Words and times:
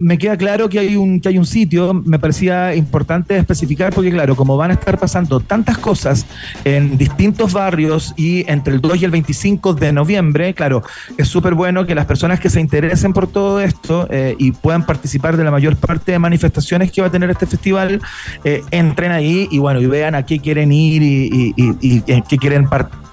me 0.00 0.16
queda 0.16 0.36
claro 0.36 0.68
que 0.68 0.78
hay 0.78 0.94
un 0.94 1.20
que 1.20 1.28
hay 1.28 1.38
un 1.38 1.44
sitio, 1.44 1.92
me 1.92 2.20
parecía 2.20 2.72
importante 2.76 3.36
especificar 3.36 3.92
porque 3.92 4.12
claro, 4.12 4.36
como 4.36 4.56
van 4.56 4.70
a 4.70 4.74
estar 4.74 4.96
pasando 4.96 5.40
tantas 5.40 5.76
cosas 5.76 6.24
en 6.62 6.96
distintos 6.96 7.52
barrios 7.52 8.14
y 8.16 8.48
entre 8.48 8.74
el 8.74 8.80
2 8.80 9.02
y 9.02 9.04
el 9.06 9.10
25 9.10 9.74
de 9.74 9.92
noviembre, 9.92 10.54
claro, 10.54 10.84
es 11.16 11.26
súper 11.26 11.54
bueno 11.54 11.84
que 11.84 11.96
las 11.96 12.06
personas 12.06 12.38
que 12.38 12.48
se 12.48 12.60
interesen 12.60 13.12
por 13.12 13.26
todo 13.26 13.60
esto 13.60 14.06
eh, 14.08 14.36
y 14.38 14.52
puedan 14.52 14.86
participar 14.86 15.36
de 15.36 15.42
la 15.42 15.50
mayor 15.50 15.74
parte 15.74 16.12
de 16.12 16.20
manifestaciones 16.20 16.92
que 16.92 17.00
va 17.00 17.08
a 17.08 17.10
tener 17.10 17.28
este 17.30 17.46
festival, 17.46 18.00
eh, 18.44 18.62
entren 18.70 19.10
ahí 19.10 19.48
y 19.50 19.58
bueno, 19.58 19.80
y 19.80 19.86
vean 19.86 20.14
a 20.14 20.24
qué 20.24 20.38
quieren 20.38 20.70
ir 20.70 21.02
y, 21.02 21.54
y, 21.56 22.02
qué 22.02 22.38
quieren 22.38 22.68
participar, 22.68 23.07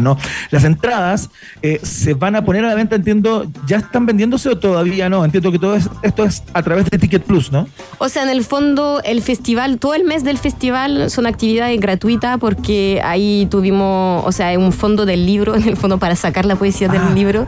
¿no? 0.00 0.16
Las 0.50 0.64
entradas 0.64 1.30
eh, 1.62 1.80
se 1.82 2.14
van 2.14 2.36
a 2.36 2.44
poner 2.44 2.64
a 2.64 2.68
la 2.68 2.74
venta, 2.74 2.96
entiendo, 2.96 3.46
¿ya 3.66 3.78
están 3.78 4.06
vendiéndose 4.06 4.48
o 4.48 4.58
todavía 4.58 5.08
no? 5.08 5.24
Entiendo 5.24 5.50
que 5.52 5.58
todo 5.58 5.74
es 5.74 5.88
esto 6.02 6.24
es 6.24 6.42
a 6.52 6.62
través 6.62 6.88
de 6.90 6.98
Ticket 6.98 7.24
Plus, 7.24 7.50
¿no? 7.52 7.66
O 7.98 8.08
sea, 8.08 8.22
en 8.22 8.28
el 8.28 8.44
fondo, 8.44 9.00
el 9.04 9.22
festival, 9.22 9.78
todo 9.78 9.94
el 9.94 10.04
mes 10.04 10.24
del 10.24 10.38
festival 10.38 11.10
son 11.10 11.26
actividades 11.26 11.78
gratuitas 11.80 12.38
porque 12.38 13.00
ahí 13.04 13.46
tuvimos, 13.50 14.24
o 14.26 14.32
sea, 14.32 14.56
un 14.58 14.72
fondo 14.72 15.06
del 15.06 15.26
libro, 15.26 15.54
en 15.56 15.66
el 15.66 15.76
fondo 15.76 15.98
para 15.98 16.16
sacar 16.16 16.46
la 16.46 16.56
poesía 16.56 16.88
del 16.88 17.02
ah. 17.02 17.12
libro. 17.14 17.46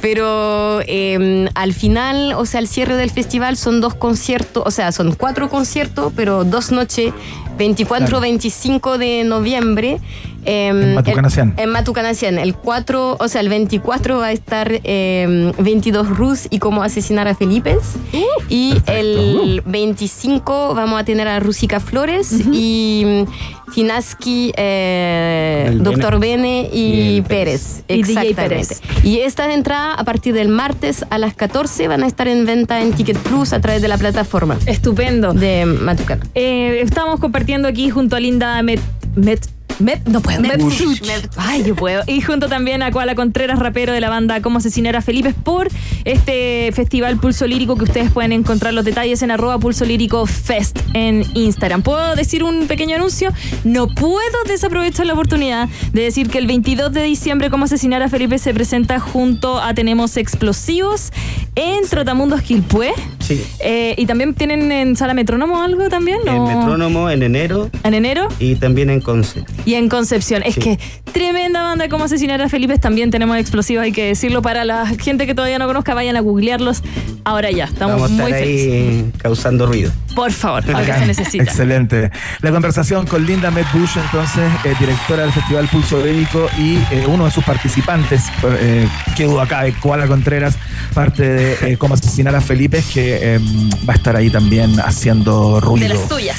Pero 0.00 0.80
em, 0.86 1.48
al 1.54 1.72
final, 1.72 2.34
o 2.36 2.46
sea, 2.46 2.60
el 2.60 2.68
cierre 2.68 2.96
del 2.96 3.10
festival 3.10 3.56
son 3.56 3.80
dos 3.80 3.94
conciertos, 3.94 4.62
o 4.66 4.70
sea, 4.70 4.92
son 4.92 5.14
cuatro 5.14 5.48
conciertos, 5.48 6.12
pero 6.14 6.44
dos 6.44 6.70
noches, 6.70 7.12
24-25 7.58 8.98
de 8.98 9.24
noviembre. 9.24 9.98
Em, 10.50 10.82
en 10.82 10.94
Matucanacien. 10.94 11.54
en 11.58 11.68
Matucanacien. 11.68 12.38
El 12.38 12.54
4, 12.54 13.18
o 13.20 13.28
sea, 13.28 13.42
el 13.42 13.50
24 13.50 14.16
va 14.16 14.28
a 14.28 14.32
estar 14.32 14.70
22 14.70 16.06
em, 16.06 16.14
Rus 16.14 16.46
y 16.48 16.58
cómo 16.58 16.82
asesinar 16.82 17.28
a 17.28 17.34
Felipe. 17.34 17.76
Uh, 17.76 18.24
y 18.48 18.80
el 18.86 19.62
25 19.66 20.74
vamos 20.74 20.98
a 20.98 21.04
tener 21.04 21.28
a 21.28 21.38
Rusica 21.38 21.80
Flores 21.80 22.32
y 22.50 23.02
mm, 23.04 23.72
Finaski, 23.72 24.54
eh, 24.56 25.76
Doctor 25.82 26.18
Bene 26.18 26.70
y, 26.72 27.20
Pérez. 27.28 27.84
Exactamente. 27.86 28.76
Y 29.02 29.18
estas 29.18 29.50
entradas 29.50 29.96
a 29.98 30.04
partir 30.04 30.32
del 30.32 30.48
martes 30.48 31.04
a 31.10 31.18
las 31.18 31.34
14 31.34 31.88
van 31.88 32.04
a 32.04 32.06
estar 32.06 32.26
en 32.26 32.46
venta 32.46 32.80
en 32.80 32.94
Ticket 32.94 33.18
Plus 33.18 33.52
a 33.52 33.60
través 33.60 33.82
de 33.82 33.88
la 33.88 33.98
plataforma. 33.98 34.56
Estupendo. 34.64 35.34
De 35.34 35.66
Matucana. 35.66 36.24
Eh, 36.34 36.80
estamos 36.80 37.20
compartiendo 37.20 37.68
aquí 37.68 37.90
junto 37.90 38.16
a 38.16 38.20
Linda 38.20 38.62
Met 38.62 38.80
no 39.78 40.20
puedo. 40.20 40.42
Ay, 41.36 41.64
yo 41.64 41.76
puedo. 41.76 42.02
Y 42.06 42.20
junto 42.20 42.48
también 42.48 42.82
a 42.82 42.90
Koala 42.90 43.14
Contreras, 43.14 43.58
rapero 43.58 43.92
de 43.92 44.00
la 44.00 44.08
banda 44.10 44.40
Cómo 44.40 44.58
asesinar 44.58 44.96
a 44.96 45.02
Felipe 45.02 45.34
por 45.34 45.68
este 46.04 46.70
festival 46.72 47.18
Pulso 47.18 47.46
Lírico 47.46 47.76
que 47.76 47.84
ustedes 47.84 48.10
pueden 48.10 48.32
encontrar 48.32 48.74
los 48.74 48.84
detalles 48.84 49.22
en 49.22 49.30
arroba 49.30 49.58
Pulso 49.58 49.84
Lírico 49.84 50.26
Fest 50.26 50.78
en 50.94 51.24
Instagram. 51.34 51.82
¿Puedo 51.82 52.16
decir 52.16 52.42
un 52.42 52.66
pequeño 52.66 52.96
anuncio? 52.96 53.32
No 53.64 53.88
puedo 53.88 54.44
desaprovechar 54.46 55.06
la 55.06 55.12
oportunidad 55.12 55.68
de 55.92 56.02
decir 56.02 56.28
que 56.28 56.38
el 56.38 56.46
22 56.46 56.92
de 56.92 57.02
diciembre 57.02 57.50
Cómo 57.50 57.64
asesinar 57.64 58.02
a 58.02 58.08
Felipe 58.08 58.38
se 58.38 58.52
presenta 58.52 58.98
junto 58.98 59.60
a 59.60 59.74
Tenemos 59.74 60.16
Explosivos 60.16 61.12
en 61.54 61.88
Trotamundos 61.88 62.42
Quilpué. 62.42 62.92
Sí. 63.20 63.42
Eh, 63.60 63.94
y 63.96 64.06
también 64.06 64.34
tienen 64.34 64.70
en 64.72 64.96
Sala 64.96 65.14
Metrónomo 65.14 65.62
algo 65.62 65.88
también. 65.88 66.18
En 66.26 66.44
Metrónomo 66.44 67.10
en 67.10 67.22
enero. 67.22 67.70
En 67.84 67.94
enero. 67.94 68.28
Y 68.38 68.56
también 68.56 68.90
en 68.90 69.00
Conce 69.00 69.44
y 69.68 69.74
en 69.74 69.90
Concepción. 69.90 70.42
Es 70.46 70.56
que 70.56 70.78
tremenda 71.12 71.62
banda 71.62 71.90
como 71.90 72.04
asesinar 72.04 72.40
a 72.40 72.48
Felipe. 72.48 72.78
También 72.78 73.10
tenemos 73.10 73.36
explosivos, 73.36 73.84
hay 73.84 73.92
que 73.92 74.06
decirlo. 74.06 74.40
Para 74.40 74.64
la 74.64 74.86
gente 74.86 75.26
que 75.26 75.34
todavía 75.34 75.58
no 75.58 75.66
conozca, 75.66 75.92
vayan 75.92 76.16
a 76.16 76.20
googlearlos. 76.20 76.82
Ahora 77.24 77.50
ya, 77.50 77.64
estamos 77.64 78.00
Vamos 78.00 78.18
a 78.18 78.22
muy 78.22 78.32
ahí 78.32 79.12
causando 79.18 79.66
ruido. 79.66 79.92
Por 80.14 80.32
favor, 80.32 80.66
lo 80.66 80.78
que 80.78 80.94
se 80.94 81.06
necesita. 81.06 81.44
Excelente. 81.44 82.10
La 82.40 82.50
conversación 82.50 83.06
con 83.06 83.26
Linda 83.26 83.50
Bush, 83.50 83.98
entonces, 84.02 84.50
eh, 84.64 84.72
directora 84.80 85.24
del 85.24 85.32
Festival 85.32 85.68
Pulso 85.68 86.02
Bélico 86.02 86.48
y 86.56 86.76
eh, 86.90 87.04
uno 87.06 87.26
de 87.26 87.30
sus 87.30 87.44
participantes, 87.44 88.22
eh, 88.60 88.88
que 89.18 89.24
duda 89.24 89.42
acá, 89.42 89.64
Koala 89.82 90.06
Contreras, 90.06 90.56
parte 90.94 91.28
de 91.28 91.76
Cómo 91.76 91.92
asesinar 91.92 92.34
a 92.34 92.40
Felipe, 92.40 92.82
que 92.94 93.38
va 93.86 93.92
a 93.92 93.96
estar 93.96 94.16
ahí 94.16 94.30
también 94.30 94.80
haciendo 94.80 95.60
ruido. 95.60 95.88
De 95.88 95.94
las 95.94 96.08
tuyas. 96.08 96.38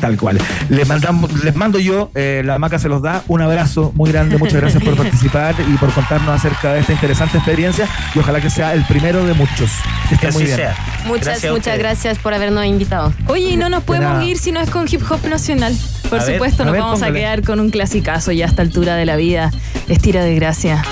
Tal 0.00 0.16
cual. 0.16 0.38
Les, 0.68 0.88
mandamos, 0.88 1.44
les 1.44 1.54
mando 1.54 1.78
yo, 1.78 2.10
eh, 2.14 2.42
la 2.44 2.58
maca 2.58 2.78
se 2.78 2.88
los 2.88 3.02
da, 3.02 3.22
un 3.28 3.42
abrazo 3.42 3.92
muy 3.94 4.10
grande, 4.10 4.38
muchas 4.38 4.54
gracias 4.60 4.82
por 4.82 4.96
participar 4.96 5.54
y 5.58 5.76
por 5.76 5.92
contarnos 5.92 6.34
acerca 6.34 6.72
de 6.72 6.80
esta 6.80 6.92
interesante 6.92 7.38
experiencia 7.38 7.86
y 8.14 8.18
ojalá 8.18 8.40
que 8.40 8.50
sea 8.50 8.74
el 8.74 8.84
primero 8.84 9.24
de 9.24 9.34
muchos. 9.34 9.70
Que 10.20 10.30
muy 10.32 10.44
bien. 10.44 10.60
Muchas, 11.06 11.44
muchas 11.50 11.78
gracias 11.78 12.18
por 12.18 12.34
habernos 12.34 12.64
invitado. 12.64 13.12
Oye, 13.26 13.50
y 13.50 13.56
no 13.56 13.68
nos 13.68 13.82
podemos 13.84 14.24
ir 14.24 14.38
si 14.38 14.52
no 14.52 14.60
es 14.60 14.70
con 14.70 14.86
hip 14.90 15.02
hop 15.10 15.26
nacional. 15.28 15.76
Por 16.08 16.20
supuesto, 16.22 16.64
nos 16.64 16.76
vamos 16.76 17.02
a 17.02 17.12
quedar 17.12 17.42
con 17.42 17.60
un 17.60 17.70
clasicazo 17.70 18.32
ya 18.32 18.46
a 18.46 18.48
esta 18.48 18.62
altura 18.62 18.96
de 18.96 19.06
la 19.06 19.16
vida. 19.16 19.50
Estira 19.88 20.24
de 20.24 20.34
gracia. 20.34 20.82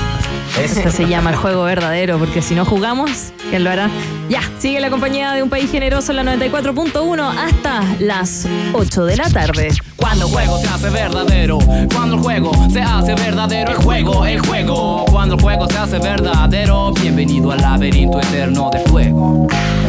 Esto 0.63 0.91
se 0.93 1.07
llama 1.07 1.31
el 1.31 1.37
juego 1.37 1.65
verdadero, 1.65 2.19
porque 2.19 2.43
si 2.43 2.55
no 2.55 2.65
jugamos, 2.65 3.33
¿quién 3.51 3.65
lo 3.65 3.71
hará? 3.71 3.89
Ya, 4.29 4.41
sigue 4.59 4.81
la 4.81 4.91
compañía 4.91 5.33
de 5.33 5.43
un 5.43 5.49
país 5.49 5.71
generoso 5.71 6.13
en 6.13 6.17
la 6.17 6.37
94.1 6.37 7.35
hasta 7.37 7.83
las 8.01 8.47
8 8.73 9.05
de 9.05 9.17
la 9.17 9.31
tarde. 9.31 9.71
Cuando 9.97 10.27
el 10.27 10.33
juego 10.33 10.59
se 10.59 10.69
hace 10.69 10.91
verdadero, 10.91 11.59
cuando 11.95 12.17
el 12.17 12.23
juego 12.23 12.53
se 12.71 12.81
hace 12.81 13.15
verdadero, 13.15 13.73
el 13.73 13.79
juego, 13.79 14.27
el 14.27 14.41
juego, 14.41 15.05
cuando 15.11 15.37
el 15.37 15.41
juego 15.41 15.69
se 15.69 15.79
hace 15.79 15.99
verdadero, 15.99 16.93
bienvenido 16.93 17.53
al 17.53 17.61
laberinto 17.61 18.21
eterno 18.21 18.71
de 18.73 18.81
fuego. 18.81 19.47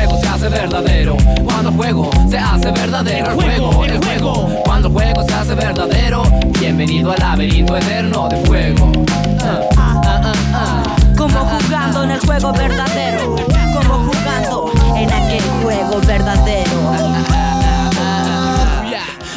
juego 0.00 0.20
se 0.20 0.28
hace 0.28 0.48
verdadero, 0.48 1.16
cuando 1.44 1.72
juego 1.72 2.10
se 2.28 2.38
hace 2.38 2.70
verdadero, 2.70 3.26
el 3.26 3.34
juego, 3.34 3.84
el 3.84 4.04
juego, 4.04 4.48
cuando 4.64 4.90
juego 4.90 5.22
se 5.24 5.34
hace 5.34 5.54
verdadero, 5.54 6.22
bienvenido 6.58 7.12
al 7.12 7.18
laberinto 7.18 7.76
eterno 7.76 8.28
de 8.28 8.36
fuego. 8.46 8.92
Como 11.18 11.38
jugando 11.38 12.04
en 12.04 12.10
el 12.12 12.20
juego 12.20 12.52
verdadero, 12.52 13.36
como 13.74 14.10
jugando 14.10 14.72
en 14.96 15.12
aquel 15.12 15.42
juego 15.62 16.00
verdadero. 16.06 16.59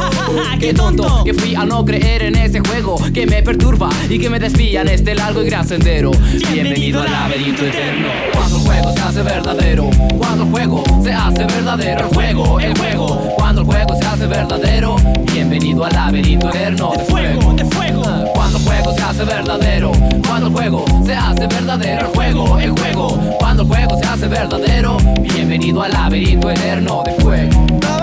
Qué 0.60 0.72
tonto 0.72 1.24
que 1.24 1.34
fui 1.34 1.54
a 1.54 1.64
no 1.64 1.84
creer 1.84 2.22
en 2.22 2.36
ese 2.36 2.60
juego 2.60 2.96
que 3.12 3.26
me 3.26 3.42
perturba 3.42 3.90
y 4.08 4.18
que 4.18 4.30
me 4.30 4.38
desvía 4.38 4.82
en 4.82 4.88
este 4.88 5.14
largo 5.14 5.42
y 5.42 5.46
gran 5.46 5.66
sendero. 5.66 6.12
Bienvenido 6.52 7.02
al 7.02 7.10
laberinto 7.10 7.66
eterno. 7.66 8.08
Cuando 8.32 8.56
el 8.56 8.62
juego 8.62 8.92
se 8.94 9.00
hace 9.00 9.22
verdadero, 9.22 9.90
cuando 10.18 10.44
el 10.44 10.50
juego 10.50 10.84
se 11.02 11.12
hace 11.12 11.44
verdadero, 11.44 12.00
el 12.08 12.14
juego, 12.14 12.60
el 12.60 12.78
juego, 12.78 13.34
cuando 13.36 13.60
el 13.62 13.66
juego 13.66 13.96
se 14.00 14.06
hace 14.06 14.12
hace 14.12 14.26
verdadero, 14.26 14.96
bienvenido 15.32 15.84
al 15.84 15.92
laberinto 15.94 16.48
eterno 16.50 16.92
de 16.92 16.98
fuego, 17.04 17.52
de 17.54 17.64
fuego. 17.64 18.02
Cuando 18.34 18.58
el 18.58 18.64
juego 18.64 18.94
se 18.94 19.02
hace 19.02 19.24
verdadero, 19.24 19.92
cuando 20.28 20.46
el 20.48 20.52
juego 20.52 20.84
se 21.04 21.14
hace 21.14 21.46
verdadero, 21.46 22.06
el 22.06 22.14
juego, 22.14 22.58
el 22.58 22.70
juego. 22.70 23.36
Cuando 23.38 23.62
el 23.62 23.68
juego 23.68 23.98
se 23.98 24.06
hace 24.06 24.28
verdadero, 24.28 24.96
bienvenido 25.22 25.82
al 25.82 25.92
laberinto 25.92 26.50
eterno 26.50 27.02
de 27.04 27.12
fuego. 27.22 28.01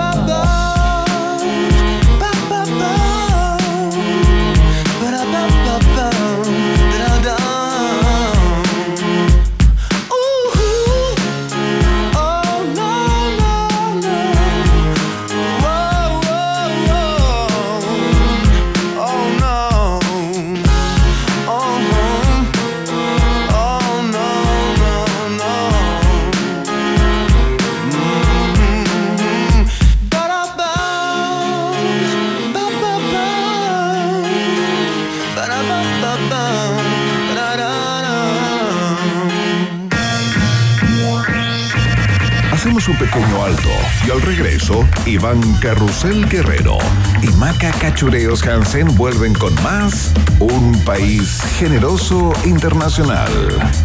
Pequeño 43.00 43.42
alto 43.42 43.70
y 44.06 44.10
al 44.10 44.20
regreso, 44.20 44.86
Iván 45.06 45.40
Carrusel 45.54 46.28
Guerrero 46.28 46.76
y 47.22 47.28
Maca 47.38 47.70
Cachureos 47.80 48.46
Hansen 48.46 48.94
vuelven 48.94 49.32
con 49.32 49.54
más 49.62 50.12
Un 50.38 50.78
País 50.84 51.40
Generoso 51.58 52.34
Internacional 52.44 53.32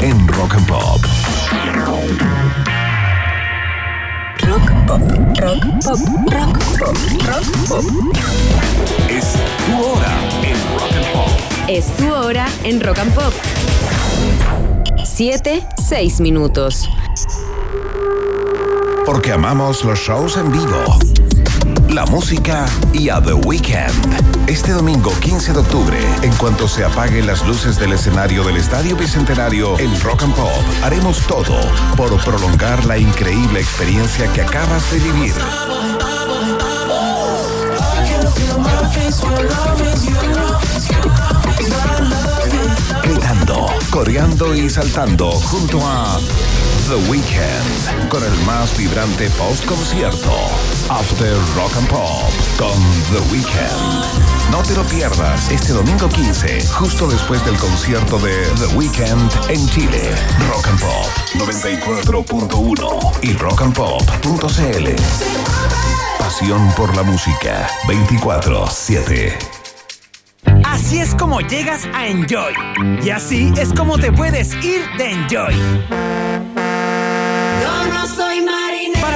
en 0.02 0.28
Rock 0.28 0.56
and 0.56 0.68
Pop. 0.68 1.02
Rock 4.42 4.70
pop, 4.86 5.02
rock 5.40 5.66
pop, 5.82 6.00
rock 6.30 6.60
pop, 6.78 6.98
rock 7.26 7.68
pop. 7.70 7.86
Es 9.10 9.36
tu 9.66 9.82
hora 9.82 10.14
en 10.44 10.58
Rock 10.78 10.92
and 10.94 11.14
Pop. 11.14 11.30
Es 11.70 11.86
tu 11.96 12.14
hora 12.14 12.48
en 12.66 12.82
Rock 12.82 13.00
and 13.00 13.14
Pop. 13.14 13.34
7, 15.06 15.64
6 15.88 16.20
minutos. 16.20 16.90
Porque 19.06 19.32
amamos 19.32 19.84
los 19.84 20.00
shows 20.00 20.36
en 20.36 20.52
vivo, 20.52 21.00
la 21.90 22.06
música 22.08 22.66
y 22.92 23.10
a 23.10 23.22
The 23.22 23.34
Weeknd. 23.34 24.48
Este 24.48 24.72
domingo 24.72 25.12
15 25.20 25.54
de 25.54 25.60
octubre, 25.60 25.98
en 26.24 26.34
cuanto 26.36 26.68
se 26.68 26.84
apaguen 26.84 27.28
las 27.28 27.46
luces 27.46 27.78
del 27.78 27.94
escenario 27.94 28.44
del 28.44 28.58
Estadio 28.58 28.96
Bicentenario 28.96 29.78
en 29.78 30.00
Rock 30.02 30.24
and 30.24 30.34
Pop, 30.34 30.50
haremos 30.84 31.20
todo 31.28 31.56
por 31.96 32.18
prolongar 32.24 32.84
la 32.86 32.98
increíble 32.98 33.60
experiencia 33.60 34.32
que 34.34 34.42
acabas 34.42 34.92
de 34.92 35.00
vivir. 35.00 35.34
Gritando, 43.04 43.68
coreando 43.92 44.56
y 44.56 44.70
saltando 44.70 45.32
junto 45.32 45.80
a 45.86 46.20
The 46.88 47.10
Weeknd 47.10 48.10
con 48.10 48.24
el 48.24 48.46
más 48.46 48.78
vibrante 48.78 49.28
post 49.32 49.66
concierto 49.66 50.32
After 50.88 51.36
Rock 51.56 51.76
and 51.78 51.88
Pop 51.88 52.32
con 52.58 52.80
The 53.12 53.20
Weeknd. 53.32 54.52
No 54.52 54.62
te 54.62 54.76
lo 54.76 54.84
pierdas 54.84 55.50
este 55.50 55.74
domingo 55.74 56.08
15, 56.08 56.64
justo 56.68 57.08
después 57.08 57.44
del 57.44 57.58
concierto 57.58 58.20
de 58.20 58.46
The 58.60 58.76
Weeknd 58.76 59.50
en 59.50 59.68
Chile. 59.70 60.12
Rock 60.48 60.68
and 60.68 60.80
Pop 60.80 61.08
94.1 61.34 63.20
y 63.24 63.34
rockandpop.cl. 63.34 64.96
Pasión 66.20 66.72
por 66.78 66.96
la 66.96 67.02
música 67.02 67.68
24/7. 67.88 69.36
Así 70.64 71.00
es 71.00 71.16
como 71.16 71.42
llegas 71.42 71.86
a 71.96 72.06
Enjoy. 72.06 72.54
Y 73.04 73.10
así 73.10 73.52
es 73.58 73.74
como 73.74 73.98
te 73.98 74.12
puedes 74.12 74.54
ir 74.64 74.86
de 74.98 75.12
Enjoy. 75.12 76.25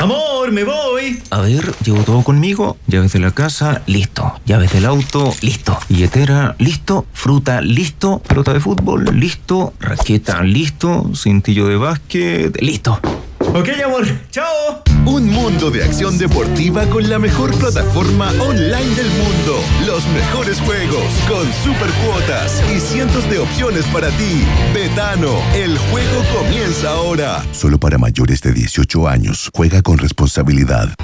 Amor, 0.00 0.50
me 0.50 0.64
voy. 0.64 1.22
A 1.28 1.42
ver, 1.42 1.74
llevo 1.84 2.02
todo 2.04 2.22
conmigo. 2.22 2.78
Llaves 2.86 3.12
de 3.12 3.18
la 3.18 3.32
casa, 3.32 3.82
listo. 3.86 4.32
Llaves 4.46 4.72
del 4.72 4.86
auto, 4.86 5.34
listo. 5.42 5.78
Billetera, 5.90 6.56
listo. 6.58 7.04
Fruta, 7.12 7.60
listo. 7.60 8.18
Pelota 8.20 8.54
de 8.54 8.60
fútbol, 8.60 9.04
listo. 9.12 9.74
Raqueta, 9.78 10.42
listo. 10.42 11.10
Cintillo 11.14 11.66
de 11.66 11.76
básquet, 11.76 12.62
listo. 12.62 12.98
Ok, 13.40 13.68
amor. 13.84 14.06
Chao. 14.30 14.89
Un 15.06 15.30
mundo 15.30 15.70
de 15.70 15.82
acción 15.82 16.18
deportiva 16.18 16.86
con 16.86 17.08
la 17.08 17.18
mejor 17.18 17.56
plataforma 17.58 18.30
online 18.38 18.94
del 18.94 19.08
mundo. 19.08 19.56
Los 19.86 20.06
mejores 20.08 20.60
juegos 20.60 21.04
con 21.26 21.50
super 21.64 21.88
cuotas 22.04 22.62
y 22.70 22.80
cientos 22.80 23.28
de 23.30 23.38
opciones 23.38 23.86
para 23.86 24.10
ti. 24.10 24.44
Betano, 24.74 25.38
el 25.54 25.78
juego 25.78 26.22
comienza 26.36 26.90
ahora. 26.90 27.42
Solo 27.52 27.78
para 27.78 27.96
mayores 27.96 28.42
de 28.42 28.52
18 28.52 29.08
años. 29.08 29.50
Juega 29.54 29.80
con 29.80 29.96
responsabilidad. 29.96 30.94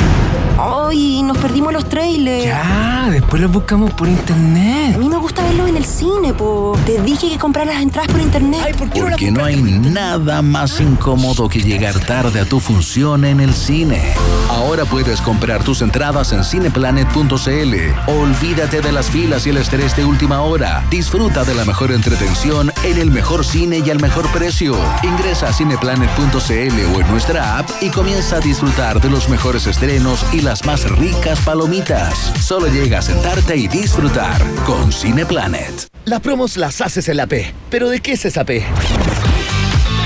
Ay, 0.58 1.22
nos 1.22 1.36
perdimos 1.36 1.72
los 1.72 1.86
trailers. 1.86 2.44
Ya, 2.46 3.08
después 3.10 3.42
los 3.42 3.52
buscamos 3.52 3.92
por 3.92 4.08
internet. 4.08 4.94
A 4.94 4.98
mí 4.98 5.08
me 5.08 5.18
gusta 5.18 5.42
verlos 5.44 5.68
en 5.68 5.76
el 5.76 5.84
cine, 5.84 6.32
po. 6.32 6.76
Te 6.86 7.00
dije 7.02 7.28
que 7.28 7.38
comprar 7.38 7.66
las 7.66 7.82
entradas 7.82 8.10
por 8.10 8.20
internet. 8.20 8.74
Porque 8.94 9.30
no 9.30 9.44
hay 9.44 9.56
nada 9.56 10.40
más 10.40 10.80
incómodo 10.80 11.48
que 11.48 11.60
llegar 11.60 11.98
tarde 12.00 12.40
a 12.40 12.44
tu 12.46 12.58
función 12.60 13.26
en 13.26 13.40
el 13.40 13.52
cine. 13.52 14.14
Ahora 14.48 14.86
puedes 14.86 15.20
comprar 15.20 15.62
tus 15.62 15.82
entradas 15.82 16.32
en 16.32 16.42
cineplanet.cl. 16.42 17.74
Olvídate 18.06 18.80
de 18.80 18.92
las 18.92 19.10
filas 19.10 19.46
y 19.46 19.50
el 19.50 19.58
estrés 19.58 19.94
de 19.94 20.06
última 20.06 20.40
hora. 20.40 20.84
Disfruta 20.90 21.44
de 21.44 21.54
la 21.54 21.66
mejor 21.66 21.92
entretención 21.92 22.72
en 22.82 22.96
el 22.96 23.10
mejor 23.10 23.44
cine 23.44 23.82
y 23.84 23.90
al 23.90 24.00
mejor 24.00 24.26
precio. 24.30 24.74
Ingresa 25.02 25.48
a 25.48 25.52
cineplanet.cl 25.52 26.94
o 26.94 27.00
en 27.00 27.10
nuestra 27.10 27.58
app 27.58 27.68
y 27.82 27.90
comienza 27.90 28.36
a 28.36 28.40
disfrutar 28.40 29.00
de 29.00 29.10
los 29.10 29.28
mejores 29.28 29.66
estrenos 29.66 30.24
y 30.32 30.45
las 30.46 30.64
más 30.64 30.88
ricas 30.88 31.40
palomitas. 31.40 32.32
Solo 32.40 32.68
llega 32.68 33.00
a 33.00 33.02
sentarte 33.02 33.56
y 33.56 33.66
disfrutar 33.66 34.40
con 34.64 34.92
Cineplanet. 34.92 35.88
Las 36.04 36.20
promos 36.20 36.56
las 36.56 36.80
haces 36.80 37.08
en 37.08 37.16
la 37.16 37.26
P. 37.26 37.52
¿Pero 37.68 37.88
de 37.88 37.98
qué 37.98 38.12
es 38.12 38.24
esa 38.26 38.44
P? 38.44 38.64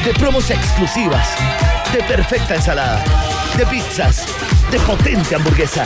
De 0.02 0.14
promos 0.14 0.50
exclusivas, 0.50 1.28
de 1.92 2.02
perfecta 2.04 2.54
ensalada, 2.54 3.04
de 3.58 3.66
pizzas, 3.66 4.24
de 4.70 4.80
potente 4.80 5.34
hamburguesa, 5.34 5.84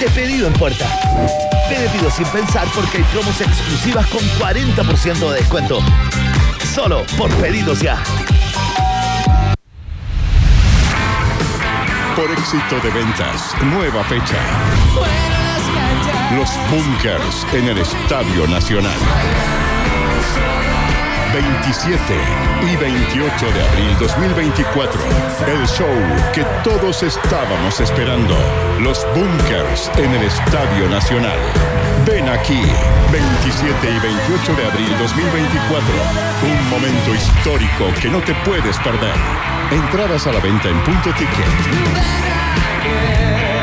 de 0.00 0.10
pedido 0.10 0.48
en 0.48 0.52
puerta. 0.54 0.84
Te 1.68 1.88
pido 1.96 2.10
sin 2.10 2.26
pensar 2.26 2.66
porque 2.74 2.98
hay 2.98 3.04
promos 3.04 3.40
exclusivas 3.40 4.06
con 4.08 4.20
40% 4.40 5.30
de 5.30 5.36
descuento. 5.36 5.78
Solo 6.74 7.04
por 7.16 7.30
pedidos 7.36 7.80
ya. 7.80 8.02
Por 12.16 12.30
éxito 12.30 12.78
de 12.82 12.90
ventas, 12.90 13.54
nueva 13.64 14.04
fecha. 14.04 14.36
Los 16.36 16.50
Bunkers 16.70 17.46
en 17.54 17.68
el 17.68 17.78
Estadio 17.78 18.46
Nacional. 18.46 18.98
27 21.32 22.02
y 22.70 22.76
28 22.76 23.52
de 23.52 23.66
abril 23.66 23.96
2024. 23.98 25.00
El 25.46 25.66
show 25.66 25.88
que 26.34 26.44
todos 26.62 27.02
estábamos 27.02 27.80
esperando. 27.80 28.36
Los 28.80 29.06
Bunkers 29.14 29.90
en 29.96 30.12
el 30.12 30.24
Estadio 30.24 30.90
Nacional. 30.90 31.38
Ven 32.06 32.28
aquí, 32.28 32.62
27 33.10 33.90
y 33.90 33.98
28 34.00 34.54
de 34.56 34.66
abril 34.66 34.98
2024. 34.98 35.94
Un 36.42 36.70
momento 36.70 37.14
histórico 37.14 38.00
que 38.00 38.08
no 38.10 38.20
te 38.20 38.34
puedes 38.44 38.76
perder. 38.80 39.51
Entradas 39.72 40.26
a 40.26 40.32
la 40.32 40.40
venta 40.40 40.68
en 40.68 40.78
punto 40.84 41.08
ticket. 41.16 41.46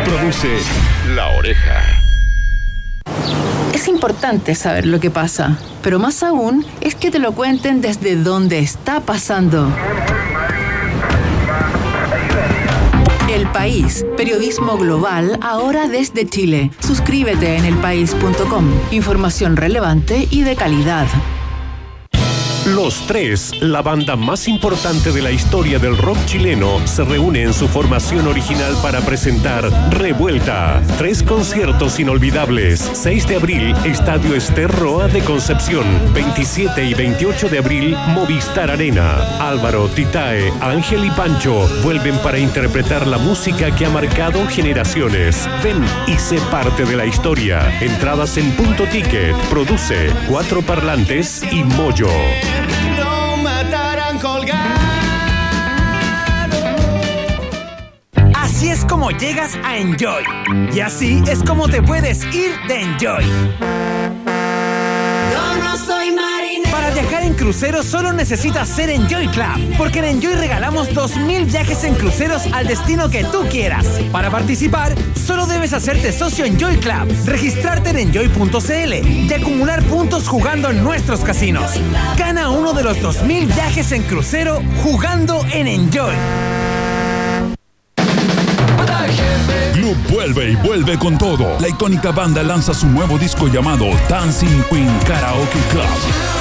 Produce 0.05 0.57
La 1.13 1.27
Oreja. 1.27 2.01
Es 3.75 3.87
importante 3.87 4.55
saber 4.55 4.87
lo 4.87 4.99
que 4.99 5.11
pasa, 5.11 5.59
pero 5.83 5.99
más 5.99 6.23
aún 6.23 6.65
es 6.81 6.95
que 6.95 7.11
te 7.11 7.19
lo 7.19 7.33
cuenten 7.33 7.81
desde 7.81 8.15
donde 8.15 8.57
está 8.57 9.01
pasando. 9.01 9.71
El 13.31 13.47
País, 13.51 14.03
periodismo 14.17 14.77
global 14.79 15.37
ahora 15.43 15.87
desde 15.87 16.27
Chile. 16.27 16.71
Suscríbete 16.79 17.55
en 17.55 17.65
elpaís.com. 17.65 18.65
Información 18.89 19.55
relevante 19.57 20.27
y 20.31 20.41
de 20.41 20.55
calidad. 20.55 21.05
Los 22.65 23.07
Tres, 23.07 23.53
la 23.61 23.81
banda 23.81 24.15
más 24.15 24.47
importante 24.47 25.11
de 25.11 25.21
la 25.21 25.31
historia 25.31 25.79
del 25.79 25.97
rock 25.97 26.17
chileno, 26.25 26.85
se 26.85 27.03
reúne 27.03 27.43
en 27.43 27.53
su 27.53 27.67
formación 27.67 28.27
original 28.27 28.75
para 28.83 28.99
presentar 29.01 29.69
Revuelta. 29.91 30.81
Tres 30.97 31.23
conciertos 31.23 31.99
inolvidables. 31.99 32.79
6 32.93 33.27
de 33.27 33.35
abril, 33.37 33.75
Estadio 33.85 34.35
Ester 34.35 34.69
Roa 34.69 35.07
de 35.07 35.21
Concepción. 35.21 35.85
27 36.13 36.83
y 36.83 36.93
28 36.93 37.49
de 37.49 37.57
abril, 37.59 37.97
Movistar 38.09 38.69
Arena. 38.69 39.15
Álvaro, 39.39 39.87
Titae, 39.87 40.51
Ángel 40.61 41.05
y 41.05 41.11
Pancho 41.11 41.67
vuelven 41.83 42.17
para 42.19 42.39
interpretar 42.39 43.07
la 43.07 43.17
música 43.17 43.73
que 43.75 43.85
ha 43.85 43.89
marcado 43.89 44.45
generaciones. 44.47 45.47
Ven 45.63 45.83
y 46.07 46.19
sé 46.19 46.37
parte 46.51 46.83
de 46.83 46.95
la 46.95 47.05
historia. 47.05 47.79
Entradas 47.81 48.37
en 48.37 48.51
punto 48.51 48.83
ticket. 48.85 49.35
Produce 49.49 50.11
Cuatro 50.27 50.61
Parlantes 50.61 51.41
y 51.51 51.63
Moyo. 51.63 52.09
Matarán 53.43 54.19
colgado. 54.19 54.59
Así 58.35 58.69
es 58.69 58.85
como 58.85 59.11
llegas 59.11 59.57
a 59.63 59.77
Enjoy. 59.77 60.23
Y 60.73 60.79
así 60.79 61.21
es 61.27 61.43
como 61.43 61.67
te 61.67 61.81
puedes 61.81 62.23
ir 62.33 62.51
de 62.67 62.81
Enjoy. 62.81 64.28
Viajar 67.01 67.23
en 67.23 67.33
crucero 67.33 67.81
solo 67.81 68.11
necesitas 68.11 68.67
ser 68.67 68.89
Enjoy 68.89 69.27
Club, 69.29 69.77
porque 69.77 69.99
en 69.99 70.05
Enjoy 70.05 70.33
regalamos 70.35 70.89
2.000 70.89 71.45
viajes 71.45 71.85
en 71.85 71.95
cruceros 71.95 72.41
al 72.51 72.67
destino 72.67 73.09
que 73.09 73.23
tú 73.23 73.45
quieras. 73.49 73.85
Para 74.11 74.29
participar, 74.29 74.93
solo 75.15 75.45
debes 75.45 75.71
hacerte 75.71 76.11
socio 76.11 76.43
Enjoy 76.43 76.77
Club, 76.77 77.07
registrarte 77.25 77.91
en 77.91 77.99
enjoy.cl 77.99 78.93
y 79.07 79.33
acumular 79.33 79.81
puntos 79.83 80.27
jugando 80.27 80.71
en 80.71 80.83
nuestros 80.83 81.21
casinos. 81.21 81.71
Gana 82.17 82.49
uno 82.49 82.73
de 82.73 82.83
los 82.83 82.97
2.000 82.97 83.45
viajes 83.45 83.93
en 83.93 84.03
crucero 84.03 84.61
jugando 84.83 85.45
en 85.53 85.67
Enjoy. 85.67 86.15
Club 89.73 89.95
vuelve 90.11 90.51
y 90.51 90.55
vuelve 90.55 90.99
con 90.99 91.17
todo. 91.17 91.57
La 91.61 91.69
icónica 91.69 92.11
banda 92.11 92.43
lanza 92.43 92.73
su 92.73 92.87
nuevo 92.87 93.17
disco 93.17 93.47
llamado 93.47 93.85
Dancing 94.09 94.63
Queen 94.69 94.99
Karaoke 95.07 95.59
Club. 95.71 96.38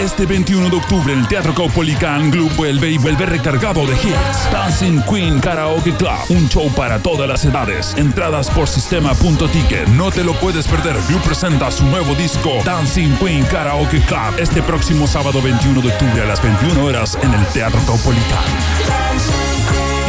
Este 0.00 0.24
21 0.24 0.70
de 0.70 0.76
octubre 0.76 1.12
en 1.12 1.18
el 1.18 1.28
Teatro 1.28 1.54
Caupolicán, 1.54 2.30
Club 2.30 2.50
vuelve 2.56 2.90
y 2.90 2.96
vuelve 2.96 3.26
recargado 3.26 3.86
de 3.86 3.92
hits. 3.92 4.50
Dancing 4.50 5.02
Queen 5.02 5.38
Karaoke 5.40 5.92
Club, 5.92 6.18
un 6.30 6.48
show 6.48 6.70
para 6.74 6.98
todas 7.00 7.28
las 7.28 7.44
edades. 7.44 7.94
Entradas 7.98 8.48
por 8.48 8.66
sistema.ticket. 8.66 9.88
No 9.88 10.10
te 10.10 10.24
lo 10.24 10.32
puedes 10.40 10.66
perder. 10.66 10.96
Club 11.06 11.20
presenta 11.20 11.70
su 11.70 11.84
nuevo 11.84 12.14
disco 12.14 12.50
Dancing 12.64 13.14
Queen 13.18 13.44
Karaoke 13.44 14.00
Club 14.00 14.38
este 14.38 14.62
próximo 14.62 15.06
sábado 15.06 15.42
21 15.42 15.82
de 15.82 15.88
octubre 15.88 16.22
a 16.22 16.24
las 16.24 16.42
21 16.42 16.82
horas 16.82 17.18
en 17.22 17.34
el 17.34 17.46
Teatro 17.48 17.80
Caupolicán. 17.86 18.44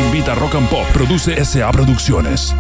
Invita 0.05 0.35
Rock 0.35 0.55
and 0.55 0.69
Pop, 0.69 0.85
produce 0.93 1.43
SA 1.43 1.69
Producciones. 1.71 2.55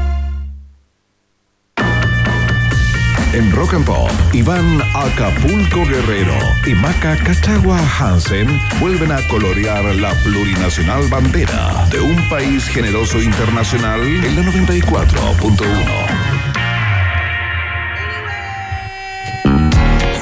En 3.33 3.49
Rock 3.53 3.75
and 3.75 3.85
Pop, 3.85 4.11
Iván 4.33 4.81
Acapulco 4.93 5.85
Guerrero 5.85 6.33
y 6.67 6.73
Maca 6.73 7.15
Cachagua 7.15 7.79
Hansen 7.97 8.59
vuelven 8.81 9.09
a 9.09 9.25
colorear 9.29 9.95
la 9.95 10.13
plurinacional 10.15 11.07
bandera 11.07 11.87
de 11.89 12.01
un 12.01 12.17
país 12.29 12.67
generoso 12.67 13.21
internacional 13.21 14.01
en 14.01 14.35
la 14.35 14.41
94.1. 14.41 15.61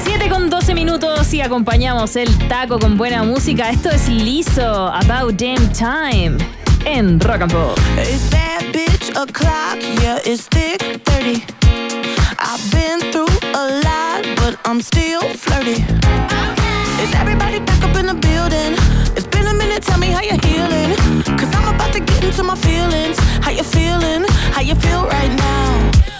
7 0.04 0.28
con 0.28 0.48
12 0.48 0.74
minutos 0.74 1.34
y 1.34 1.40
acompañamos 1.40 2.14
el 2.14 2.38
taco 2.46 2.78
con 2.78 2.96
buena 2.96 3.24
música. 3.24 3.70
Esto 3.70 3.90
es 3.90 4.08
liso, 4.08 4.86
About 4.86 5.32
Damn 5.32 5.72
Time, 5.72 6.38
en 6.84 7.18
Rock 7.18 7.42
and 7.42 7.52
Pop. 7.52 7.76
Is 8.00 8.30
that 8.30 8.62
bitch 8.72 9.10
o'clock? 9.16 9.80
Yeah, 10.00 10.20
it's 10.24 10.46
thick 10.48 11.02
30. 11.06 11.69
I've 12.42 12.70
been 12.72 13.00
through 13.12 13.28
a 13.54 13.80
lot, 13.84 14.24
but 14.36 14.58
I'm 14.64 14.80
still 14.80 15.20
flirty. 15.34 15.82
Is 17.02 17.14
everybody 17.14 17.60
back 17.60 17.82
up 17.82 17.94
in 17.96 18.06
the 18.06 18.14
building? 18.14 18.72
It's 19.16 19.26
been 19.26 19.46
a 19.46 19.54
minute, 19.54 19.82
tell 19.82 19.98
me 19.98 20.08
how 20.08 20.22
you're 20.22 20.38
I'm 21.54 21.74
about 21.74 21.92
to 21.92 22.00
get 22.00 22.24
into 22.24 22.42
my 22.42 22.56
feelings. 22.56 23.18
How 23.44 23.50
you 23.50 23.62
feeling? 23.62 24.24
How 24.54 24.62
you 24.62 24.74
feel 24.74 25.04
right 25.06 25.34
now? 25.36 26.19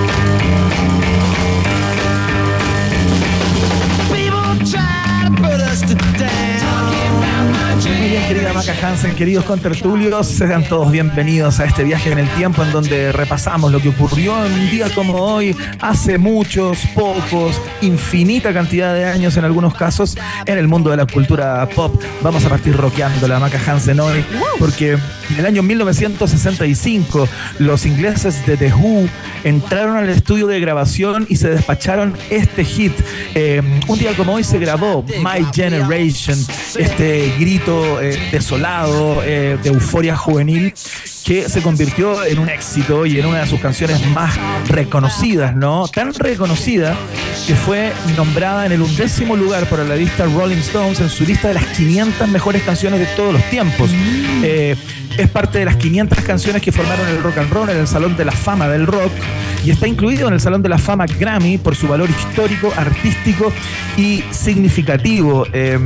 Querida 8.33 8.53
Maca 8.53 8.73
Hansen, 8.81 9.13
queridos 9.13 9.43
contertulios, 9.43 10.25
sean 10.25 10.63
todos 10.63 10.89
bienvenidos 10.89 11.59
a 11.59 11.65
este 11.65 11.83
viaje 11.83 12.13
en 12.13 12.19
el 12.19 12.29
tiempo 12.29 12.63
en 12.63 12.71
donde 12.71 13.11
repasamos 13.11 13.73
lo 13.73 13.81
que 13.81 13.89
ocurrió 13.89 14.45
en 14.45 14.53
un 14.53 14.69
día 14.71 14.89
como 14.95 15.15
hoy, 15.15 15.53
hace 15.81 16.17
muchos, 16.17 16.79
pocos, 16.95 17.59
infinita 17.81 18.53
cantidad 18.53 18.93
de 18.93 19.03
años 19.03 19.35
en 19.35 19.43
algunos 19.43 19.73
casos, 19.73 20.17
en 20.45 20.57
el 20.57 20.69
mundo 20.69 20.91
de 20.91 20.95
la 20.95 21.07
cultura 21.07 21.67
pop. 21.75 22.01
Vamos 22.21 22.45
a 22.45 22.49
partir 22.49 22.73
rockeando 22.77 23.27
la 23.27 23.37
Maca 23.37 23.59
Hansen 23.67 23.99
hoy, 23.99 24.23
porque 24.59 24.91
en 24.91 25.39
el 25.39 25.45
año 25.45 25.61
1965 25.61 27.27
los 27.59 27.85
ingleses 27.85 28.45
de 28.45 28.55
The 28.55 28.73
Who 28.73 29.09
entraron 29.43 29.97
al 29.97 30.09
estudio 30.09 30.47
de 30.47 30.57
grabación 30.61 31.25
y 31.27 31.35
se 31.35 31.49
despacharon 31.49 32.15
este 32.29 32.63
hit. 32.63 32.93
Eh, 33.35 33.61
un 33.87 33.99
día 33.99 34.13
como 34.15 34.35
hoy 34.35 34.45
se 34.45 34.57
grabó 34.57 35.03
My 35.19 35.45
Generation, 35.53 36.37
este 36.77 37.33
grito 37.37 38.01
eh, 38.01 38.20
desolado 38.29 39.23
eh, 39.23 39.57
de 39.61 39.69
euforia 39.69 40.15
juvenil 40.15 40.73
que 41.23 41.49
se 41.49 41.61
convirtió 41.61 42.23
en 42.25 42.39
un 42.39 42.49
éxito 42.49 43.05
y 43.05 43.19
en 43.19 43.25
una 43.25 43.39
de 43.39 43.47
sus 43.47 43.59
canciones 43.59 44.05
más 44.07 44.35
reconocidas, 44.67 45.55
¿no? 45.55 45.87
Tan 45.87 46.13
reconocida 46.13 46.95
que 47.47 47.55
fue 47.55 47.91
nombrada 48.17 48.65
en 48.65 48.71
el 48.71 48.81
undécimo 48.81 49.35
lugar 49.35 49.67
por 49.67 49.79
la 49.79 49.95
lista 49.95 50.25
Rolling 50.25 50.57
Stones 50.57 50.99
en 50.99 51.09
su 51.09 51.25
lista 51.25 51.49
de 51.49 51.55
las 51.55 51.65
500 51.65 52.27
mejores 52.27 52.63
canciones 52.63 52.99
de 52.99 53.05
todos 53.15 53.33
los 53.33 53.43
tiempos. 53.49 53.89
Eh, 54.43 54.75
es 55.17 55.29
parte 55.29 55.59
de 55.59 55.65
las 55.65 55.75
500 55.75 56.19
canciones 56.21 56.61
que 56.61 56.71
formaron 56.71 57.07
el 57.07 57.21
rock 57.21 57.37
and 57.37 57.51
roll 57.51 57.69
en 57.69 57.77
el 57.77 57.87
Salón 57.87 58.15
de 58.15 58.25
la 58.25 58.31
Fama 58.31 58.67
del 58.67 58.87
Rock 58.87 59.11
y 59.63 59.71
está 59.71 59.87
incluido 59.87 60.27
en 60.27 60.33
el 60.33 60.39
Salón 60.39 60.63
de 60.63 60.69
la 60.69 60.77
Fama 60.77 61.05
Grammy 61.05 61.57
por 61.57 61.75
su 61.75 61.87
valor 61.87 62.09
histórico, 62.09 62.73
artístico 62.75 63.51
y 63.97 64.23
significativo. 64.31 65.45
Eh, 65.53 65.77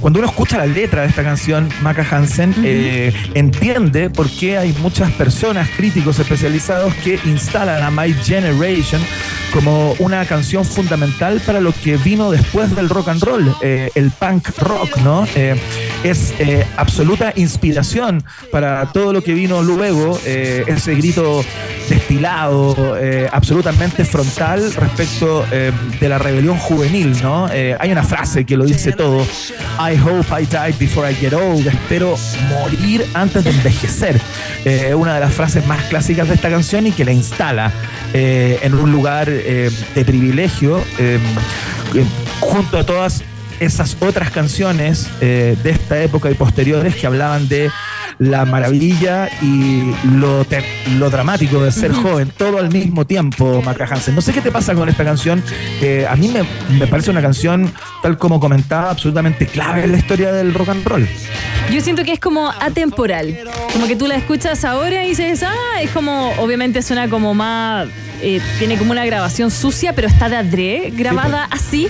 cuando 0.00 0.20
uno 0.20 0.28
escucha 0.28 0.58
la 0.58 0.66
letra 0.66 1.02
de 1.02 1.08
esta 1.08 1.24
canción, 1.24 1.68
Maca 1.82 2.06
Hansen 2.08 2.54
eh, 2.62 3.12
entiende 3.34 4.10
por 4.10 4.30
qué 4.30 4.58
hay 4.58 4.67
muchas 4.74 5.10
personas, 5.12 5.68
críticos 5.76 6.18
especializados, 6.18 6.94
que 6.96 7.18
instalan 7.24 7.82
a 7.82 7.90
My 7.90 8.12
Generation 8.24 9.00
como 9.52 9.94
una 9.98 10.24
canción 10.26 10.64
fundamental 10.64 11.40
para 11.44 11.60
lo 11.60 11.72
que 11.72 11.96
vino 11.96 12.30
después 12.30 12.74
del 12.76 12.88
rock 12.88 13.08
and 13.08 13.22
roll, 13.22 13.54
eh, 13.62 13.90
el 13.94 14.10
punk 14.10 14.48
rock, 14.58 14.98
¿no? 14.98 15.26
Eh, 15.34 15.56
es 16.04 16.34
eh, 16.38 16.66
absoluta 16.76 17.32
inspiración 17.36 18.22
para 18.52 18.86
todo 18.92 19.12
lo 19.12 19.22
que 19.22 19.34
vino 19.34 19.62
luego, 19.62 20.18
eh, 20.24 20.64
ese 20.66 20.94
grito 20.94 21.44
destilado, 21.88 22.96
eh, 23.00 23.28
absolutamente 23.32 24.04
frontal 24.04 24.72
respecto 24.74 25.46
eh, 25.50 25.72
de 25.98 26.08
la 26.08 26.18
rebelión 26.18 26.58
juvenil, 26.58 27.16
¿no? 27.22 27.46
Hay 27.46 27.90
una 27.90 28.02
frase 28.02 28.44
que 28.44 28.56
lo 28.56 28.64
dice 28.64 28.92
todo, 28.92 29.22
I 29.78 29.98
hope 29.98 30.26
I 30.30 30.46
die 30.46 30.74
before 30.78 31.10
I 31.10 31.14
get 31.14 31.32
old, 31.32 31.66
espero 31.66 32.16
morir 32.48 33.04
antes 33.14 33.44
de 33.44 33.50
envejecer. 33.50 34.20
Eh, 34.64 34.94
una 34.94 35.14
de 35.14 35.20
las 35.20 35.32
frases 35.32 35.64
más 35.66 35.84
clásicas 35.84 36.28
de 36.28 36.34
esta 36.34 36.50
canción 36.50 36.86
y 36.86 36.92
que 36.92 37.04
la 37.04 37.12
instala 37.12 37.72
eh, 38.12 38.58
en 38.62 38.74
un 38.74 38.90
lugar 38.90 39.28
eh, 39.30 39.70
de 39.94 40.04
privilegio 40.04 40.82
junto 42.40 42.78
a 42.78 42.84
todas 42.84 43.22
esas 43.60 43.96
otras 44.00 44.30
canciones 44.30 45.08
de 45.20 45.70
esta 45.70 46.00
época 46.02 46.30
y 46.30 46.34
posteriores 46.34 46.94
que 46.96 47.06
hablaban 47.06 47.48
de 47.48 47.70
la 48.18 48.44
maravilla 48.44 49.28
y 49.42 49.92
lo, 50.16 50.44
te- 50.44 50.64
lo 50.98 51.10
dramático 51.10 51.62
de 51.62 51.72
ser 51.72 51.92
joven, 51.92 52.30
todo 52.36 52.58
al 52.58 52.70
mismo 52.70 53.06
tiempo, 53.06 53.62
Maca 53.64 53.84
Hansen. 53.84 54.14
No 54.14 54.20
sé 54.20 54.32
qué 54.32 54.40
te 54.40 54.50
pasa 54.50 54.74
con 54.74 54.88
esta 54.88 55.04
canción. 55.04 55.42
eh, 55.80 56.06
a 56.08 56.16
mí 56.16 56.28
me, 56.28 56.42
me 56.78 56.86
parece 56.86 57.10
una 57.10 57.22
canción, 57.22 57.72
tal 58.02 58.18
como 58.18 58.40
comentaba, 58.40 58.90
absolutamente 58.90 59.46
clave 59.46 59.84
en 59.84 59.92
la 59.92 59.98
historia 59.98 60.32
del 60.32 60.54
rock 60.54 60.68
and 60.70 60.84
roll. 60.86 61.08
Yo 61.70 61.80
siento 61.80 62.02
que 62.04 62.12
es 62.12 62.20
como 62.20 62.48
atemporal. 62.60 63.38
Como 63.72 63.86
que 63.86 63.96
tú 63.96 64.06
la 64.06 64.16
escuchas 64.16 64.64
ahora 64.64 65.04
y 65.04 65.10
dices, 65.10 65.42
ah, 65.42 65.82
es 65.82 65.90
como, 65.90 66.30
obviamente 66.38 66.80
suena 66.82 67.08
como 67.08 67.34
más, 67.34 67.88
eh, 68.22 68.40
tiene 68.58 68.76
como 68.78 68.92
una 68.92 69.04
grabación 69.04 69.50
sucia, 69.50 69.92
pero 69.92 70.08
está 70.08 70.28
de 70.28 70.36
adrede, 70.36 70.92
grabada 70.96 71.44
así. 71.50 71.88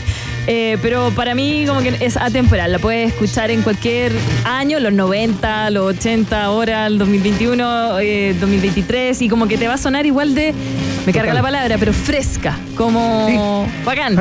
Eh, 0.50 0.78
pero 0.80 1.10
para 1.14 1.34
mí 1.34 1.64
como 1.66 1.80
que 1.82 1.94
es 2.00 2.16
atemporal, 2.16 2.72
la 2.72 2.78
puedes 2.78 3.08
escuchar 3.12 3.50
en 3.50 3.60
cualquier 3.60 4.12
año, 4.46 4.80
los 4.80 4.94
90, 4.94 5.68
los 5.70 5.84
80, 5.96 6.07
ahora, 6.32 6.86
el 6.86 6.96
2021, 6.98 7.98
eh, 8.00 8.34
2023, 8.40 9.20
y 9.20 9.28
como 9.28 9.46
que 9.46 9.58
te 9.58 9.68
va 9.68 9.74
a 9.74 9.78
sonar 9.78 10.06
igual 10.06 10.34
de, 10.34 10.54
me 11.04 11.12
carga 11.12 11.32
Total. 11.32 11.34
la 11.34 11.42
palabra, 11.42 11.76
pero 11.78 11.92
fresca, 11.92 12.58
como 12.76 13.66
bacán, 13.84 14.16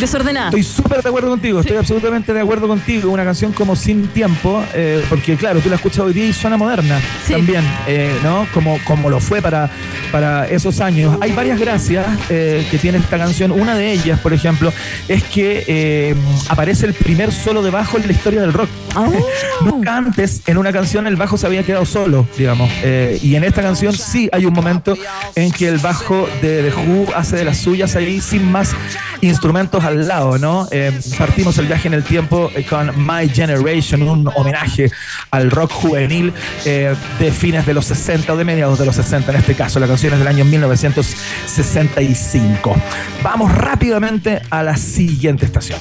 desordenada. 0.00 0.46
Estoy 0.46 0.62
súper 0.62 1.02
de 1.02 1.08
acuerdo 1.08 1.30
contigo, 1.30 1.60
estoy 1.60 1.76
absolutamente 1.76 2.32
de 2.32 2.40
acuerdo 2.40 2.68
contigo. 2.68 3.10
Una 3.10 3.24
canción 3.24 3.52
como 3.52 3.76
Sin 3.76 4.08
Tiempo, 4.08 4.64
eh, 4.74 5.04
porque 5.08 5.36
claro, 5.36 5.60
tú 5.60 5.68
la 5.68 5.76
escuchas 5.76 6.00
hoy 6.00 6.12
día 6.12 6.26
y 6.26 6.32
suena 6.32 6.56
moderna 6.56 7.00
también, 7.28 7.64
eh, 7.86 8.14
¿no? 8.22 8.46
Como, 8.52 8.78
como 8.84 9.10
lo 9.10 9.20
fue 9.20 9.42
para, 9.42 9.70
para 10.12 10.46
esos 10.48 10.80
años. 10.80 11.16
Hay 11.20 11.32
varias 11.32 11.58
gracias 11.58 12.06
eh, 12.28 12.66
que 12.70 12.78
tiene 12.78 12.98
esta 12.98 13.18
canción. 13.18 13.52
Una 13.52 13.74
de 13.76 13.92
ellas, 13.92 14.20
por 14.20 14.32
ejemplo, 14.32 14.72
es 15.08 15.22
que 15.24 15.64
eh, 15.66 16.14
aparece 16.48 16.86
el 16.86 16.94
primer 16.94 17.32
solo 17.32 17.62
de 17.62 17.70
bajo 17.70 17.96
en 17.98 18.06
la 18.06 18.12
historia 18.12 18.40
del 18.40 18.52
rock. 18.52 18.68
Nunca 19.64 19.96
antes 19.96 20.42
en 20.46 20.58
una 20.58 20.72
canción 20.72 21.06
el 21.06 21.16
bajo 21.16 21.36
se 21.36 21.46
había 21.46 21.62
quedado 21.62 21.86
solo, 21.86 22.26
digamos. 22.36 22.70
Eh, 22.82 23.18
y 23.22 23.34
en 23.36 23.44
esta 23.44 23.62
canción 23.62 23.92
sí 23.92 24.28
hay 24.32 24.46
un 24.46 24.54
momento 24.54 24.96
en 25.34 25.50
que 25.52 25.68
el 25.68 25.78
bajo 25.78 26.28
de 26.40 26.62
The 26.62 26.74
Who 26.74 27.06
hace 27.14 27.36
de 27.36 27.44
las 27.44 27.58
suyas 27.58 27.96
ahí 27.96 28.20
sin 28.20 28.50
más 28.50 28.74
instrumentos 29.20 29.84
al 29.86 30.06
lado, 30.06 30.38
¿no? 30.38 30.68
Eh, 30.70 30.92
partimos 31.16 31.56
el 31.58 31.66
viaje 31.66 31.88
en 31.88 31.94
el 31.94 32.04
tiempo 32.04 32.52
eh, 32.54 32.64
con 32.64 32.92
My 33.06 33.26
Generation, 33.28 34.02
un 34.02 34.30
homenaje 34.34 34.90
al 35.30 35.50
rock 35.50 35.72
juvenil 35.72 36.32
eh, 36.64 36.94
de 37.18 37.32
fines 37.32 37.66
de 37.66 37.74
los 37.74 37.86
60 37.86 38.32
o 38.32 38.36
de 38.36 38.44
mediados 38.44 38.78
de 38.78 38.86
los 38.86 38.94
60 38.96 39.30
en 39.30 39.36
este 39.38 39.54
caso. 39.54 39.80
La 39.80 39.86
canción 39.86 40.12
es 40.12 40.18
del 40.18 40.28
año 40.28 40.44
1965. 40.44 42.76
Vamos 43.22 43.54
rápidamente 43.54 44.42
a 44.50 44.62
la 44.62 44.76
siguiente 44.76 45.46
estación. 45.46 45.80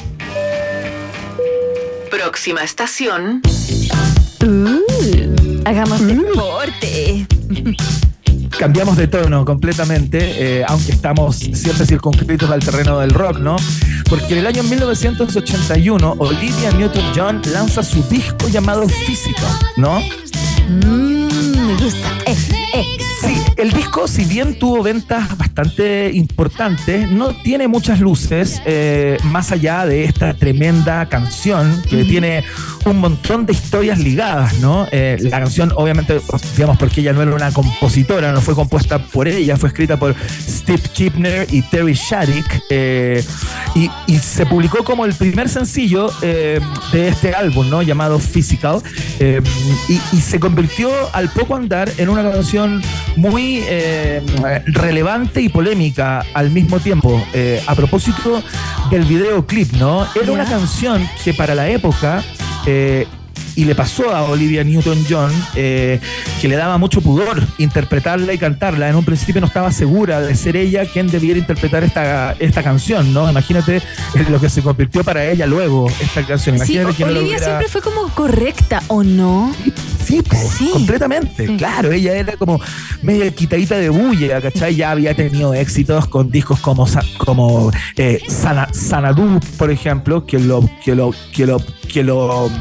Próxima 2.10 2.64
estación. 2.64 3.42
hagamos 5.66 6.08
deporte. 6.08 7.28
Cambiamos 8.58 8.98
de 8.98 9.08
tono 9.08 9.46
completamente, 9.46 10.60
eh, 10.60 10.66
aunque 10.68 10.92
estamos 10.92 11.36
siempre 11.36 11.86
circunscritos 11.86 12.50
al 12.50 12.60
terreno 12.60 13.00
del 13.00 13.12
rock, 13.12 13.40
¿no? 13.40 13.56
Porque 14.10 14.34
en 14.34 14.40
el 14.40 14.48
año 14.48 14.64
1981 14.64 16.16
Olivia 16.20 16.72
Newton-John 16.72 17.42
lanza 17.52 17.84
su 17.84 18.02
disco 18.04 18.48
llamado 18.48 18.88
Físico, 18.88 19.46
¿no? 19.78 20.00
me 20.70 21.76
gusta. 21.78 22.10
Eh. 22.28 22.65
Sí, 23.22 23.42
el 23.56 23.72
disco, 23.72 24.08
si 24.08 24.26
bien 24.26 24.60
tuvo 24.60 24.84
ventas 24.84 25.38
bastante 25.38 26.12
importantes, 26.14 27.10
no 27.10 27.34
tiene 27.34 27.68
muchas 27.68 28.00
luces, 28.00 28.62
eh, 28.66 29.18
más 29.24 29.52
allá 29.52 29.86
de 29.86 30.04
esta 30.04 30.34
tremenda 30.34 31.08
canción 31.08 31.82
que 31.90 32.04
tiene 32.04 32.44
un 32.86 33.00
montón 33.00 33.46
de 33.46 33.54
historias 33.54 34.00
ligadas, 34.00 34.60
¿no? 34.60 34.88
Eh, 34.92 35.18
la 35.22 35.40
canción, 35.40 35.72
obviamente, 35.76 36.20
digamos, 36.56 36.78
porque 36.78 37.02
ella 37.02 37.14
no 37.14 37.22
era 37.22 37.34
una 37.34 37.52
compositora, 37.52 38.32
no 38.32 38.42
fue 38.42 38.54
compuesta 38.54 39.00
por 39.00 39.28
ella, 39.28 39.58
fue 39.58 39.70
escrita 39.70 39.98
por 39.98 40.14
Steve 40.30 40.84
Kipner 40.94 41.48
y 41.52 41.62
Terry 41.64 41.94
Shattuck, 41.94 42.46
eh, 42.70 43.24
y, 43.74 43.90
y 44.08 44.20
se 44.20 44.46
publicó 44.46 44.84
como 44.84 45.06
el 45.06 45.14
primer 45.14 45.48
sencillo 45.50 46.12
de 46.22 46.62
este 47.08 47.34
álbum, 47.34 47.70
¿no? 47.70 47.82
Llamado 47.82 48.20
Physical, 48.20 48.82
y, 49.20 49.94
y 50.16 50.22
se 50.22 50.40
convirtió 50.40 50.90
al 51.14 51.30
poco 51.30 51.56
andar 51.56 51.92
en 51.98 52.10
una 52.10 52.30
canción 52.30 52.65
muy 53.16 53.60
eh, 53.68 54.22
relevante 54.68 55.42
y 55.42 55.50
polémica 55.50 56.26
al 56.34 56.52
mismo 56.52 56.80
tiempo. 56.80 57.22
Eh, 57.34 57.62
a 57.66 57.76
propósito 57.76 58.42
del 58.90 59.04
videoclip, 59.04 59.74
¿no? 59.74 60.08
Era 60.16 60.32
una 60.32 60.46
canción 60.46 61.08
que 61.24 61.34
para 61.34 61.56
la 61.56 61.68
época 61.70 62.24
eh, 62.66 63.08
y 63.56 63.66
le 63.66 63.76
pasó 63.76 64.14
a 64.14 64.24
Olivia 64.24 64.64
Newton-John 64.64 65.32
eh, 65.56 66.00
que 66.42 66.48
le 66.48 66.56
daba 66.56 66.78
mucho 66.78 67.02
pudor 67.02 67.42
interpretarla 67.58 68.34
y 68.34 68.38
cantarla. 68.38 68.90
En 68.90 68.96
un 68.96 69.06
principio 69.06 69.40
no 69.42 69.48
estaba 69.48 69.72
segura 69.72 70.20
de 70.22 70.36
ser 70.36 70.56
ella 70.58 70.86
quien 70.86 71.08
debiera 71.08 71.40
interpretar 71.40 71.84
esta, 71.84 72.34
esta 72.40 72.64
canción, 72.64 73.14
¿no? 73.14 73.30
Imagínate 73.30 73.82
lo 74.30 74.40
que 74.40 74.50
se 74.50 74.62
convirtió 74.62 75.04
para 75.04 75.26
ella 75.26 75.46
luego 75.46 75.88
esta 76.02 76.26
canción. 76.26 76.58
Sí, 76.60 76.74
Imagínate 76.76 76.96
que 76.98 77.06
no 77.06 77.12
lo 77.12 77.20
Olivia 77.20 77.38
hubiera- 77.38 77.46
siempre 77.60 77.68
fue 77.70 77.82
como 77.82 78.10
correcta, 78.10 78.82
¿o 78.88 79.04
no? 79.04 79.54
Sí, 80.06 80.22
po, 80.22 80.38
completamente. 80.74 81.56
Claro, 81.58 81.92
ella 81.92 82.14
era 82.14 82.38
como 82.38 82.60
media 83.02 83.32
quitadita 83.32 83.76
de 83.78 83.90
bulla, 83.90 84.40
¿cachai? 84.42 84.76
Ya 84.76 84.92
había 84.92 85.16
tenido 85.16 85.54
éxitos 85.54 86.08
con 86.08 86.30
discos 86.30 86.60
como, 86.60 86.88
como 87.18 87.72
eh, 87.96 88.22
Sana- 88.28 88.70
Sanadu, 88.72 89.40
por 89.58 89.72
ejemplo, 89.72 90.26
que 90.26 90.40
lo, 90.40 90.70
que 90.84 90.94
lo, 90.96 91.12
que 91.34 91.46
lo, 91.48 91.60
que 91.92 92.04
lo, 92.04 92.52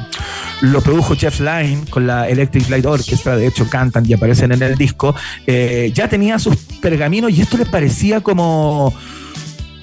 lo 0.63 0.81
produjo 0.85 1.17
Jeff 1.17 1.41
Lynne 1.41 1.85
con 1.91 2.07
la 2.07 2.29
Electric 2.29 2.69
Light 2.69 2.87
Orchestra, 2.87 3.37
de 3.37 3.47
hecho 3.47 3.69
cantan 3.69 4.05
y 4.07 4.13
aparecen 4.13 4.53
en 4.53 4.63
el 4.63 4.77
disco. 4.77 5.15
Eh, 5.47 5.91
ya 5.95 6.09
tenía 6.09 6.39
sus 6.39 6.57
pergaminos 6.81 7.33
y 7.33 7.41
esto 7.41 7.57
les 7.57 7.69
parecía 7.69 8.21
como 8.21 8.95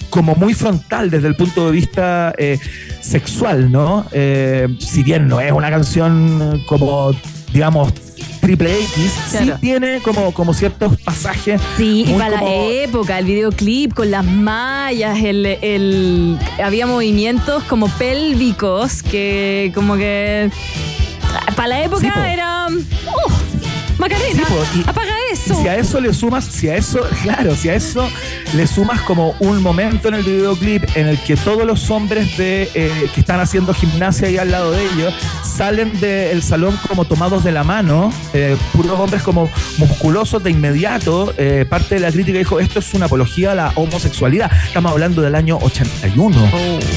como 0.10 0.36
muy 0.36 0.54
frontal 0.54 1.10
desde 1.10 1.30
el 1.30 1.36
punto 1.36 1.66
de 1.66 1.72
vista 1.72 2.34
eh, 2.38 2.60
sexual, 3.00 3.72
¿no? 3.72 4.06
Eh, 4.12 4.68
si 4.78 5.04
bien 5.04 5.28
no 5.28 5.40
es 5.40 5.54
una 5.54 5.70
canción 5.70 6.62
como, 6.68 7.16
digamos, 7.54 7.94
triple 8.42 8.74
X, 8.82 9.12
sí 9.30 9.52
tiene 9.62 10.00
como, 10.02 10.34
como 10.34 10.54
ciertos 10.54 10.98
pasajes. 11.02 11.62
Sí, 11.78 12.04
y 12.08 12.14
para 12.14 12.40
como- 12.40 12.52
la 12.52 12.66
época, 12.84 13.20
el 13.20 13.26
videoclip 13.26 13.94
con 13.94 14.12
las 14.12 14.26
mallas, 14.26 15.20
el, 15.24 15.46
el- 15.46 16.38
había 16.64 16.86
movimientos 16.88 17.64
como 17.66 17.88
pélvicos 17.90 19.04
que 19.04 19.72
como 19.76 19.96
que 19.96 20.50
para 21.56 21.68
la 21.70 21.84
época 21.84 22.02
Sí, 22.02 22.08
era 22.30 22.68
¡Oh! 22.68 23.32
Macarena, 23.98 24.44
Sí, 24.48 24.54
po, 24.54 24.80
y- 24.80 24.82
apaga 24.90 25.14
eso. 25.32 25.54
Y 25.54 25.64
si 25.64 25.68
a 25.68 25.76
eso 25.78 26.00
le 26.00 26.14
sumas, 26.14 26.46
si 26.46 26.70
a 26.70 26.76
eso, 26.76 27.02
claro, 27.24 27.56
si 27.56 27.70
a 27.70 27.76
eso 27.76 28.08
le 28.54 28.68
sumas 28.68 29.02
como 29.02 29.36
un 29.40 29.62
momento 29.62 30.08
en 30.08 30.16
el 30.16 30.24
videoclip 30.24 30.84
en 30.96 31.08
el 31.08 31.20
que 31.20 31.36
todos 31.36 31.66
los 31.66 31.90
hombres 31.90 32.38
de 32.38 32.70
eh, 32.74 33.10
que 33.14 33.22
están 33.22 33.40
haciendo 33.40 33.74
gimnasia 33.74 34.28
ahí 34.28 34.38
al 34.38 34.52
lado 34.52 34.72
de 34.72 34.84
ellos 34.84 35.14
salen 35.62 36.00
del 36.00 36.42
salón 36.42 36.78
como 36.88 37.06
tomados 37.06 37.44
de 37.44 37.52
la 37.52 37.64
mano, 37.64 38.12
eh, 38.34 38.58
puros 38.74 39.00
hombres 39.00 39.22
como 39.22 39.50
musculosos 39.78 40.44
de 40.44 40.52
inmediato, 40.52 41.34
eh, 41.38 41.66
parte 41.70 41.96
de 41.96 42.02
la 42.02 42.12
crítica 42.12 42.38
dijo, 42.40 42.60
esto 42.60 42.80
es 42.80 42.94
una 42.94 43.06
apología 43.06 43.52
a 43.52 43.56
la 43.56 43.72
homosexualidad. 43.76 44.52
Estamos 44.66 44.92
hablando 44.92 45.22
del 45.22 45.36
año 45.36 45.58
81. 45.62 46.50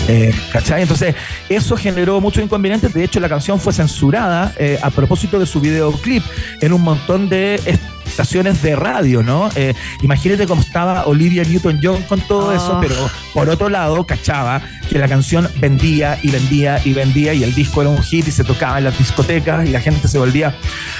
Eh, 0.09 0.33
¿Cachai? 0.53 0.83
Entonces, 0.83 1.15
eso 1.49 1.77
generó 1.77 2.21
muchos 2.21 2.43
inconvenientes. 2.43 2.93
De 2.95 3.05
hecho, 3.05 3.21
la 3.21 3.29
canción 3.29 3.61
fue 3.61 3.73
censurada 3.73 4.55
a 4.83 4.91
propósito 4.91 5.39
de 5.39 5.47
su 5.47 5.61
videoclip 5.61 6.23
en 6.61 6.73
un 6.73 6.83
montón 6.83 7.29
de 7.29 7.61
estaciones 8.07 8.63
de 8.63 8.77
radio, 8.77 9.23
¿no? 9.23 9.49
Eh, 9.55 9.75
imagínate 10.03 10.47
cómo 10.47 10.61
estaba 10.63 11.07
Olivia 11.07 11.43
Newton-John 11.45 12.03
con 12.03 12.21
todo 12.21 12.49
Oh. 12.49 12.53
eso, 12.53 12.79
pero 12.81 12.95
por 13.33 13.49
otro 13.49 13.69
lado, 13.69 14.07
cachaba 14.07 14.61
que 14.91 14.99
la 14.99 15.09
canción 15.09 15.49
vendía 15.57 16.19
y 16.23 16.31
vendía 16.31 16.81
y 16.85 16.93
vendía 16.93 17.33
y 17.35 17.43
el 17.43 17.55
disco 17.55 17.81
era 17.83 17.91
un 17.91 18.03
hit 18.03 18.29
y 18.29 18.31
se 18.31 18.45
tocaba 18.45 18.79
en 18.79 18.85
las 18.85 18.99
discotecas 18.99 19.67
y 19.67 19.71
la 19.71 19.81
gente 19.81 20.09
se 20.09 20.19
volvía 20.19 20.55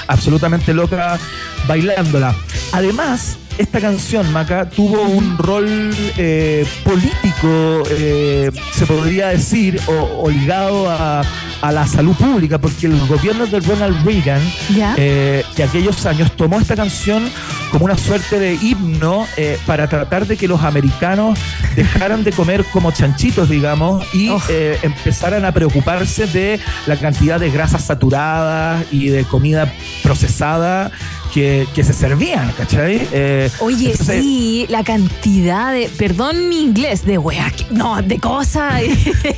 absolutamente 0.07 0.73
loca 0.73 1.19
bailándola. 1.67 2.35
Además, 2.71 3.37
esta 3.57 3.79
canción, 3.79 4.31
Maca, 4.33 4.69
tuvo 4.69 5.01
un 5.03 5.37
rol 5.37 5.95
eh, 6.17 6.65
político, 6.83 7.83
eh, 7.89 8.51
se 8.73 8.85
podría 8.85 9.29
decir, 9.29 9.79
o, 9.87 10.23
o 10.23 10.29
ligado 10.29 10.89
a, 10.89 11.21
a 11.61 11.71
la 11.71 11.87
salud 11.87 12.15
pública, 12.15 12.57
porque 12.59 12.87
el 12.87 12.99
gobierno 13.07 13.45
de 13.47 13.59
Ronald 13.61 14.05
Reagan 14.05 14.41
Ya. 14.75 14.93
eh, 14.97 15.43
de 15.55 15.63
aquellos 15.63 16.05
años 16.05 16.31
tomó 16.35 16.59
esta 16.59 16.75
canción 16.75 17.29
como 17.71 17.85
una 17.85 17.97
suerte 17.97 18.39
de 18.39 18.55
himno 18.55 19.25
eh, 19.37 19.57
para 19.65 19.87
tratar 19.87 20.27
de 20.27 20.35
que 20.37 20.47
los 20.47 20.61
americanos 20.63 21.39
dejaran 21.75 22.23
de 22.23 22.31
comer 22.33 22.65
como 22.71 22.91
chanchitos, 22.91 23.49
digamos, 23.49 24.05
y 24.13 24.31
eh, 24.49 24.77
empezaran 24.81 25.45
a 25.45 25.51
preocuparse 25.53 26.27
de 26.27 26.59
la 26.87 26.97
cantidad 26.97 27.39
de 27.39 27.49
grasas 27.51 27.85
saturadas 27.85 28.83
y 28.91 29.07
de 29.07 29.23
comida 29.23 29.71
procesada 30.03 30.91
que, 31.35 31.67
que 31.75 31.83
se 31.83 31.91
servían, 31.91 32.49
¿cachai? 32.53 33.05
Eh, 33.11 33.51
Oye, 33.59 33.91
entonces, 33.91 34.23
sí, 34.23 34.65
la 34.69 34.85
cantidad 34.85 35.73
de, 35.73 35.89
perdón 35.97 36.47
mi 36.47 36.61
inglés, 36.61 37.05
de 37.05 37.17
wea, 37.17 37.51
que- 37.51 37.65
no, 37.71 38.01
de 38.01 38.19
cosas, 38.19 38.81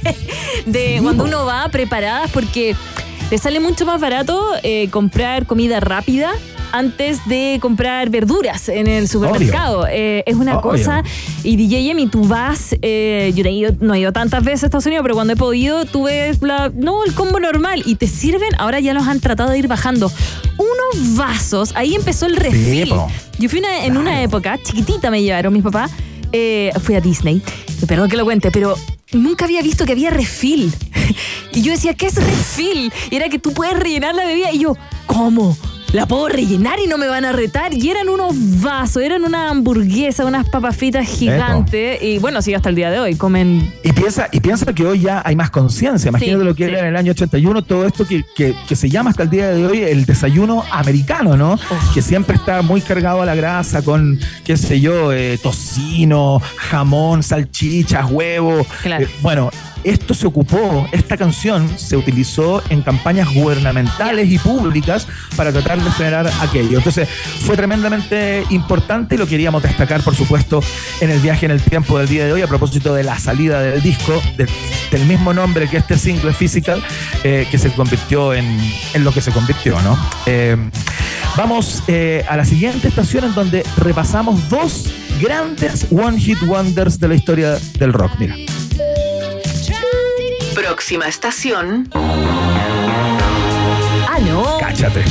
de 0.67 0.99
cuando 1.01 1.23
uno 1.23 1.43
va 1.45 1.67
preparadas 1.69 2.29
porque 2.31 2.75
le 3.31 3.37
sale 3.39 3.59
mucho 3.59 3.83
más 3.87 3.99
barato 3.99 4.45
eh, 4.61 4.89
comprar 4.91 5.47
comida 5.47 5.79
rápida 5.79 6.33
antes 6.71 7.19
de 7.27 7.57
comprar 7.61 8.09
verduras 8.09 8.69
en 8.69 8.87
el 8.87 9.07
supermercado. 9.07 9.85
Eh, 9.89 10.23
es 10.25 10.35
una 10.35 10.57
Obvio. 10.57 10.71
cosa, 10.71 11.03
y 11.43 11.55
DJ 11.55 11.91
Emi, 11.91 12.07
tú 12.07 12.23
vas, 12.27 12.75
eh, 12.81 13.31
yo 13.35 13.43
no 13.43 13.49
he, 13.49 13.53
ido, 13.53 13.71
no 13.79 13.93
he 13.93 13.99
ido 13.99 14.11
tantas 14.13 14.43
veces 14.43 14.63
a 14.63 14.65
Estados 14.67 14.85
Unidos, 14.85 15.03
pero 15.03 15.15
cuando 15.15 15.33
he 15.33 15.35
podido, 15.37 15.85
tú 15.85 16.03
ves 16.03 16.41
la, 16.41 16.71
no, 16.75 17.03
el 17.03 17.13
combo 17.13 17.39
normal 17.39 17.83
y 17.85 17.95
te 17.95 18.07
sirven, 18.07 18.49
ahora 18.57 18.79
ya 18.79 18.93
los 18.93 19.07
han 19.07 19.19
tratado 19.19 19.49
de 19.51 19.59
ir 19.59 19.67
bajando. 19.67 20.11
Unos 20.57 21.15
vasos, 21.15 21.71
ahí 21.75 21.95
empezó 21.95 22.25
el 22.25 22.35
refil. 22.35 22.89
po. 22.89 23.07
Yo 23.39 23.49
fui 23.49 23.59
una- 23.59 23.85
en 23.85 23.97
una 23.97 24.21
época, 24.23 24.57
chiquitita 24.63 25.11
me 25.11 25.21
llevaron 25.21 25.53
mis 25.53 25.63
papás, 25.63 25.91
eh, 26.31 26.71
fui 26.81 26.95
a 26.95 27.01
Disney, 27.01 27.41
perdón 27.87 28.09
que 28.09 28.17
lo 28.17 28.25
cuente, 28.25 28.51
pero 28.51 28.75
nunca 29.13 29.45
había 29.45 29.61
visto 29.61 29.85
que 29.85 29.91
había 29.93 30.09
refil. 30.09 30.73
y 31.53 31.61
yo 31.61 31.71
decía, 31.71 31.93
¿qué 31.93 32.07
es 32.07 32.15
refil? 32.15 32.91
Y 33.11 33.15
era 33.15 33.29
que 33.29 33.39
tú 33.39 33.53
puedes 33.53 33.77
rellenar 33.79 34.13
la 34.15 34.25
bebida. 34.25 34.51
Y 34.51 34.59
yo, 34.59 34.75
¿cómo? 35.05 35.55
La 35.93 36.05
puedo 36.05 36.27
rellenar 36.27 36.79
y 36.83 36.87
no 36.87 36.97
me 36.97 37.07
van 37.07 37.23
a 37.23 37.31
retar. 37.31 37.73
Y 37.73 37.89
eran 37.89 38.09
unos 38.09 38.35
vasos, 38.61 39.01
eran 39.01 39.23
una 39.23 39.49
hamburguesa, 39.49 40.25
unas 40.25 40.47
papas 40.49 40.75
fritas 40.75 41.07
gigantes. 41.07 42.03
Y 42.03 42.19
bueno, 42.19 42.41
sí, 42.41 42.53
hasta 42.53 42.67
el 42.69 42.75
día 42.75 42.91
de 42.91 42.99
hoy 42.99 43.15
comen. 43.15 43.73
Y 43.83 43.93
piensa, 43.93 44.27
y 44.31 44.41
piensa 44.41 44.73
que 44.73 44.85
hoy 44.85 44.99
ya 44.99 45.21
hay 45.25 45.35
más 45.37 45.49
conciencia. 45.49 46.09
Imagínate 46.09 46.39
Sí, 46.39 46.43
lo 46.45 46.55
que 46.55 46.65
sí. 46.65 46.71
era 46.71 46.79
en 46.81 46.87
el 46.87 46.97
año 46.97 47.11
81, 47.13 47.61
todo 47.63 47.85
esto 47.87 48.05
que, 48.05 48.23
que- 48.35 48.53
que 48.67 48.75
se 48.75 48.89
llama 48.89 49.11
hasta 49.11 49.23
el 49.23 49.29
día 49.29 49.47
de 49.49 49.65
hoy 49.65 49.79
el 49.81 50.05
desayuno 50.05 50.63
americano, 50.71 51.37
¿no? 51.37 51.57
Que 51.93 52.01
siempre 52.01 52.35
está 52.35 52.61
muy 52.61 52.81
cargado 52.81 53.21
a 53.21 53.25
la 53.25 53.35
grasa 53.35 53.81
con, 53.81 54.19
qué 54.43 54.57
sé 54.57 54.81
yo, 54.81 55.13
eh, 55.13 55.39
tocino, 55.41 56.41
jamón, 56.57 57.23
salchichas, 57.23 58.11
huevo. 58.11 58.65
Claro. 58.83 59.05
Eh, 59.05 59.09
bueno, 59.21 59.49
esto 59.89 60.13
se 60.13 60.27
ocupó, 60.27 60.87
esta 60.91 61.17
canción 61.17 61.69
se 61.77 61.95
utilizó 61.97 62.61
en 62.69 62.81
campañas 62.81 63.33
gubernamentales 63.33 64.29
y 64.29 64.37
públicas 64.39 65.07
para 65.35 65.51
tratar 65.51 65.81
de 65.81 65.89
frenar 65.91 66.29
aquello. 66.41 66.77
Entonces 66.77 67.07
fue 67.45 67.55
tremendamente 67.55 68.43
importante 68.49 69.15
y 69.15 69.17
lo 69.17 69.27
queríamos 69.27 69.63
destacar, 69.63 70.01
por 70.01 70.15
supuesto, 70.15 70.61
en 71.01 71.09
el 71.11 71.19
viaje 71.19 71.45
en 71.45 71.51
el 71.51 71.61
tiempo 71.61 71.97
del 71.99 72.07
día 72.07 72.25
de 72.25 72.33
hoy 72.33 72.41
a 72.41 72.47
propósito 72.47 72.93
de 72.93 73.03
la 73.03 73.17
salida 73.19 73.61
del 73.61 73.81
disco 73.81 74.21
de- 74.37 74.47
del 74.91 75.05
mismo 75.05 75.33
nombre 75.33 75.67
que 75.67 75.77
este 75.77 75.97
single 75.97 76.33
Physical, 76.33 76.81
eh, 77.23 77.47
que 77.51 77.57
se 77.57 77.71
convirtió 77.71 78.33
en, 78.33 78.45
en 78.93 79.03
lo 79.03 79.11
que 79.11 79.21
se 79.21 79.31
convirtió, 79.31 79.79
¿no? 79.81 79.97
Eh, 80.25 80.55
vamos 81.35 81.83
eh, 81.87 82.23
a 82.29 82.37
la 82.37 82.45
siguiente 82.45 82.87
estación 82.87 83.25
en 83.25 83.33
donde 83.33 83.63
repasamos 83.77 84.49
dos 84.49 84.85
grandes 85.21 85.87
One 85.91 86.19
Hit 86.19 86.41
Wonders 86.43 86.99
de 86.99 87.07
la 87.07 87.15
historia 87.15 87.57
del 87.79 87.93
rock. 87.93 88.11
Mira. 88.19 88.35
Próxima 90.61 91.07
estación. 91.07 91.87
Ah, 91.93 92.17
no. 94.27 94.57
Cáchate. 94.59 95.03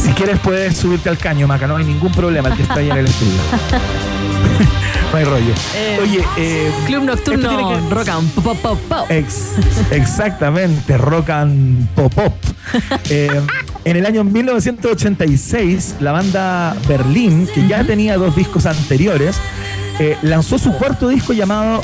Si 0.00 0.12
quieres 0.12 0.38
puedes 0.38 0.76
subirte 0.76 1.08
al 1.08 1.18
caño, 1.18 1.48
Maca, 1.48 1.66
no 1.66 1.74
hay 1.76 1.84
ningún 1.84 2.12
problema 2.12 2.50
el 2.50 2.54
que 2.54 2.62
está 2.62 2.74
ahí 2.74 2.88
en 2.88 2.98
el 2.98 3.06
estudio. 3.06 3.32
no 5.12 5.18
hay 5.18 5.24
rollo. 5.24 5.52
Eh, 5.74 5.98
Oye, 6.00 6.24
eh, 6.36 6.70
Club 6.86 7.02
nocturno, 7.02 7.48
tiene 7.48 7.64
que- 7.88 7.94
rock 7.94 8.08
and 8.10 8.30
pop, 8.44 8.56
pop, 8.62 8.78
pop. 8.88 9.10
Ex- 9.10 9.56
exactamente, 9.90 10.96
rock 10.96 11.30
and 11.30 11.88
pop 11.96 12.14
pop. 12.14 12.32
Eh, 13.10 13.40
en 13.86 13.96
el 13.96 14.04
año 14.06 14.22
1986, 14.22 15.96
la 16.00 16.12
banda 16.12 16.76
Berlín, 16.86 17.48
que 17.52 17.66
ya 17.66 17.82
tenía 17.82 18.16
dos 18.18 18.36
discos 18.36 18.66
anteriores, 18.66 19.36
eh, 19.98 20.16
lanzó 20.22 20.58
su 20.58 20.72
cuarto 20.74 21.08
disco 21.08 21.32
llamado 21.32 21.80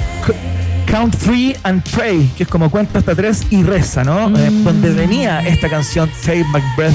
Count 0.94 1.16
Free 1.16 1.56
and 1.64 1.82
Pray, 1.90 2.30
que 2.36 2.44
es 2.44 2.48
como 2.48 2.70
cuenta 2.70 3.00
hasta 3.00 3.16
tres 3.16 3.44
y 3.50 3.64
reza, 3.64 4.04
¿no? 4.04 4.28
Eh, 4.38 4.48
donde 4.62 4.90
venía 4.90 5.40
esta 5.40 5.68
canción 5.68 6.08
Take 6.24 6.44
My 6.52 6.60
Breath 6.76 6.94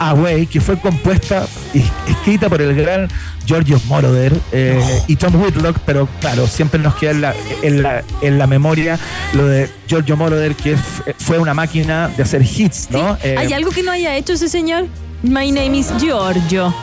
Away, 0.00 0.48
que 0.48 0.60
fue 0.60 0.76
compuesta 0.76 1.46
y 1.72 1.84
escrita 2.10 2.48
por 2.48 2.60
el 2.60 2.74
gran 2.74 3.08
Giorgio 3.46 3.80
Moroder 3.86 4.36
eh, 4.50 4.82
y 5.06 5.14
Tom 5.14 5.40
Whitlock, 5.40 5.78
pero 5.86 6.08
claro, 6.20 6.48
siempre 6.48 6.80
nos 6.80 6.96
queda 6.96 7.12
en 7.12 7.20
la, 7.20 7.34
en 7.62 7.82
la, 7.84 8.02
en 8.20 8.36
la 8.36 8.48
memoria 8.48 8.98
lo 9.34 9.46
de 9.46 9.70
Giorgio 9.86 10.16
Moroder, 10.16 10.56
que 10.56 10.76
fue 11.18 11.38
una 11.38 11.54
máquina 11.54 12.08
de 12.08 12.24
hacer 12.24 12.42
hits, 12.42 12.90
¿no? 12.90 13.16
Eh, 13.22 13.36
¿Hay 13.38 13.52
algo 13.52 13.70
que 13.70 13.84
no 13.84 13.92
haya 13.92 14.16
hecho 14.16 14.32
ese 14.32 14.48
señor? 14.48 14.88
My 15.22 15.52
name 15.52 15.78
is 15.78 15.92
Giorgio. 16.00 16.74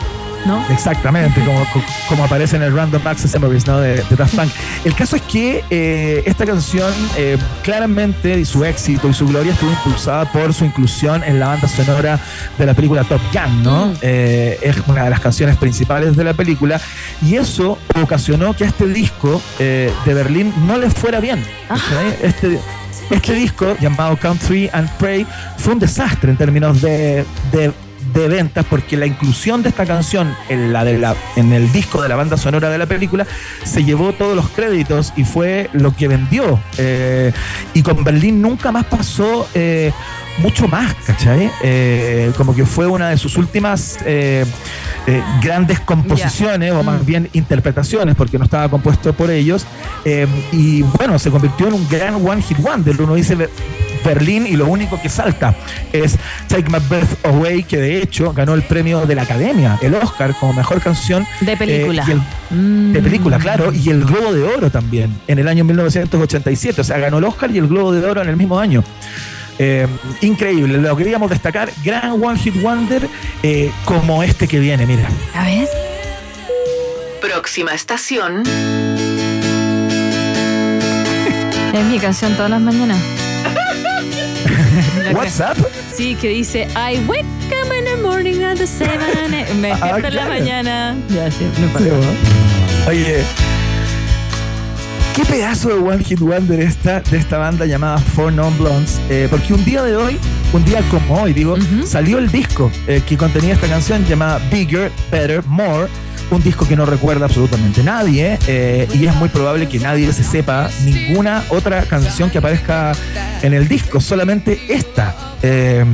¿No? 0.46 0.64
Exactamente, 0.70 1.40
como, 1.44 1.60
co- 1.72 1.82
como 2.08 2.24
aparece 2.24 2.56
en 2.56 2.62
el 2.62 2.74
Random 2.74 3.00
Access 3.06 3.32
Memories 3.34 3.66
¿no? 3.66 3.78
de, 3.78 3.96
de 4.02 4.16
Daft 4.16 4.34
Punk. 4.36 4.50
El 4.84 4.94
caso 4.94 5.16
es 5.16 5.22
que 5.22 5.64
eh, 5.70 6.22
esta 6.26 6.46
canción 6.46 6.92
eh, 7.16 7.36
claramente 7.62 8.38
y 8.38 8.44
su 8.44 8.64
éxito 8.64 9.08
y 9.08 9.14
su 9.14 9.26
gloria 9.26 9.52
estuvo 9.52 9.70
impulsada 9.70 10.24
por 10.32 10.52
su 10.54 10.64
inclusión 10.64 11.22
en 11.24 11.38
la 11.40 11.48
banda 11.48 11.68
sonora 11.68 12.18
de 12.58 12.66
la 12.66 12.74
película 12.74 13.04
Top 13.04 13.20
Gun, 13.32 13.62
¿no? 13.62 13.92
Eh, 14.02 14.58
es 14.62 14.76
una 14.86 15.04
de 15.04 15.10
las 15.10 15.20
canciones 15.20 15.56
principales 15.56 16.16
de 16.16 16.24
la 16.24 16.34
película 16.34 16.80
y 17.22 17.36
eso 17.36 17.78
ocasionó 18.02 18.54
que 18.54 18.64
a 18.64 18.68
este 18.68 18.86
disco 18.86 19.40
de 19.58 19.92
Berlín 20.06 20.52
no 20.66 20.78
le 20.78 20.90
fuera 20.90 21.20
bien. 21.20 21.44
¿cachai? 21.68 22.16
Este, 22.22 22.58
este 23.10 23.34
disco 23.34 23.76
llamado 23.80 24.16
Country 24.16 24.70
and 24.72 24.88
Pray 24.98 25.26
fue 25.58 25.74
un 25.74 25.78
desastre 25.78 26.30
en 26.30 26.36
términos 26.36 26.80
de, 26.80 27.24
de- 27.52 27.72
de 28.12 28.28
ventas 28.28 28.64
porque 28.68 28.96
la 28.96 29.06
inclusión 29.06 29.62
de 29.62 29.68
esta 29.68 29.86
canción 29.86 30.34
en, 30.48 30.72
la 30.72 30.84
de 30.84 30.98
la, 30.98 31.14
en 31.36 31.52
el 31.52 31.70
disco 31.72 32.02
de 32.02 32.08
la 32.08 32.16
banda 32.16 32.36
sonora 32.36 32.70
de 32.70 32.78
la 32.78 32.86
película 32.86 33.26
se 33.64 33.84
llevó 33.84 34.12
todos 34.12 34.36
los 34.36 34.48
créditos 34.50 35.12
y 35.16 35.24
fue 35.24 35.68
lo 35.72 35.94
que 35.94 36.08
vendió. 36.08 36.60
Eh, 36.78 37.32
y 37.74 37.82
con 37.82 38.04
Berlín 38.04 38.42
nunca 38.42 38.72
más 38.72 38.84
pasó 38.84 39.48
eh, 39.54 39.92
mucho 40.38 40.66
más, 40.68 40.94
¿cachai? 41.06 41.50
Eh, 41.62 42.32
como 42.36 42.54
que 42.54 42.64
fue 42.64 42.86
una 42.86 43.10
de 43.10 43.18
sus 43.18 43.36
últimas 43.36 43.98
eh, 44.06 44.44
eh, 45.06 45.22
grandes 45.42 45.80
composiciones 45.80 46.72
o 46.72 46.82
más 46.82 47.04
bien 47.04 47.28
interpretaciones 47.34 48.14
porque 48.14 48.38
no 48.38 48.44
estaba 48.44 48.68
compuesto 48.68 49.12
por 49.12 49.30
ellos. 49.30 49.66
Eh, 50.04 50.26
y 50.52 50.82
bueno, 50.82 51.18
se 51.18 51.30
convirtió 51.30 51.68
en 51.68 51.74
un 51.74 51.88
gran 51.88 52.14
One 52.26 52.42
Hit 52.42 52.58
Wonder. 52.58 53.00
Uno 53.02 53.14
dice 53.14 53.34
Be- 53.34 53.50
Berlín 54.02 54.46
y 54.46 54.56
lo 54.56 54.66
único 54.66 54.98
que 55.02 55.10
salta 55.10 55.54
es 55.92 56.16
Take 56.48 56.70
My 56.70 56.78
Breath 56.88 57.26
Away, 57.26 57.64
que 57.64 57.76
de 57.76 57.98
hecho 58.00 58.32
ganó 58.32 58.54
el 58.54 58.62
premio 58.62 59.04
de 59.04 59.14
la 59.14 59.22
Academia, 59.22 59.78
el 59.82 59.94
Oscar, 59.94 60.34
como 60.40 60.54
mejor 60.54 60.80
canción. 60.80 61.26
De 61.42 61.54
película. 61.54 62.06
eh, 62.08 62.12
el- 62.50 62.92
de 62.94 63.02
película, 63.02 63.38
claro, 63.38 63.72
y 63.74 63.90
el 63.90 64.02
Globo 64.04 64.32
de 64.32 64.42
Oro 64.42 64.70
también, 64.70 65.14
en 65.28 65.38
el 65.38 65.46
año 65.48 65.64
1987. 65.64 66.80
O 66.80 66.84
sea, 66.84 66.98
ganó 66.98 67.18
el 67.18 67.24
Oscar 67.24 67.50
y 67.50 67.58
el 67.58 67.68
Globo 67.68 67.92
de 67.92 68.04
Oro 68.06 68.22
en 68.22 68.28
el 68.30 68.36
mismo 68.38 68.58
año. 68.58 68.82
Eh, 69.62 69.86
increíble, 70.22 70.78
lo 70.78 70.96
queríamos 70.96 71.28
destacar. 71.28 71.70
Gran 71.84 72.12
One 72.12 72.38
Hit 72.38 72.62
Wonder 72.62 73.06
eh, 73.42 73.70
como 73.84 74.22
este 74.22 74.48
que 74.48 74.58
viene, 74.58 74.86
mira. 74.86 75.06
A 75.34 75.44
ver. 75.44 75.68
Próxima 77.20 77.74
estación. 77.74 78.42
Es 81.72 81.84
mi 81.84 82.00
canción 82.00 82.34
todas 82.34 82.50
las 82.50 82.60
mañanas. 82.60 82.98
WhatsApp. 85.14 85.56
Sí, 85.94 86.16
que 86.16 86.28
dice 86.28 86.66
I 86.74 86.98
wake 87.06 87.24
up 87.24 87.72
in 87.78 87.84
the 87.84 87.96
morning 88.02 88.42
at 88.42 88.56
the 88.56 88.66
seven. 88.66 89.30
Me 89.60 89.68
despierto 89.68 90.04
Ah, 90.04 90.08
en 90.08 90.14
la 90.16 90.26
mañana. 90.26 90.96
Ya, 91.08 91.30
sí, 91.30 91.46
no 91.58 91.66
importa. 91.66 91.88
Sí. 91.90 92.88
Oye, 92.88 93.22
qué 95.20 95.26
pedazo 95.26 95.68
de 95.68 95.74
One 95.74 96.02
Hit 96.02 96.20
Wonder 96.20 96.60
esta, 96.60 97.00
de 97.00 97.18
esta 97.18 97.36
banda 97.36 97.66
llamada 97.66 97.98
Four 97.98 98.32
Non 98.32 98.56
Blondes. 98.56 99.00
eh, 99.10 99.26
porque 99.30 99.52
un 99.52 99.62
día 99.64 99.82
de 99.82 99.94
hoy, 99.94 100.18
un 100.52 100.64
día 100.64 100.82
como 100.90 101.20
hoy, 101.22 101.34
digo, 101.34 101.56
salió 101.84 102.18
el 102.18 102.30
disco 102.30 102.70
eh, 102.86 103.02
que 103.06 103.18
contenía 103.18 103.52
esta 103.54 103.66
canción 103.68 104.04
llamada 104.06 104.40
Bigger, 104.50 104.90
Better, 105.10 105.42
More. 105.46 105.88
Un 106.30 106.42
disco 106.42 106.66
que 106.66 106.76
no 106.76 106.86
recuerda 106.86 107.26
absolutamente 107.26 107.82
nadie 107.82 108.38
eh, 108.46 108.88
y 108.94 109.04
es 109.04 109.14
muy 109.16 109.28
probable 109.28 109.68
que 109.68 109.78
nadie 109.80 110.10
se 110.12 110.22
sepa 110.22 110.70
ninguna 110.84 111.42
otra 111.48 111.82
canción 111.82 112.30
que 112.30 112.38
aparezca 112.38 112.92
en 113.42 113.52
el 113.52 113.66
disco, 113.68 114.00
solamente 114.00 114.58
esta. 114.68 115.14
eh, 115.42 115.84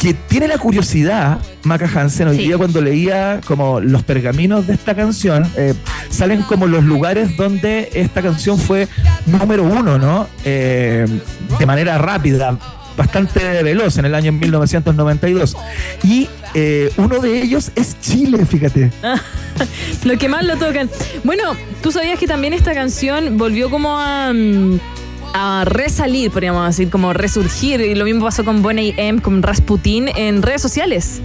que 0.00 0.14
tiene 0.14 0.48
la 0.48 0.56
curiosidad, 0.56 1.38
Maca 1.62 1.86
Hansen, 1.94 2.28
hoy 2.28 2.38
día 2.38 2.56
cuando 2.56 2.80
leía 2.80 3.42
como 3.46 3.80
los 3.80 4.02
pergaminos 4.02 4.66
de 4.66 4.72
esta 4.72 4.94
canción, 4.94 5.46
eh, 5.58 5.74
salen 6.08 6.40
como 6.40 6.66
los 6.66 6.82
lugares 6.84 7.36
donde 7.36 7.90
esta 7.92 8.22
canción 8.22 8.58
fue 8.58 8.88
número 9.26 9.62
uno, 9.62 9.98
¿no? 9.98 10.26
Eh, 10.42 11.06
de 11.58 11.66
manera 11.66 11.98
rápida, 11.98 12.56
bastante 12.96 13.62
veloz 13.62 13.98
en 13.98 14.06
el 14.06 14.14
año 14.14 14.32
1992. 14.32 15.54
Y 16.02 16.30
eh, 16.54 16.90
uno 16.96 17.18
de 17.18 17.42
ellos 17.42 17.70
es 17.76 18.00
Chile, 18.00 18.46
fíjate. 18.46 18.90
Lo 20.04 20.16
que 20.16 20.30
más 20.30 20.46
lo 20.46 20.56
tocan. 20.56 20.88
Bueno, 21.24 21.54
tú 21.82 21.92
sabías 21.92 22.18
que 22.18 22.26
también 22.26 22.54
esta 22.54 22.72
canción 22.72 23.36
volvió 23.36 23.68
como 23.68 23.98
a, 23.98 24.32
mm, 24.32 24.80
a 25.32 25.64
resalir, 25.64 26.30
podríamos 26.30 26.66
decir, 26.66 26.90
como 26.90 27.12
resurgir. 27.12 27.80
Y 27.80 27.94
lo 27.94 28.04
mismo 28.04 28.24
pasó 28.24 28.44
con 28.44 28.62
Bonnie 28.62 28.94
M, 28.96 29.20
con 29.22 29.42
Rasputin 29.42 30.08
en 30.16 30.42
redes 30.42 30.62
sociales. 30.62 31.20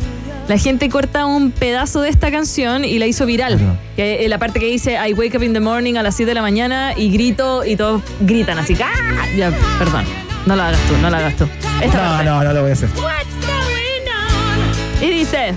La 0.47 0.57
gente 0.59 0.89
corta 0.89 1.25
un 1.25 1.49
pedazo 1.51 2.01
de 2.01 2.09
esta 2.09 2.29
canción 2.29 2.85
y 2.85 2.99
la 2.99 3.07
hizo 3.07 3.25
viral. 3.25 3.59
Eh, 3.97 4.25
la 4.29 4.37
parte 4.37 4.59
que 4.59 4.67
dice 4.67 4.93
I 4.95 5.13
wake 5.13 5.35
up 5.37 5.41
in 5.43 5.53
the 5.53 5.59
morning 5.59 5.95
a 5.95 6.03
las 6.03 6.15
7 6.15 6.29
de 6.29 6.35
la 6.35 6.41
mañana 6.43 6.93
y 6.95 7.09
grito 7.09 7.65
y 7.65 7.75
todos 7.75 8.03
gritan 8.19 8.59
así. 8.59 8.75
¡Ah! 8.79 9.25
Ya, 9.35 9.51
perdón. 9.79 10.05
No 10.45 10.55
lo 10.55 10.61
hagas 10.61 10.79
tú, 10.87 10.95
no 11.01 11.09
lo 11.09 11.17
hagas 11.17 11.35
tú. 11.35 11.45
Esta 11.81 11.97
No, 11.97 12.09
parte. 12.11 12.25
no, 12.25 12.43
no 12.43 12.53
lo 12.53 12.61
voy 12.61 12.69
a 12.69 12.73
hacer. 12.73 12.89
Y 15.01 15.09
dice. 15.09 15.55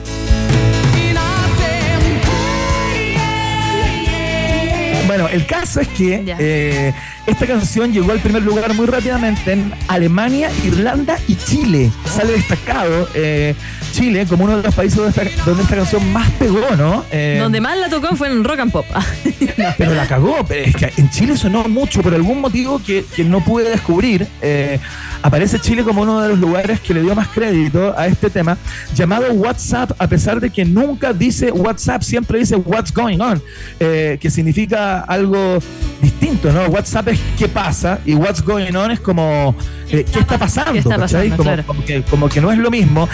Bueno, 5.09 5.27
el 5.27 5.47
caso 5.47 5.81
es 5.81 5.89
que 5.89 6.23
eh, 6.39 6.93
esta 7.27 7.47
canción 7.47 7.95
llegó 7.95 8.13
al 8.13 8.21
primer 8.21 8.43
lugar 8.43 8.75
muy 8.75 8.85
rápidamente 8.85 9.53
en 9.53 9.73
Alemania, 9.89 10.51
Irlanda 10.67 11.19
y 11.27 11.35
Chile. 11.35 11.91
Sale 12.05 12.35
destacado 12.35 13.09
eh, 13.15 13.55
Chile 13.99 14.27
como 14.27 14.45
uno 14.45 14.57
de 14.59 14.63
los 14.63 14.75
países 14.77 14.97
donde 14.97 15.11
esta, 15.11 15.45
donde 15.45 15.65
esta 15.65 15.75
canción 15.75 16.13
más 16.13 16.31
pegó, 16.33 16.77
¿no? 16.77 17.05
Eh, 17.11 17.39
Donde 17.41 17.61
más 17.61 17.77
la 17.77 17.89
tocó 17.89 18.15
fue 18.15 18.29
en 18.29 18.45
Rock 18.45 18.61
and 18.61 18.71
Pop. 18.71 18.87
pero 19.77 19.93
la 19.95 20.07
cagó. 20.07 20.45
Pero 20.47 20.67
es 20.67 20.77
que 20.77 20.93
en 20.97 21.11
Chile 21.11 21.37
sonó 21.37 21.65
mucho 21.65 22.01
por 22.01 22.15
algún 22.15 22.41
motivo 22.41 22.81
que, 22.85 23.05
que 23.17 23.25
no 23.25 23.41
pude 23.41 23.69
descubrir. 23.69 24.27
Eh, 24.41 24.79
aparece 25.23 25.59
Chile 25.59 25.83
como 25.83 26.03
uno 26.03 26.21
de 26.21 26.29
los 26.29 26.39
lugares 26.39 26.81
que 26.81 26.95
le 26.95 27.03
dio 27.03 27.15
más 27.17 27.27
crédito 27.29 27.93
a 27.99 28.07
este 28.07 28.31
tema, 28.31 28.57
llamado 28.95 29.33
WhatsApp, 29.33 29.91
a 29.99 30.07
pesar 30.07 30.39
de 30.41 30.51
que 30.51 30.65
nunca 30.65 31.13
dice 31.13 31.51
WhatsApp, 31.51 32.03
siempre 32.03 32.39
dice 32.39 32.55
What's 32.55 32.93
Going 32.95 33.19
On, 33.21 33.43
eh, 33.81 34.17
que 34.21 34.31
significa 34.31 35.01
algo 35.01 35.59
distinto, 36.01 36.53
¿no? 36.53 36.67
WhatsApp 36.67 37.09
es 37.09 37.21
qué 37.37 37.49
pasa 37.49 37.99
y 38.07 38.15
What's 38.15 38.43
Going 38.45 38.75
On 38.77 38.93
es 38.93 39.01
como 39.01 39.57
eh, 39.91 40.05
qué 40.13 40.21
está 40.21 40.39
pasando, 40.39 40.73
¿Qué 40.73 40.79
está 40.81 40.99
pasando? 40.99 41.37
Como, 41.37 41.43
Claro. 41.43 41.65
como 41.67 41.85
que, 41.85 42.03
como 42.03 42.29
que 42.29 42.41
no 42.41 42.53
es 42.53 42.59
lo 42.59 42.71
mismo. 42.71 43.09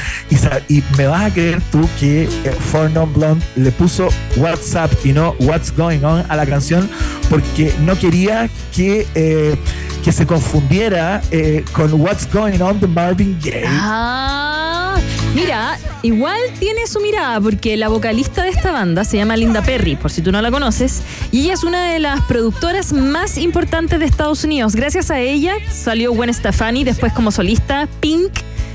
Y, 0.69 0.74
y 0.75 0.83
me 0.99 1.07
vas 1.07 1.27
a 1.27 1.33
creer 1.33 1.63
tú 1.71 1.89
que 2.01 2.25
eh, 2.25 2.29
For 2.73 2.91
Non 2.91 3.13
Blonde 3.13 3.45
le 3.55 3.71
puso 3.71 4.09
WhatsApp 4.37 4.91
y 5.05 5.13
no 5.13 5.37
What's 5.39 5.71
Going 5.71 6.03
On 6.03 6.25
a 6.29 6.35
la 6.35 6.45
canción 6.45 6.91
porque 7.31 7.73
no 7.83 7.97
quería 7.97 8.51
que, 8.75 9.07
eh, 9.15 9.55
que 10.03 10.11
se 10.11 10.27
confundiera 10.27 11.23
eh, 11.31 11.65
con 11.73 11.93
What's 11.95 12.29
Going 12.33 12.61
On 12.61 12.81
de 12.81 12.89
Marvin 12.89 13.39
Gaye. 13.41 13.63
Ah, 13.69 14.94
mira, 15.35 15.79
igual 16.03 16.39
tiene 16.59 16.87
su 16.87 17.01
mirada 17.01 17.41
porque 17.41 17.77
la 17.77 17.89
vocalista 17.89 18.43
de 18.43 18.51
esta 18.51 18.73
banda 18.73 19.05
se 19.05 19.17
llama 19.17 19.37
Linda 19.37 19.63
Perry, 19.63 19.97
por 19.97 20.11
si 20.11 20.23
tú 20.23 20.33
no 20.33 20.41
la 20.41 20.51
conoces, 20.51 21.03
y 21.33 21.43
ella 21.45 21.55
es 21.55 21.65
una 21.65 21.93
de 21.93 21.99
las 21.99 22.21
productoras 22.23 22.93
más 22.93 23.37
importantes 23.39 23.99
de 23.99 24.07
Estados 24.07 24.45
Unidos. 24.45 24.75
Gracias 24.75 25.11
a 25.11 25.21
ella 25.21 25.55
salió 25.71 26.13
Gwen 26.13 26.33
Stefani, 26.33 26.85
después 26.85 27.13
como 27.13 27.31
solista, 27.31 27.89
Pink. 28.01 28.33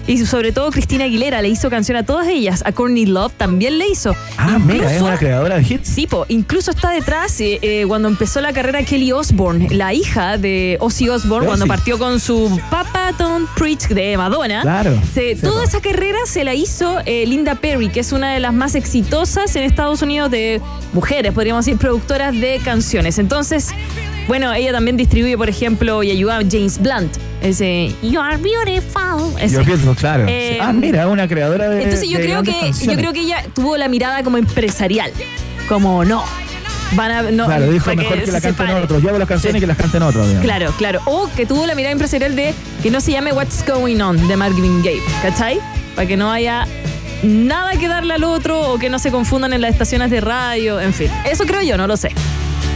Y 0.08 0.26
sobre 0.26 0.52
todo 0.52 0.72
Cristina 0.72 1.04
Aguilera 1.04 1.39
le 1.43 1.50
hizo 1.50 1.69
canción 1.69 1.95
a 1.95 2.04
todas 2.04 2.28
ellas. 2.28 2.63
A 2.65 2.72
Courtney 2.72 3.06
Love 3.06 3.32
también 3.38 3.78
le 3.78 3.89
hizo. 3.89 4.15
Ah, 4.39 4.58
mira, 4.58 4.91
es 4.91 5.04
una 5.04 5.17
creadora 5.19 5.58
de 5.60 5.62
hits. 5.76 5.88
Sí, 5.88 6.08
po, 6.08 6.26
incluso 6.30 6.72
está 6.72 6.89
detrás 6.89 7.39
eh, 7.41 7.60
eh, 7.62 7.86
cuando 7.88 8.08
empezó 8.08 8.41
la 8.41 8.52
carrera 8.52 8.82
Kelly 8.82 9.12
Osbourne, 9.12 9.67
la 9.69 9.93
hija 9.93 10.39
de 10.39 10.78
Ozzy 10.80 11.10
Osbourne, 11.10 11.45
cuando 11.45 11.67
partió 11.67 12.00
con 12.00 12.19
su 12.19 12.60
Papa 12.72 13.12
Don't 13.19 13.48
Preach 13.56 13.88
de 13.89 14.17
Madonna. 14.17 14.62
Claro. 14.63 15.00
Se- 15.13 15.36
toda 15.36 15.63
esa 15.63 15.80
carrera 15.80 16.17
se 16.26 16.43
la 16.43 16.48
hizo 16.53 16.99
eh, 17.05 17.25
Linda 17.25 17.55
Perry, 17.55 17.89
que 17.89 17.99
es 18.01 18.12
una 18.12 18.33
de 18.33 18.39
las 18.39 18.53
más 18.53 18.75
exitosas 18.75 19.55
en 19.55 19.63
Estados 19.63 20.01
Unidos 20.01 20.29
de 20.31 20.62
mujeres, 20.93 21.33
podríamos 21.33 21.65
decir, 21.65 21.79
productoras 21.79 22.33
de 22.39 22.59
canciones. 22.63 23.17
Entonces, 23.19 23.69
bueno, 24.27 24.53
ella 24.53 24.71
también 24.71 24.97
distribuye, 24.97 25.38
por 25.38 25.49
ejemplo, 25.49 26.03
y 26.03 26.12
ayuda 26.12 26.38
a 26.38 26.41
James 26.49 26.79
Blunt. 26.79 27.12
Ese 27.41 27.93
You 28.01 28.19
are 28.19 28.38
beautiful. 28.38 29.39
ese. 29.41 29.55
Yo 29.55 29.63
pienso, 29.63 29.95
claro. 29.95 30.25
Eh, 30.27 30.59
ah, 30.62 30.73
mira, 30.73 31.07
una 31.07 31.27
creadora 31.27 31.69
de. 31.69 31.83
Entonces 31.83 32.09
yo 32.09 32.17
de 32.17 32.25
creo 32.25 32.43
que 32.43 32.71
yo 32.81 32.95
creo 32.95 33.13
que 33.13 33.21
ella 33.21 33.43
tuvo 33.55 33.77
la 33.77 33.88
mirada 33.88 34.23
como 34.23 34.38
empresarial, 34.38 35.12
como 35.67 36.03
no. 36.03 36.23
Van 36.93 37.12
a 37.12 37.21
no 37.31 37.45
Claro, 37.45 37.69
dijo 37.71 37.93
mejor 37.95 38.19
que, 38.19 38.19
la 38.19 38.25
se 38.25 38.31
canten 38.31 38.51
separe. 38.67 38.73
otros. 38.83 39.01
Yo 39.03 39.09
hago 39.09 39.19
las 39.19 39.27
canciones 39.27 39.57
y 39.57 39.62
que 39.62 39.67
las 39.67 39.77
canten 39.77 40.01
otros. 40.01 40.25
digamos. 40.27 40.43
Claro, 40.43 40.73
claro. 40.77 40.99
O 41.05 41.29
que 41.35 41.45
tuvo 41.45 41.65
la 41.67 41.75
mirada 41.75 41.91
empresarial 41.91 42.35
de 42.35 42.53
que 42.81 42.89
no 42.89 42.99
se 42.99 43.12
llame 43.12 43.31
What's 43.31 43.63
Going 43.65 44.01
On 44.01 44.27
de 44.27 44.35
Marvin 44.35 44.81
Gaye, 44.83 45.01
¿cachai? 45.21 45.59
Para 45.99 46.07
que 46.07 46.15
no 46.15 46.31
haya 46.31 46.65
nada 47.23 47.71
que 47.75 47.89
darle 47.89 48.13
al 48.13 48.23
otro 48.23 48.71
o 48.71 48.79
que 48.79 48.89
no 48.89 48.99
se 48.99 49.12
confundan 49.12 49.51
en 49.51 49.59
las 49.59 49.71
estaciones 49.71 50.09
de 50.09 50.21
radio, 50.21 50.79
en 50.79 50.93
fin. 50.93 51.12
Eso 51.29 51.45
creo 51.45 51.62
yo, 51.62 51.75
no 51.75 51.88
lo 51.88 51.97
sé. 51.97 52.12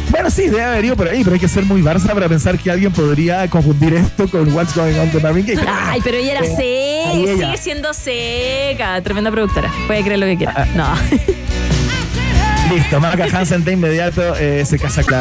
Bueno, 0.09 0.29
sí, 0.29 0.49
debe 0.49 0.61
haber 0.61 0.83
ido 0.83 0.97
por 0.97 1.07
ahí, 1.07 1.23
pero 1.23 1.35
hay 1.35 1.39
que 1.39 1.47
ser 1.47 1.63
muy 1.63 1.81
Barça 1.81 2.13
para 2.13 2.27
pensar 2.27 2.59
que 2.59 2.69
alguien 2.69 2.91
podría 2.91 3.49
confundir 3.49 3.93
esto 3.93 4.27
con 4.27 4.53
What's 4.53 4.75
Going 4.75 4.99
On 4.99 5.09
de 5.09 5.21
Marvin 5.21 5.45
Gaye. 5.45 5.61
Ay, 5.65 6.01
pero 6.03 6.17
ella 6.17 6.33
era 6.33 6.41
Eh, 6.45 6.53
seca, 6.53 7.45
sigue 7.45 7.57
siendo 7.57 7.93
seca, 7.93 9.01
tremenda 9.01 9.31
productora. 9.31 9.71
Puede 9.87 10.03
creer 10.03 10.19
lo 10.19 10.25
que 10.25 10.35
quiera. 10.35 10.67
No. 10.75 10.93
Listo, 12.75 12.99
Maca 12.99 13.25
Hansen 13.25 13.63
de 13.63 13.73
inmediato 13.73 14.35
eh, 14.35 14.65
se 14.65 14.79
casa 14.79 15.03
con 15.03 15.13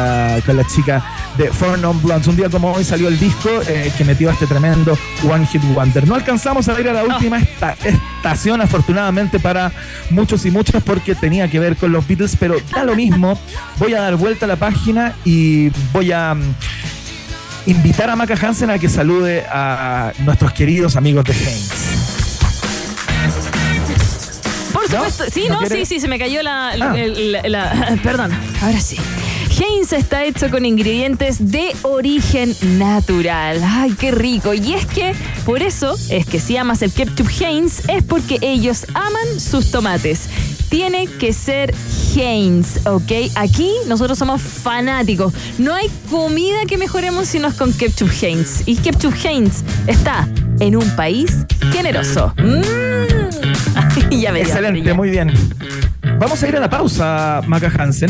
la, 0.57 0.63
chica 0.67 1.03
de 1.37 1.49
Four 1.51 1.77
Non 1.79 2.01
Blondes. 2.01 2.27
Un 2.27 2.35
día 2.35 2.49
como 2.49 2.71
hoy 2.71 2.83
salió 2.83 3.07
el 3.07 3.19
disco 3.19 3.49
eh, 3.67 3.91
que 3.95 4.03
metió 4.03 4.31
este 4.31 4.47
tremendo 4.47 4.97
One 5.29 5.45
Hit 5.45 5.61
Wonder. 5.73 6.07
No 6.07 6.15
alcanzamos 6.15 6.67
a 6.67 6.79
ir 6.79 6.89
a 6.89 6.93
la 6.93 7.03
última 7.03 7.37
esta- 7.37 7.75
estación, 7.83 8.59
afortunadamente 8.61 9.39
para 9.39 9.71
muchos 10.09 10.45
y 10.45 10.51
muchas, 10.51 10.81
porque 10.81 11.13
tenía 11.13 11.47
que 11.47 11.59
ver 11.59 11.75
con 11.75 11.91
los 11.91 12.07
Beatles, 12.07 12.35
pero 12.39 12.55
da 12.73 12.83
lo 12.83 12.95
mismo. 12.95 13.37
Voy 13.77 13.93
a 13.93 14.01
dar 14.01 14.15
vuelta 14.15 14.45
a 14.45 14.47
la 14.47 14.55
página 14.55 15.13
y 15.23 15.69
voy 15.91 16.11
a. 16.11 16.33
mm, 16.33 16.41
Invitar 17.65 18.09
a 18.09 18.15
Maca 18.17 18.35
Hansen 18.35 18.69
a 18.71 18.77
que 18.79 18.89
salude 18.89 19.45
a 19.49 20.11
nuestros 20.25 20.51
queridos 20.51 20.97
amigos 20.97 21.23
de 21.23 21.31
Haynes. 21.33 21.69
Por 24.73 24.89
supuesto. 24.89 25.23
Sí, 25.31 25.45
¿No 25.49 25.65
sí, 25.67 25.85
sí, 25.85 25.99
se 25.99 26.07
me 26.07 26.17
cayó 26.19 26.41
la. 26.41 26.69
Ah. 26.69 26.97
el- 26.97 27.31
la- 27.33 27.47
la- 27.47 27.99
perdón, 28.03 28.31
ahora 28.61 28.79
sí. 28.81 28.97
Heinz 29.55 29.93
está 29.93 30.23
hecho 30.25 30.49
con 30.49 30.65
ingredientes 30.65 31.51
de 31.51 31.75
origen 31.83 32.55
natural. 32.79 33.61
Ay, 33.63 33.91
qué 33.99 34.09
rico. 34.09 34.51
Y 34.55 34.73
es 34.73 34.87
que, 34.87 35.13
por 35.45 35.61
eso, 35.61 35.95
es 36.09 36.25
que 36.25 36.39
si 36.39 36.57
amas 36.57 36.81
el 36.81 36.91
ketchup 36.91 37.29
Heinz, 37.39 37.87
es 37.87 38.03
porque 38.03 38.39
ellos 38.41 38.87
aman 38.95 39.39
sus 39.39 39.69
tomates. 39.69 40.21
Tiene 40.69 41.05
que 41.05 41.33
ser 41.33 41.71
Heinz, 42.15 42.87
¿ok? 42.87 43.11
Aquí 43.35 43.69
nosotros 43.85 44.17
somos 44.17 44.41
fanáticos. 44.41 45.31
No 45.59 45.75
hay 45.75 45.87
comida 46.09 46.65
que 46.67 46.79
mejoremos 46.79 47.27
si 47.27 47.37
no 47.37 47.47
es 47.49 47.53
con 47.53 47.71
ketchup 47.73 48.09
Heinz. 48.23 48.63
Y 48.65 48.77
ketchup 48.77 49.13
Heinz 49.23 49.61
está 49.85 50.27
en 50.59 50.75
un 50.75 50.89
país 50.95 51.45
generoso. 51.71 52.33
Mm. 52.37 54.11
ya 54.21 54.31
me 54.31 54.41
Excelente, 54.41 54.83
ya. 54.83 54.93
muy 54.93 55.09
bien. 55.09 55.31
Vamos 56.19 56.41
a 56.43 56.47
ir 56.47 56.55
a 56.55 56.59
la 56.59 56.69
pausa, 56.69 57.41
Maca 57.47 57.71
Hansen. 57.77 58.09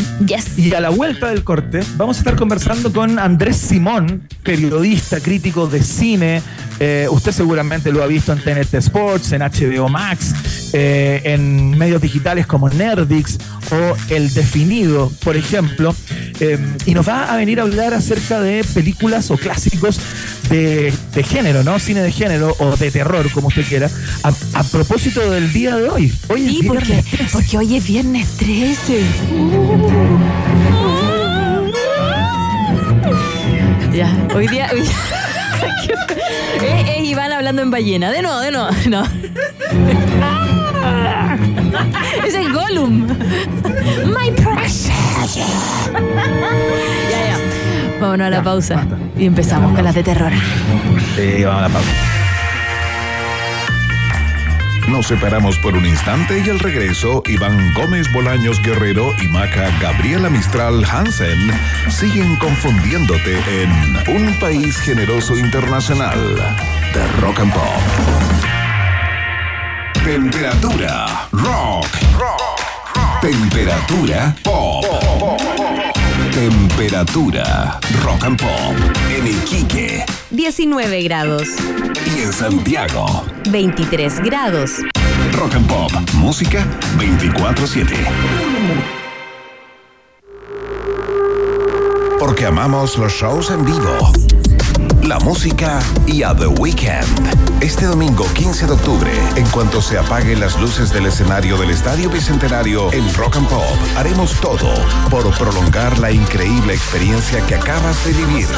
Y 0.56 0.72
a 0.74 0.80
la 0.80 0.90
vuelta 0.90 1.28
del 1.30 1.42
corte, 1.42 1.80
vamos 1.96 2.16
a 2.16 2.20
estar 2.20 2.36
conversando 2.36 2.92
con 2.92 3.18
Andrés 3.18 3.56
Simón, 3.56 4.28
periodista, 4.42 5.20
crítico 5.20 5.66
de 5.66 5.82
cine. 5.82 6.42
Eh, 6.80 7.06
usted 7.10 7.32
seguramente 7.32 7.92
lo 7.92 8.02
ha 8.02 8.06
visto 8.06 8.32
en 8.32 8.40
TNT 8.40 8.74
Sports, 8.74 9.32
en 9.32 9.42
HBO 9.42 9.88
Max, 9.88 10.34
eh, 10.72 11.20
en 11.24 11.70
medios 11.78 12.02
digitales 12.02 12.46
como 12.46 12.68
Nerdix 12.68 13.38
o 13.70 13.96
El 14.12 14.32
Definido, 14.34 15.10
por 15.22 15.36
ejemplo. 15.36 15.94
Eh, 16.40 16.58
y 16.86 16.94
nos 16.94 17.08
va 17.08 17.32
a 17.32 17.36
venir 17.36 17.60
a 17.60 17.62
hablar 17.62 17.94
acerca 17.94 18.40
de 18.40 18.64
películas 18.64 19.30
o 19.30 19.36
clásicos 19.36 20.00
de, 20.50 20.92
de 21.14 21.22
género, 21.22 21.62
¿no? 21.62 21.78
Cine 21.78 22.02
de 22.02 22.10
género 22.10 22.54
o 22.58 22.76
de 22.76 22.90
terror, 22.90 23.30
como 23.30 23.48
usted 23.48 23.64
quiera. 23.66 23.88
A, 24.24 24.32
a 24.54 24.62
propósito 24.64 25.30
del 25.30 25.52
día 25.52 25.76
de 25.76 25.88
hoy. 25.88 26.12
Hoy 26.28 26.46
es 26.46 26.50
Sí, 26.58 26.62
porque, 26.66 27.04
porque 27.32 27.58
hoy 27.58 27.76
es 27.76 27.86
viernes 27.86 28.26
13. 28.36 29.00
Ya, 33.92 34.12
hoy 34.34 34.48
día. 34.48 34.70
hoy- 34.72 34.88
es, 36.62 36.88
es 36.96 37.04
Iván 37.04 37.32
hablando 37.32 37.62
en 37.62 37.70
ballena. 37.70 38.10
De 38.10 38.22
nuevo, 38.22 38.40
de 38.40 38.50
nuevo. 38.50 38.68
No. 38.88 39.04
Es 42.26 42.34
el 42.34 42.52
Gollum. 42.52 43.06
My 44.06 44.30
precious. 44.30 45.36
Ya, 45.36 45.44
ya. 47.10 47.38
Vámonos 48.00 48.26
a 48.26 48.30
la 48.30 48.42
pausa. 48.42 48.86
Y 49.18 49.26
empezamos 49.26 49.74
con 49.74 49.84
las 49.84 49.94
de 49.94 50.02
terror. 50.02 50.32
Sí, 51.16 51.44
vamos 51.44 51.60
a 51.60 51.68
la 51.68 51.74
pausa. 51.74 51.90
Nos 54.88 55.06
separamos 55.06 55.58
por 55.58 55.74
un 55.74 55.86
instante 55.86 56.42
y 56.44 56.50
al 56.50 56.58
regreso, 56.58 57.22
Iván 57.26 57.72
Gómez 57.74 58.10
Bolaños 58.12 58.60
Guerrero 58.62 59.14
y 59.22 59.28
Maca 59.28 59.70
Gabriela 59.80 60.28
Mistral 60.28 60.84
Hansen 60.84 61.38
siguen 61.90 62.36
confundiéndote 62.36 63.38
en 63.62 63.70
Un 64.14 64.38
País 64.38 64.76
Generoso 64.78 65.38
Internacional 65.38 66.18
de 66.92 67.20
Rock 67.20 67.40
and 67.40 67.52
Pop. 67.52 67.62
Temperatura 70.04 71.28
rock. 71.32 71.86
Temperatura 73.22 74.36
pop. 74.42 74.84
Temperatura 76.34 77.78
rock 78.02 78.24
and 78.24 78.36
pop 78.40 78.74
en 79.08 79.24
Iquique 79.24 80.04
19 80.30 81.02
grados. 81.04 81.46
y 82.16 82.22
en 82.22 82.32
Santiago. 82.32 83.06
23 83.50 84.18
grados. 84.20 84.80
Rock 85.32 85.54
and 85.54 85.66
Pop, 85.68 85.92
música 86.14 86.66
24/7. 86.98 87.94
Porque 92.18 92.46
amamos 92.46 92.98
los 92.98 93.12
shows 93.12 93.50
en 93.50 93.64
vivo, 93.64 94.12
la 95.06 95.18
música 95.18 95.80
y 96.06 96.22
a 96.22 96.34
The 96.34 96.46
Weeknd. 96.46 97.62
Este 97.62 97.86
domingo 97.86 98.26
15 98.32 98.66
de 98.66 98.72
octubre, 98.72 99.10
en 99.36 99.46
cuanto 99.48 99.82
se 99.82 99.98
apaguen 99.98 100.40
las 100.40 100.58
luces 100.58 100.92
del 100.92 101.06
escenario 101.06 101.56
del 101.58 101.70
Estadio 101.70 102.08
Bicentenario 102.10 102.92
en 102.92 103.12
Rock 103.14 103.36
and 103.36 103.48
Pop, 103.48 103.62
haremos 103.96 104.40
todo 104.40 104.72
por 105.10 105.30
prolongar 105.36 105.98
la 105.98 106.10
increíble 106.10 106.74
experiencia 106.74 107.44
que 107.46 107.54
acabas 107.54 108.04
de 108.04 108.12
vivir. 108.12 108.48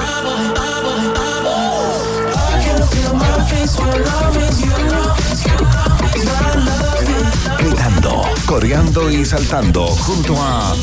Gritando, 7.58 8.22
coreando 8.46 9.10
y 9.10 9.24
saltando 9.24 9.86
junto 9.86 10.36
a 10.40 10.74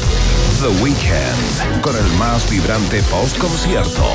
The 0.63 0.69
Weeknd 0.81 1.81
con 1.81 1.93
el 1.93 2.09
más 2.13 2.49
vibrante 2.49 3.03
post 3.11 3.37
concierto 3.37 4.05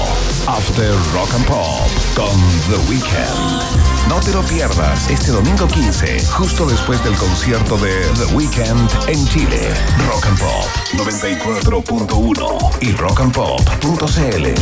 After 0.47 0.91
Rock 1.13 1.35
and 1.35 1.45
Pop 1.45 1.87
con 2.15 2.41
The 2.71 2.79
Weeknd. 2.89 4.09
No 4.09 4.19
te 4.21 4.33
lo 4.33 4.41
pierdas 4.45 5.11
este 5.11 5.31
domingo 5.31 5.69
15, 5.69 6.25
justo 6.31 6.65
después 6.65 7.05
del 7.05 7.15
concierto 7.17 7.77
de 7.77 7.93
The 8.17 8.35
Weeknd 8.35 8.89
en 9.09 9.29
Chile. 9.29 9.75
Rock 10.09 10.25
and 10.25 10.39
Pop 10.39 10.65
94.1 10.95 12.71
y 12.81 12.93
rockandpop.cl. 12.93 14.55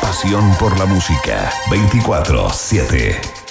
Pasión 0.00 0.54
por 0.58 0.78
la 0.78 0.86
música 0.86 1.52
24/7. 1.68 3.41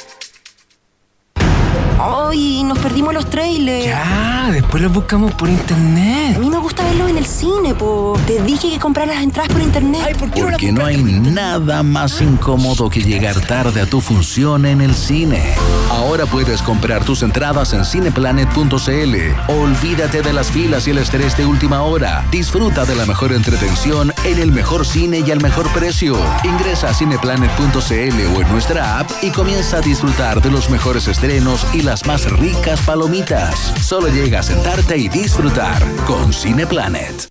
Ay, 2.03 2.63
nos 2.63 2.79
perdimos 2.79 3.13
los 3.13 3.29
trailers. 3.29 3.85
Ya, 3.85 4.49
después 4.51 4.81
los 4.81 4.91
buscamos 4.91 5.33
por 5.35 5.47
internet. 5.47 6.35
A 6.35 6.39
mí 6.39 6.49
me 6.49 6.57
gusta 6.57 6.83
verlos 6.83 7.11
en 7.11 7.17
el 7.17 7.27
cine, 7.27 7.75
po. 7.75 8.17
Te 8.25 8.41
dije 8.41 8.71
que 8.71 8.79
comprar 8.79 9.07
las 9.07 9.21
entradas 9.21 9.51
por 9.51 9.61
internet. 9.61 10.01
Ay, 10.07 10.15
¿por 10.15 10.31
Porque 10.31 10.71
no 10.71 10.83
hay 10.83 10.97
nada 11.03 11.83
más 11.83 12.19
incómodo 12.21 12.89
que 12.89 13.01
llegar 13.01 13.39
tarde 13.41 13.81
a 13.81 13.85
tu 13.85 14.01
función 14.01 14.65
en 14.65 14.81
el 14.81 14.95
cine. 14.95 15.53
Ahora 15.91 16.25
puedes 16.25 16.63
comprar 16.63 17.03
tus 17.03 17.21
entradas 17.21 17.73
en 17.73 17.85
cineplanet.cl. 17.85 19.15
Olvídate 19.47 20.21
de 20.23 20.33
las 20.33 20.49
filas 20.49 20.87
y 20.87 20.91
el 20.91 20.97
estrés 20.97 21.37
de 21.37 21.45
última 21.45 21.83
hora. 21.83 22.25
Disfruta 22.31 22.85
de 22.85 22.95
la 22.95 23.05
mejor 23.05 23.31
entretención 23.31 24.11
en 24.25 24.39
el 24.39 24.51
mejor 24.51 24.87
cine 24.87 25.19
y 25.19 25.29
al 25.29 25.41
mejor 25.41 25.71
precio. 25.71 26.17
Ingresa 26.43 26.89
a 26.89 26.93
cineplanet.cl 26.95 28.35
o 28.35 28.41
en 28.41 28.51
nuestra 28.51 28.99
app 28.99 29.11
y 29.21 29.29
comienza 29.29 29.77
a 29.77 29.81
disfrutar 29.81 30.41
de 30.41 30.49
los 30.49 30.69
mejores 30.71 31.07
estrenos 31.07 31.67
y 31.73 31.90
las 31.91 32.07
más 32.07 32.31
ricas 32.39 32.79
palomitas. 32.83 33.73
Solo 33.81 34.07
llega 34.07 34.39
a 34.39 34.43
sentarte 34.43 34.95
y 34.95 35.09
disfrutar 35.09 35.83
con 36.07 36.31
Cineplanet. 36.31 37.27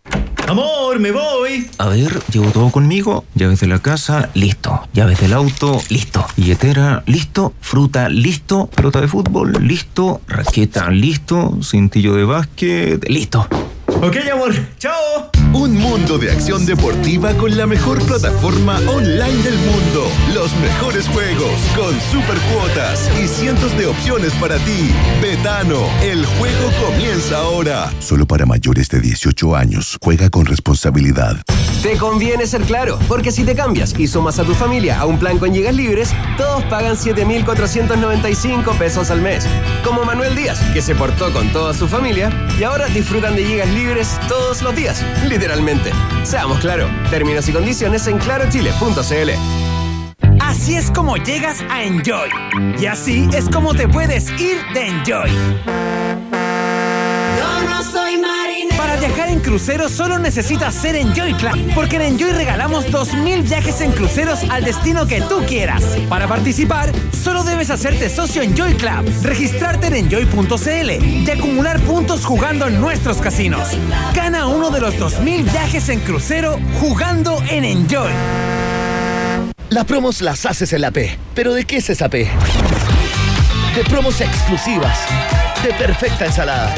Amor, 0.48 1.00
me 1.00 1.12
voy. 1.12 1.66
A 1.78 1.88
ver, 1.88 2.20
llevo 2.30 2.50
todo 2.50 2.70
conmigo. 2.70 3.24
Llaves 3.34 3.60
de 3.60 3.68
la 3.68 3.78
casa, 3.78 4.28
listo. 4.34 4.86
Llaves 4.92 5.18
del 5.18 5.32
auto, 5.32 5.80
listo. 5.88 6.26
Billetera, 6.36 7.02
listo. 7.06 7.54
Fruta, 7.62 8.10
listo. 8.10 8.66
Pelota 8.66 9.00
de 9.00 9.08
fútbol, 9.08 9.56
listo. 9.66 10.20
Raqueta, 10.28 10.90
listo. 10.90 11.56
Cintillo 11.62 12.14
de 12.14 12.24
básquet, 12.24 13.08
listo. 13.08 13.48
Ok, 13.86 14.16
amor. 14.30 14.52
Chao. 14.78 15.39
Un 15.52 15.76
mundo 15.76 16.16
de 16.16 16.30
acción 16.30 16.64
deportiva 16.64 17.34
con 17.34 17.56
la 17.56 17.66
mejor 17.66 18.00
plataforma 18.06 18.78
online 18.86 19.42
del 19.42 19.56
mundo. 19.58 20.06
Los 20.32 20.54
mejores 20.58 21.08
juegos 21.08 21.60
con 21.74 21.92
super 22.12 22.38
cuotas 22.52 23.10
y 23.20 23.26
cientos 23.26 23.76
de 23.76 23.86
opciones 23.86 24.32
para 24.34 24.58
ti. 24.58 24.92
Betano, 25.20 25.80
el 26.02 26.24
juego 26.24 26.70
comienza 26.86 27.38
ahora. 27.38 27.92
Solo 27.98 28.26
para 28.26 28.46
mayores 28.46 28.88
de 28.90 29.00
18 29.00 29.56
años. 29.56 29.98
Juega 30.00 30.30
con 30.30 30.46
responsabilidad. 30.46 31.42
Te 31.82 31.96
conviene 31.96 32.46
ser 32.46 32.60
claro, 32.62 32.98
porque 33.08 33.32
si 33.32 33.42
te 33.42 33.54
cambias 33.54 33.98
y 33.98 34.06
sumas 34.06 34.38
a 34.38 34.44
tu 34.44 34.54
familia 34.54 35.00
a 35.00 35.06
un 35.06 35.18
plan 35.18 35.38
con 35.38 35.54
gigas 35.54 35.74
libres, 35.74 36.10
todos 36.36 36.62
pagan 36.64 36.94
7,495 36.94 38.74
pesos 38.74 39.10
al 39.10 39.22
mes. 39.22 39.46
Como 39.82 40.04
Manuel 40.04 40.36
Díaz, 40.36 40.60
que 40.74 40.82
se 40.82 40.94
portó 40.94 41.32
con 41.32 41.50
toda 41.52 41.72
su 41.72 41.88
familia 41.88 42.30
y 42.60 42.64
ahora 42.64 42.86
disfrutan 42.88 43.34
de 43.34 43.46
gigas 43.46 43.68
libres 43.70 44.20
todos 44.28 44.60
los 44.60 44.76
días, 44.76 45.02
literalmente. 45.40 45.90
Seamos 46.22 46.60
claros, 46.60 46.90
términos 47.08 47.48
y 47.48 47.52
condiciones 47.52 48.06
en 48.06 48.18
clarochile.cl. 48.18 49.30
Así 50.38 50.74
es 50.74 50.90
como 50.90 51.16
llegas 51.16 51.62
a 51.70 51.82
Enjoy. 51.82 52.28
Y 52.78 52.84
así 52.84 53.26
es 53.32 53.48
como 53.48 53.72
te 53.72 53.88
puedes 53.88 54.28
ir 54.38 54.58
de 54.74 54.86
Enjoy. 54.86 55.30
Viajar 59.10 59.28
en 59.30 59.40
crucero 59.40 59.88
solo 59.88 60.18
necesitas 60.20 60.72
ser 60.72 60.94
Enjoy 60.94 61.34
Club, 61.34 61.74
porque 61.74 61.96
en 61.96 62.02
Enjoy 62.02 62.30
regalamos 62.30 62.86
2.000 62.86 63.42
viajes 63.42 63.80
en 63.80 63.90
cruceros 63.90 64.44
al 64.48 64.62
destino 64.62 65.06
que 65.06 65.20
tú 65.22 65.44
quieras. 65.48 65.82
Para 66.08 66.28
participar, 66.28 66.92
solo 67.10 67.42
debes 67.42 67.70
hacerte 67.70 68.08
socio 68.08 68.42
Enjoy 68.42 68.74
Club, 68.74 69.10
registrarte 69.22 69.88
en 69.88 69.94
enjoy.cl 69.94 70.90
y 71.04 71.28
acumular 71.28 71.80
puntos 71.80 72.24
jugando 72.24 72.68
en 72.68 72.80
nuestros 72.80 73.16
casinos. 73.16 73.70
Gana 74.14 74.46
uno 74.46 74.70
de 74.70 74.80
los 74.80 74.94
2.000 74.94 75.50
viajes 75.50 75.88
en 75.88 76.00
crucero 76.00 76.60
jugando 76.78 77.42
en 77.48 77.64
Enjoy. 77.64 78.12
Las 79.70 79.84
promos 79.86 80.20
las 80.20 80.46
haces 80.46 80.72
en 80.72 80.82
la 80.82 80.92
P. 80.92 81.18
¿Pero 81.34 81.52
de 81.52 81.64
qué 81.64 81.78
es 81.78 81.90
esa 81.90 82.08
P? 82.08 82.28
De 83.74 83.84
promos 83.84 84.20
exclusivas, 84.20 84.98
de 85.64 85.72
perfecta 85.74 86.26
ensalada, 86.26 86.72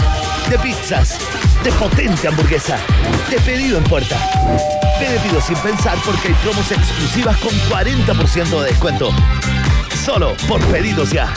de 0.48 0.58
pizzas, 0.58 1.18
de 1.62 1.72
potente 1.72 2.28
hamburguesa, 2.28 2.78
de 3.30 3.38
pedido 3.40 3.78
en 3.78 3.84
puerta. 3.84 4.16
Pide 4.98 5.18
pido 5.20 5.40
sin 5.40 5.56
pensar 5.58 5.98
porque 6.04 6.28
hay 6.28 6.34
promos 6.34 6.70
exclusivas 6.70 7.36
con 7.38 7.52
40% 7.70 8.60
de 8.60 8.66
descuento. 8.66 9.10
Solo 10.04 10.34
por 10.48 10.60
pedidos 10.66 11.10
ya. 11.10 11.32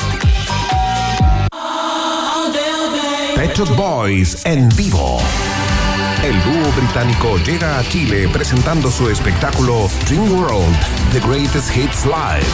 Pet 3.36 3.58
Shop 3.58 3.76
Boys 3.76 4.46
en 4.46 4.70
vivo. 4.70 5.22
El 6.24 6.42
dúo 6.44 6.72
británico 6.76 7.38
llega 7.38 7.78
a 7.78 7.84
Chile 7.84 8.28
presentando 8.30 8.90
su 8.90 9.10
espectáculo 9.10 9.90
Dream 10.08 10.32
World, 10.32 10.76
The 11.12 11.20
Greatest 11.20 11.76
Hits 11.76 12.06
Live. 12.06 12.46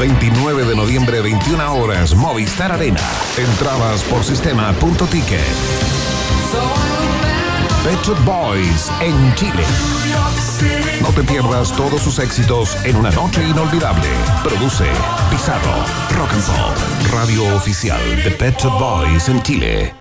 29 0.00 0.64
de 0.64 0.74
noviembre, 0.74 1.20
21 1.20 1.74
horas, 1.74 2.14
Movistar 2.14 2.72
Arena. 2.72 3.00
Entradas 3.36 4.02
por 4.04 4.24
sistema.ticket. 4.24 5.40
Pet 7.84 8.24
Boys 8.24 8.90
en 9.02 9.34
Chile. 9.34 9.62
No 11.02 11.08
te 11.08 11.22
pierdas 11.22 11.70
todos 11.76 12.00
sus 12.00 12.18
éxitos 12.18 12.78
en 12.86 12.96
una 12.96 13.10
noche 13.10 13.46
inolvidable. 13.46 14.08
Produce 14.42 14.86
Pizarro, 15.30 15.84
Rock 16.16 16.32
and 16.32 16.46
Pop, 16.46 17.12
radio 17.12 17.54
oficial 17.54 18.00
de 18.24 18.30
Pet 18.30 18.64
Boys 18.78 19.28
en 19.28 19.42
Chile. 19.42 19.94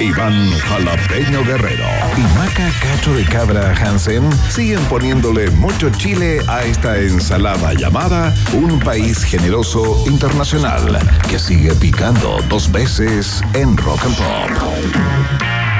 Iván 0.00 0.50
Jalapeño 0.58 1.42
Guerrero 1.44 1.86
y 2.16 2.20
Maca 2.38 2.70
Cacho 2.80 3.14
de 3.14 3.24
Cabra 3.24 3.74
Hansen 3.74 4.30
siguen 4.50 4.80
poniéndole 4.84 5.50
mucho 5.52 5.90
chile 5.90 6.40
a 6.48 6.64
esta 6.64 6.98
ensalada 6.98 7.72
llamada 7.72 8.34
Un 8.52 8.78
País 8.80 9.24
Generoso 9.24 10.04
Internacional 10.06 10.98
que 11.30 11.38
sigue 11.38 11.74
picando 11.74 12.38
dos 12.48 12.70
veces 12.70 13.42
en 13.54 13.76
Rock 13.76 14.04
and 14.04 14.16
Pop. 14.16 15.75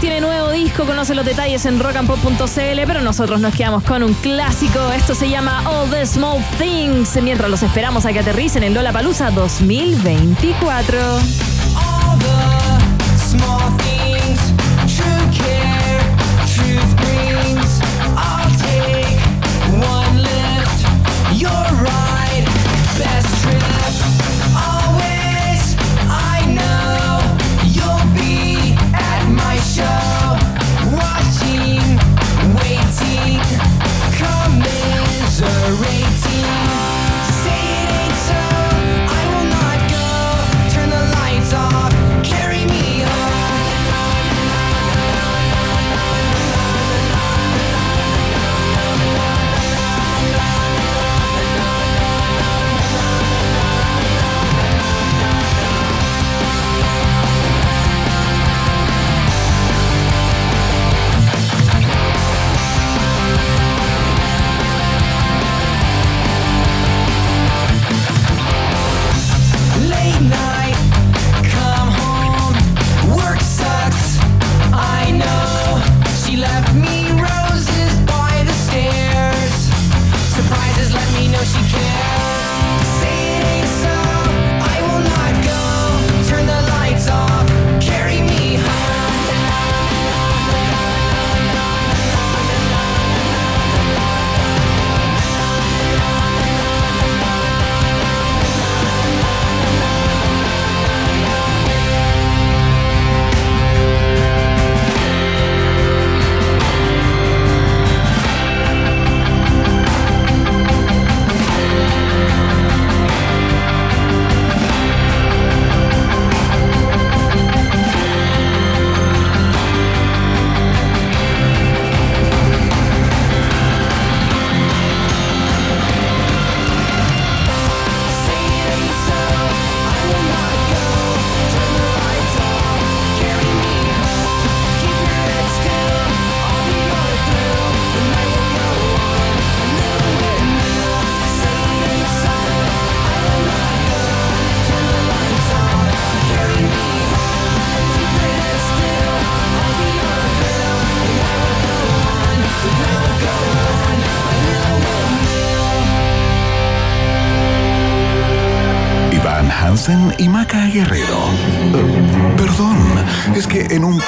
Tiene 0.00 0.20
nuevo 0.22 0.50
disco, 0.50 0.86
conoce 0.86 1.14
los 1.14 1.26
detalles 1.26 1.66
en 1.66 1.78
rockandpop.cl, 1.78 2.80
pero 2.86 3.02
nosotros 3.02 3.38
nos 3.38 3.54
quedamos 3.54 3.82
con 3.82 4.02
un 4.02 4.14
clásico. 4.14 4.92
Esto 4.92 5.14
se 5.14 5.28
llama 5.28 5.62
All 5.68 5.90
the 5.90 6.06
Small 6.06 6.42
Things, 6.58 7.18
mientras 7.22 7.50
los 7.50 7.62
esperamos 7.62 8.06
a 8.06 8.12
que 8.12 8.20
aterricen 8.20 8.62
en 8.62 8.72
Lollapalooza 8.72 9.30
2024. 9.30 10.98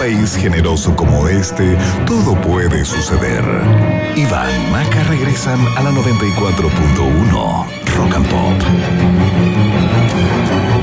País 0.03 0.37
generoso 0.37 0.97
como 0.97 1.29
este, 1.29 1.79
todo 2.07 2.35
puede 2.41 2.85
suceder. 2.85 3.45
Iván 4.17 4.51
y 4.51 4.71
Maca 4.73 5.01
regresan 5.05 5.65
a 5.77 5.83
la 5.85 5.93
94.1 5.93 7.67
Rock 7.95 8.17
and 8.17 8.29
Pop. 8.29 8.63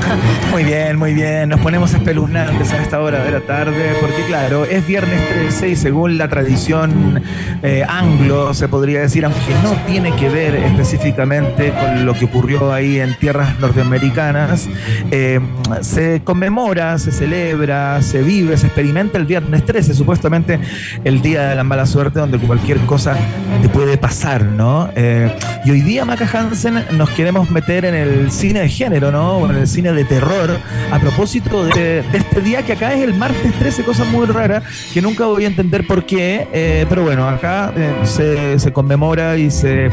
Muy 0.52 0.64
bien, 0.64 0.98
muy 0.98 1.14
bien. 1.14 1.50
Nos 1.50 1.60
ponemos 1.60 1.94
espeluznantes 1.94 2.72
a 2.74 2.82
esta 2.82 3.00
hora 3.00 3.24
de 3.24 3.32
la 3.32 3.42
tarde 3.42 3.94
porque, 4.02 4.24
claro, 4.28 4.66
es 4.66 4.86
viernes 4.86 5.28
13 5.30 5.70
y 5.70 5.76
según 5.76 6.18
la 6.18 6.28
tradición 6.28 7.22
eh, 7.62 7.86
anglo, 7.88 8.54
se 8.54 8.68
podría 8.68 9.02
decir, 9.02 9.26
aunque 9.26 9.54
no 9.64 9.74
tiene 9.86 10.16
que 10.16 10.30
ver 10.30 10.56
específicamente 10.56 11.72
con 11.72 12.06
lo 12.06 12.14
que 12.14 12.26
ocurrió 12.26 12.74
ahí 12.74 13.00
en 13.00 13.14
tierras 13.20 13.60
norteamericanas, 13.60 14.68
eh, 15.12 15.40
se 15.82 16.22
conmemora, 16.24 16.98
se 16.98 17.12
celebra, 17.12 18.02
se 18.02 18.22
vive, 18.22 18.58
se 18.58 18.68
experimenta 18.68 19.18
el 19.18 19.26
viernes 19.26 19.66
13, 19.66 19.94
supuestamente 19.94 20.60
el 21.04 21.22
día 21.22 21.50
de 21.50 21.56
la 21.56 21.64
mala 21.64 21.86
suerte, 21.86 22.20
donde 22.20 22.40
cualquier 22.40 22.80
cosa 22.80 23.16
te 23.62 23.70
puede 23.70 23.98
pasar, 23.98 24.44
¿no? 24.44 24.90
Eh, 24.96 25.32
y 25.66 25.72
hoy 25.72 25.82
día, 25.82 26.06
Maca 26.06 26.28
Hansen, 26.32 26.84
nos 26.94 27.10
queremos 27.12 27.52
meter 27.52 27.86
en 27.86 27.94
el 27.94 28.32
cine 28.32 28.62
de 28.62 28.70
género, 28.70 29.12
¿no? 29.12 29.50
En 29.50 29.58
el 29.58 29.68
cine 29.68 29.92
terror, 30.06 30.58
a 30.92 31.00
propósito 31.00 31.66
de, 31.66 32.02
de 32.04 32.18
este 32.18 32.42
día 32.42 32.64
que 32.64 32.74
acá 32.74 32.94
es 32.94 33.04
el 33.04 33.14
martes 33.14 33.54
13, 33.60 33.84
cosa 33.84 34.04
muy 34.06 34.26
rara, 34.26 34.62
que 34.94 35.02
nunca 35.02 35.26
voy 35.26 35.46
a 35.46 35.48
entender 35.48 35.86
por 35.88 36.06
qué, 36.06 36.48
eh, 36.54 36.86
pero 36.90 37.04
bueno, 37.04 37.28
acá 37.28 37.74
eh, 37.76 37.94
se, 38.04 38.60
se 38.60 38.74
conmemora 38.74 39.38
y 39.38 39.52
se, 39.52 39.90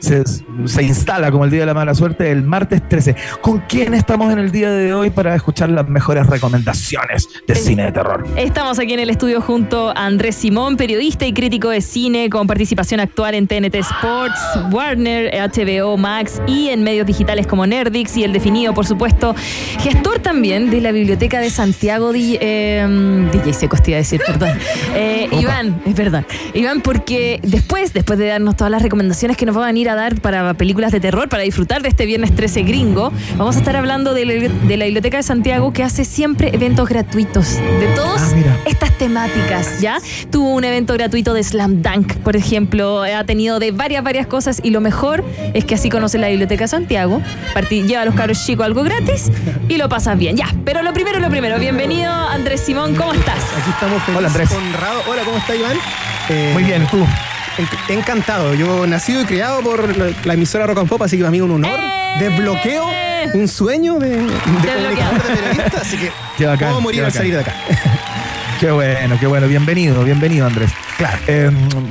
se, 0.00 0.24
se 0.64 0.82
instala 0.82 1.30
como 1.30 1.44
el 1.44 1.50
día 1.50 1.60
de 1.60 1.66
la 1.66 1.74
mala 1.74 1.94
suerte 1.94 2.30
el 2.30 2.42
martes 2.42 2.86
13. 2.88 3.14
¿Con 3.40 3.60
quién 3.68 3.94
estamos 3.94 4.32
en 4.32 4.38
el 4.38 4.50
día 4.50 4.70
de 4.70 4.92
hoy 4.92 5.10
para 5.10 5.34
escuchar 5.34 5.70
las 5.70 5.88
mejores 5.88 6.26
recomendaciones 6.26 7.28
de 7.46 7.54
cine 7.54 7.84
de 7.84 7.92
terror? 7.92 8.26
Estamos 8.36 8.78
aquí 8.78 8.94
en 8.94 9.00
el 9.00 9.10
estudio 9.10 9.40
junto 9.40 9.90
a 9.90 10.06
Andrés 10.06 10.36
Simón, 10.36 10.76
periodista 10.76 11.26
y 11.26 11.32
crítico 11.32 11.68
de 11.68 11.80
cine 11.80 12.30
con 12.30 12.46
participación 12.46 13.00
actual 13.00 13.34
en 13.34 13.46
TNT 13.46 13.76
Sports, 13.76 14.40
Warner, 14.70 15.32
HBO 15.34 15.96
Max 15.96 16.40
y 16.46 16.68
en 16.68 16.82
medios 16.82 17.06
digitales 17.06 17.46
como 17.46 17.66
Nerdix 17.66 18.16
y 18.16 18.24
El 18.24 18.32
Definido, 18.32 18.74
por 18.74 18.86
supuesto. 18.86 19.34
Gestor 19.80 20.20
también 20.20 20.70
de 20.70 20.80
la 20.80 20.92
Biblioteca 20.92 21.40
de 21.40 21.50
Santiago, 21.50 22.12
DJ, 22.12 22.38
eh, 22.40 23.28
DJ 23.32 23.52
Secos 23.52 23.82
te 23.82 23.90
iba 23.90 23.96
a 23.96 24.00
decir, 24.00 24.20
perdón. 24.26 24.50
Eh, 24.94 25.28
Iván, 25.32 25.80
es 25.84 25.94
verdad. 25.94 26.24
Iván, 26.54 26.80
porque 26.80 27.40
después, 27.42 27.92
después 27.92 28.18
de 28.18 28.26
darnos 28.26 28.56
todas 28.56 28.70
las 28.70 28.82
recomendaciones 28.82 29.36
que 29.36 29.46
nos 29.46 29.54
van 29.54 29.76
a 29.76 29.78
ir 29.78 29.89
a 29.90 29.94
dar 29.94 30.20
para 30.20 30.54
películas 30.54 30.92
de 30.92 31.00
terror, 31.00 31.28
para 31.28 31.42
disfrutar 31.42 31.82
de 31.82 31.88
este 31.88 32.06
viernes 32.06 32.34
13 32.34 32.62
gringo, 32.62 33.12
vamos 33.36 33.56
a 33.56 33.58
estar 33.58 33.76
hablando 33.76 34.14
de 34.14 34.24
la, 34.24 34.32
de 34.34 34.76
la 34.76 34.84
Biblioteca 34.86 35.16
de 35.18 35.22
Santiago 35.22 35.72
que 35.72 35.82
hace 35.82 36.04
siempre 36.04 36.50
eventos 36.54 36.88
gratuitos 36.88 37.56
de 37.56 37.86
todas 37.94 38.34
estas 38.66 38.96
temáticas, 38.98 39.80
¿ya? 39.80 39.98
Tuvo 40.30 40.54
un 40.54 40.64
evento 40.64 40.94
gratuito 40.94 41.34
de 41.34 41.42
Slam 41.42 41.82
Dunk, 41.82 42.14
por 42.18 42.36
ejemplo, 42.36 43.02
ha 43.02 43.24
tenido 43.24 43.58
de 43.58 43.72
varias, 43.72 44.02
varias 44.02 44.26
cosas 44.26 44.60
y 44.62 44.70
lo 44.70 44.80
mejor 44.80 45.24
es 45.54 45.64
que 45.64 45.74
así 45.74 45.88
conoce 45.90 46.18
la 46.18 46.28
Biblioteca 46.28 46.64
de 46.64 46.68
Santiago, 46.68 47.20
parti- 47.54 47.82
lleva 47.82 48.02
a 48.02 48.04
los 48.04 48.14
cabros 48.14 48.44
chicos 48.46 48.64
algo 48.66 48.82
gratis 48.82 49.30
y 49.68 49.76
lo 49.76 49.88
pasas 49.88 50.16
bien, 50.18 50.36
ya. 50.36 50.46
Pero 50.64 50.82
lo 50.82 50.92
primero, 50.92 51.18
lo 51.20 51.28
primero, 51.30 51.58
bienvenido 51.58 52.10
Andrés 52.12 52.60
Simón, 52.60 52.94
¿cómo 52.94 53.12
estás? 53.12 53.38
Aquí 53.60 53.70
estamos 53.70 54.02
Hola, 54.16 54.28
Andrés. 54.28 54.50
Hola, 55.08 55.22
¿cómo 55.24 55.36
está 55.38 55.54
Iván? 55.56 55.76
Eh, 56.28 56.50
Muy 56.54 56.62
bien, 56.64 56.86
tú. 56.90 56.98
En- 57.58 57.98
Encantado. 57.98 58.54
Yo 58.54 58.86
nacido 58.86 59.22
y 59.22 59.24
criado 59.24 59.60
por 59.60 59.96
la, 59.96 60.10
la 60.24 60.34
emisora 60.34 60.66
Rock 60.66 60.78
and 60.78 60.88
Pop, 60.88 61.02
así 61.02 61.16
que 61.16 61.22
para 61.22 61.30
mí 61.30 61.40
un 61.40 61.50
honor. 61.52 61.78
Desbloqueo 62.18 62.86
un 63.34 63.46
sueño 63.48 63.98
de, 63.98 64.08
de 64.08 64.16
de 64.18 65.36
periodista, 65.36 65.80
así 65.82 65.96
que 65.98 66.10
puedo 66.68 66.80
morir 66.80 67.04
al 67.04 67.12
salir 67.12 67.34
de 67.34 67.40
acá. 67.40 67.54
Qué 68.60 68.70
bueno, 68.70 69.16
qué 69.18 69.26
bueno. 69.26 69.48
Bienvenido, 69.48 70.04
bienvenido, 70.04 70.46
Andrés. 70.46 70.70
Claro. 70.98 71.16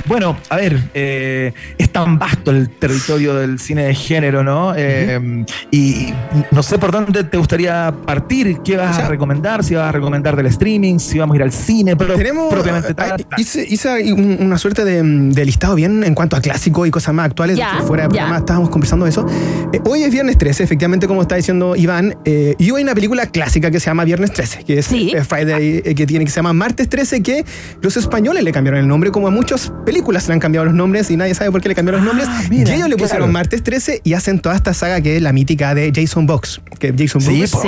bueno, 0.06 0.36
a 0.50 0.56
ver, 0.56 0.78
eh, 0.94 1.52
es 1.76 1.90
tan 1.90 2.16
vasto 2.16 2.52
el 2.52 2.70
territorio 2.70 3.34
del 3.34 3.58
cine 3.58 3.86
de 3.86 3.94
género, 3.96 4.44
¿no? 4.44 4.72
Eh, 4.76 5.44
y 5.72 6.14
no 6.52 6.62
sé 6.62 6.78
por 6.78 6.92
dónde 6.92 7.24
te 7.24 7.38
gustaría 7.38 7.92
partir. 8.06 8.58
¿Qué 8.64 8.76
vas 8.76 9.00
a 9.00 9.08
recomendar? 9.08 9.64
Si 9.64 9.74
vas 9.74 9.88
a 9.88 9.90
recomendar 9.90 10.36
del 10.36 10.46
streaming, 10.46 11.00
si 11.00 11.18
vamos 11.18 11.34
a 11.34 11.38
ir 11.38 11.42
al 11.42 11.50
cine, 11.50 11.96
pero 11.96 12.14
Tenemos, 12.14 12.54
propiamente 12.54 12.94
tal. 12.94 13.26
hice, 13.36 13.66
una 14.12 14.56
suerte 14.56 14.84
de, 14.84 15.02
de 15.02 15.44
listado 15.44 15.74
bien 15.74 16.04
en 16.04 16.14
cuanto 16.14 16.36
a 16.36 16.40
clásicos 16.40 16.86
y 16.86 16.92
cosas 16.92 17.12
más 17.12 17.26
actuales. 17.26 17.56
Ya, 17.56 17.78
que 17.78 17.82
fuera 17.82 18.04
de 18.04 18.10
programa 18.10 18.36
estábamos 18.36 18.70
conversando 18.70 19.06
de 19.06 19.10
eso. 19.10 19.26
Eh, 19.72 19.80
hoy 19.86 20.04
es 20.04 20.12
viernes 20.12 20.38
13, 20.38 20.62
efectivamente, 20.62 21.08
como 21.08 21.22
está 21.22 21.34
diciendo 21.34 21.74
Iván. 21.74 22.16
eh, 22.24 22.54
y 22.58 22.70
hoy 22.70 22.78
hay 22.78 22.84
una 22.84 22.94
película 22.94 23.26
clásica 23.26 23.72
que 23.72 23.80
se 23.80 23.86
llama 23.86 24.04
Viernes 24.04 24.32
13, 24.32 24.62
que 24.62 24.78
es 24.78 24.92
eh, 24.92 25.24
Friday, 25.24 25.82
eh, 25.84 25.94
que 25.96 26.06
tiene 26.06 26.24
que 26.24 26.30
se 26.30 26.36
llama 26.36 26.59
Martes 26.60 26.90
13, 26.90 27.22
que 27.22 27.46
los 27.80 27.96
españoles 27.96 28.44
le 28.44 28.52
cambiaron 28.52 28.80
el 28.80 28.86
nombre, 28.86 29.10
como 29.10 29.26
a 29.28 29.30
muchas 29.30 29.72
películas 29.86 30.28
le 30.28 30.34
han 30.34 30.40
cambiado 30.40 30.66
los 30.66 30.74
nombres 30.74 31.10
y 31.10 31.16
nadie 31.16 31.34
sabe 31.34 31.50
por 31.50 31.62
qué 31.62 31.70
le 31.70 31.74
cambiaron 31.74 32.04
los 32.04 32.14
nombres. 32.14 32.28
mira, 32.50 32.70
y 32.70 32.74
ellos 32.74 32.88
le 32.90 32.96
claro. 32.96 33.08
pusieron 33.08 33.32
Martes 33.32 33.62
13 33.62 34.02
y 34.04 34.12
hacen 34.12 34.40
toda 34.40 34.54
esta 34.56 34.74
saga 34.74 35.00
que 35.00 35.16
es 35.16 35.22
la 35.22 35.32
mítica 35.32 35.74
de 35.74 35.90
Jason 35.94 36.26
Box, 36.26 36.60
que 36.78 36.92
Jason 36.96 37.22
Sí, 37.22 37.40
Box. 37.40 37.66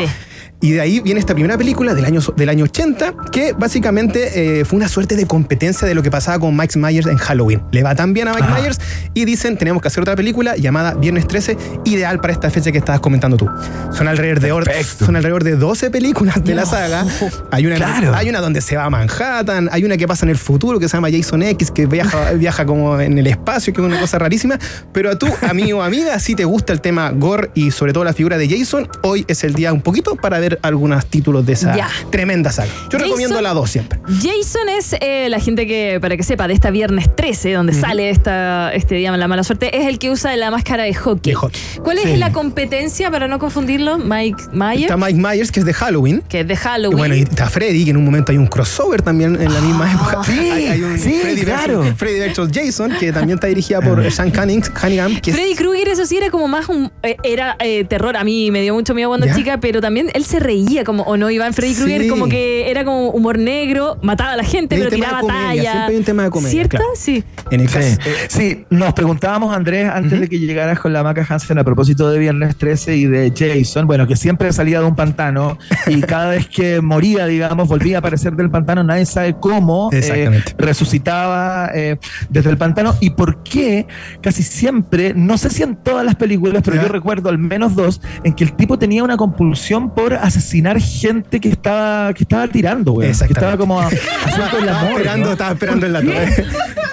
Y 0.63 0.71
de 0.73 0.81
ahí 0.81 1.01
viene 1.01 1.19
esta 1.21 1.35
primera 1.35 1.59
película 1.59 1.93
del 1.93 2.05
año, 2.05 2.21
del 2.37 2.49
año 2.49 2.65
80, 2.65 3.15
que 3.33 3.53
básicamente 3.53 4.61
eh, 4.61 4.65
fue 4.65 4.77
una 4.79 4.89
suerte 4.89 5.17
de 5.17 5.27
competencia 5.27 5.87
de 5.89 5.95
lo 5.95 6.03
que 6.03 6.11
pasaba 6.11 6.39
con 6.39 6.57
Mike 6.57 6.79
Myers 6.79 7.07
en 7.09 7.17
Halloween. 7.19 7.63
Le 7.73 7.83
va 7.83 7.95
tan 7.97 8.15
bien 8.15 8.29
a 8.29 8.33
Mike 8.33 8.47
Ah. 8.49 8.59
Myers 8.61 8.81
y 9.13 9.25
dicen, 9.25 9.57
tenemos 9.59 9.83
que 9.83 9.89
hacer 9.89 10.01
otra 10.03 10.15
película 10.15 10.57
llamada 10.57 10.95
Viernes 10.95 11.27
13, 11.27 11.57
ideal 11.85 12.21
para 12.21 12.33
esta 12.33 12.49
fecha 12.49 12.71
que 12.71 12.79
estabas 12.79 13.01
comentando 13.01 13.37
tú. 13.37 13.49
Son 13.93 14.07
alrededor 14.07 14.39
de, 14.41 14.53
or- 14.53 14.71
son 14.85 15.17
alrededor 15.17 15.43
de 15.45 15.57
12 15.57 15.91
películas 15.91 16.43
de 16.45 16.55
la 16.55 16.65
saga. 16.65 17.05
Hay 17.51 17.67
una, 17.67 17.75
Claro. 17.77 18.15
hay 18.15 18.29
una 18.29 18.41
donde 18.41 18.61
se 18.61 18.77
va 18.77 18.85
a 18.85 18.91
Manhattan, 18.91 19.69
hay 19.73 19.85
una 19.85 19.97
que 19.97 20.07
pasa 20.07 20.25
en 20.27 20.31
el 20.31 20.39
futuro 20.39 20.79
que 20.79 20.89
se 20.89 20.97
llama 20.97 21.09
Jason 21.11 21.43
X, 21.43 21.73
que 21.73 21.87
viaja, 21.87 22.31
viaja 22.39 22.65
como 22.67 23.01
en 23.01 23.19
el 23.19 23.27
espacio, 23.27 23.73
que 23.73 23.81
es 23.81 23.87
una 23.87 23.99
cosa 23.99 24.19
rarísima. 24.21 24.59
Pero 24.93 25.11
a 25.11 25.19
tú, 25.19 25.27
amigo 25.49 25.79
o 25.81 25.83
amiga, 25.83 26.21
si 26.21 26.37
te 26.37 26.45
gusta 26.45 26.73
el 26.73 26.81
tema 26.81 27.11
gore 27.11 27.51
y 27.55 27.73
sobre 27.73 27.93
todo 27.93 28.05
la 28.05 28.13
figura 28.13 28.39
de 28.39 28.49
Jason, 28.49 28.89
hoy 29.03 29.25
es 29.27 29.43
el 29.43 29.55
día 29.55 29.73
un 29.73 29.81
poquito 29.83 30.15
para 30.15 30.39
ver 30.39 30.52
algunos 30.63 31.07
títulos 31.07 31.47
de 31.47 31.53
esa 31.55 31.77
Ya. 31.77 31.89
tremenda 32.11 32.53
saga. 32.53 32.69
Yo 32.91 32.99
Jason- 32.99 33.01
recomiendo 33.03 33.41
la 33.41 33.55
2 33.55 33.71
siempre. 33.71 33.99
Jason 34.07 34.69
es 34.77 34.95
eh, 35.01 35.29
la 35.31 35.41
gente 35.41 35.67
que, 35.67 35.99
para 36.01 36.17
que 36.17 36.23
sepa, 36.23 36.49
de 36.49 36.55
esta 36.55 36.71
viernes 36.71 37.15
13, 37.15 37.53
donde 37.53 37.73
sale 37.73 38.11
esta, 38.11 38.73
este 38.75 38.95
día 38.97 39.11
la 39.17 39.29
mala 39.29 39.45
suerte, 39.45 39.77
es 39.79 39.87
el 39.87 39.99
que 39.99 40.11
usa 40.11 40.35
la 40.37 40.51
máscara 40.51 40.85
de 40.85 40.95
hockey. 40.95 41.35
¿Cuál 41.83 41.99
es 41.99 42.19
la 42.19 42.33
competencia, 42.33 43.11
para 43.11 43.29
no 43.29 43.39
confundirlo? 43.39 43.99
Mike 43.99 44.43
Myers. 44.53 44.83
Está 44.83 44.97
Mike 44.97 45.15
Myers, 45.21 45.53
que 45.53 45.61
es 45.61 45.67
de 45.67 45.75
Halloween. 45.75 46.23
Que 46.29 46.41
es 46.41 46.49
de 46.49 46.55
Y 46.55 46.57
Halloween. 46.57 46.99
bueno, 46.99 47.15
y 47.15 47.21
está 47.23 47.49
Freddy, 47.49 47.85
que 47.85 47.91
en 47.91 47.97
un 47.97 48.05
momento 48.05 48.33
hay 48.33 48.39
un 48.39 48.47
crossover 48.47 49.03
también 49.03 49.41
en 49.41 49.53
la 49.53 49.61
misma 49.61 49.91
época. 49.93 50.23
sí, 50.25 50.33
hay, 50.39 50.67
hay 50.69 50.83
un 50.83 50.99
sí, 50.99 51.19
Freddy, 51.23 51.43
claro. 51.43 51.81
versus, 51.81 51.99
Freddy 51.99 52.19
versus 52.19 52.49
Jason, 52.53 52.93
que 52.99 53.13
también 53.13 53.37
está 53.37 53.47
dirigida 53.49 53.81
por 53.81 54.03
Sean 54.13 54.33
Cunning- 54.33 54.63
Cunningham. 54.81 55.21
Que 55.21 55.33
Freddy 55.33 55.55
Krueger, 55.55 55.89
eso 55.89 56.07
sí, 56.07 56.17
era 56.17 56.31
como 56.31 56.49
más 56.49 56.69
un. 56.69 56.91
eh, 57.03 57.17
era 57.23 57.57
eh, 57.61 57.85
terror. 57.85 58.17
A 58.17 58.25
mí 58.25 58.51
me 58.51 58.63
dio 58.63 58.75
mucho 58.75 58.95
miedo 58.95 59.09
cuando 59.11 59.27
¿Ya? 59.27 59.35
chica, 59.35 59.59
pero 59.61 59.81
también 59.81 60.09
él 60.15 60.25
se 60.25 60.41
reía, 60.43 60.85
como, 60.85 61.03
o 61.05 61.17
no, 61.17 61.31
Iván 61.31 61.53
Freddy 61.55 61.75
Krueger, 61.75 62.03
Sí. 62.03 62.09
como 62.09 62.29
que 62.29 62.71
era 62.71 62.85
como 62.85 63.11
humor 63.11 63.39
negro, 63.39 63.99
mataba 64.03 64.33
a 64.33 64.37
la 64.37 64.45
gente, 64.45 64.77
pero 64.77 64.91
tiraba 64.91 65.21
talla. 65.27 65.63
siempre 65.63 65.95
hay 65.95 65.97
un 65.97 66.05
tema 66.05 66.25
de 66.25 66.31
comedia, 66.31 66.51
¿Cierto? 66.53 66.77
claro. 66.79 66.91
Sí. 66.97 67.25
en 67.51 67.61
el 67.61 67.69
Sí. 67.69 67.75
caso, 67.75 67.99
Sí, 68.29 68.65
nos 68.71 68.93
preguntábamos, 68.95 69.55
Andrés, 69.55 69.89
antes 69.93 70.21
de 70.21 70.29
que 70.29 70.39
llegaras 70.39 70.79
con 70.81 70.93
la 70.93 71.03
Maca 71.03 71.27
Hansen 71.29 71.59
a 71.59 71.65
propósito 71.65 72.11
de 72.11 72.19
Viernes 72.19 72.57
13 72.57 72.97
y 72.97 73.07
de 73.07 73.33
Jason, 73.37 73.87
bueno, 73.87 74.07
que 74.07 74.17
siempre 74.17 74.53
salía 74.53 74.81
de 74.81 74.87
un 74.87 74.97
pantano 74.97 75.59
y 75.87 76.01
cada 76.01 76.31
vez 76.31 76.47
que 76.49 76.81
moría, 76.81 77.27
digamos, 77.27 77.69
volvía 77.69 77.97
a 77.97 77.99
aparecer 78.01 78.35
del 78.35 78.51
pantano, 78.51 78.83
nadie 78.85 79.07
sabe 79.07 79.35
cómo 79.39 79.91
eh, 79.93 80.43
resucitaba 80.59 81.71
eh, 81.75 81.97
desde 82.29 82.51
el 82.51 82.59
pantano 82.59 82.95
y 83.01 83.11
por 83.11 83.43
qué 83.43 83.87
casi 84.21 84.43
siempre, 84.43 85.13
no 85.15 85.39
sé 85.39 85.51
si 85.51 85.63
en 85.63 85.77
todas 85.77 86.05
las 86.05 86.17
películas, 86.17 86.63
pero 86.65 86.77
Ya. 86.77 86.83
yo 86.83 86.89
recuerdo 86.89 87.29
al 87.29 87.39
menos 87.39 87.75
dos, 87.75 88.01
en 88.25 88.33
que 88.35 88.45
el 88.45 88.53
tipo 88.55 88.79
tenía 88.79 89.05
una 89.05 89.17
compulsión 89.17 89.91
por 89.95 90.15
asesinar 90.33 90.81
gente 90.81 91.41
que 91.41 91.49
estaba, 91.49 92.13
que 92.15 92.25
estaba 92.25 92.49
tirando, 92.49 92.93
güey. 92.93 93.13
Que 93.13 93.33
estaba 93.33 93.57
como 93.57 93.81
haciendo 93.81 94.59
el 94.59 94.65
estaba 94.65 94.81
amor. 94.81 94.93
esperando, 94.93 95.27
¿no? 95.27 95.33
estaba 95.33 95.53
esperando 95.53 95.87
en 95.87 95.93
la 95.93 96.01
torre. 96.01 96.47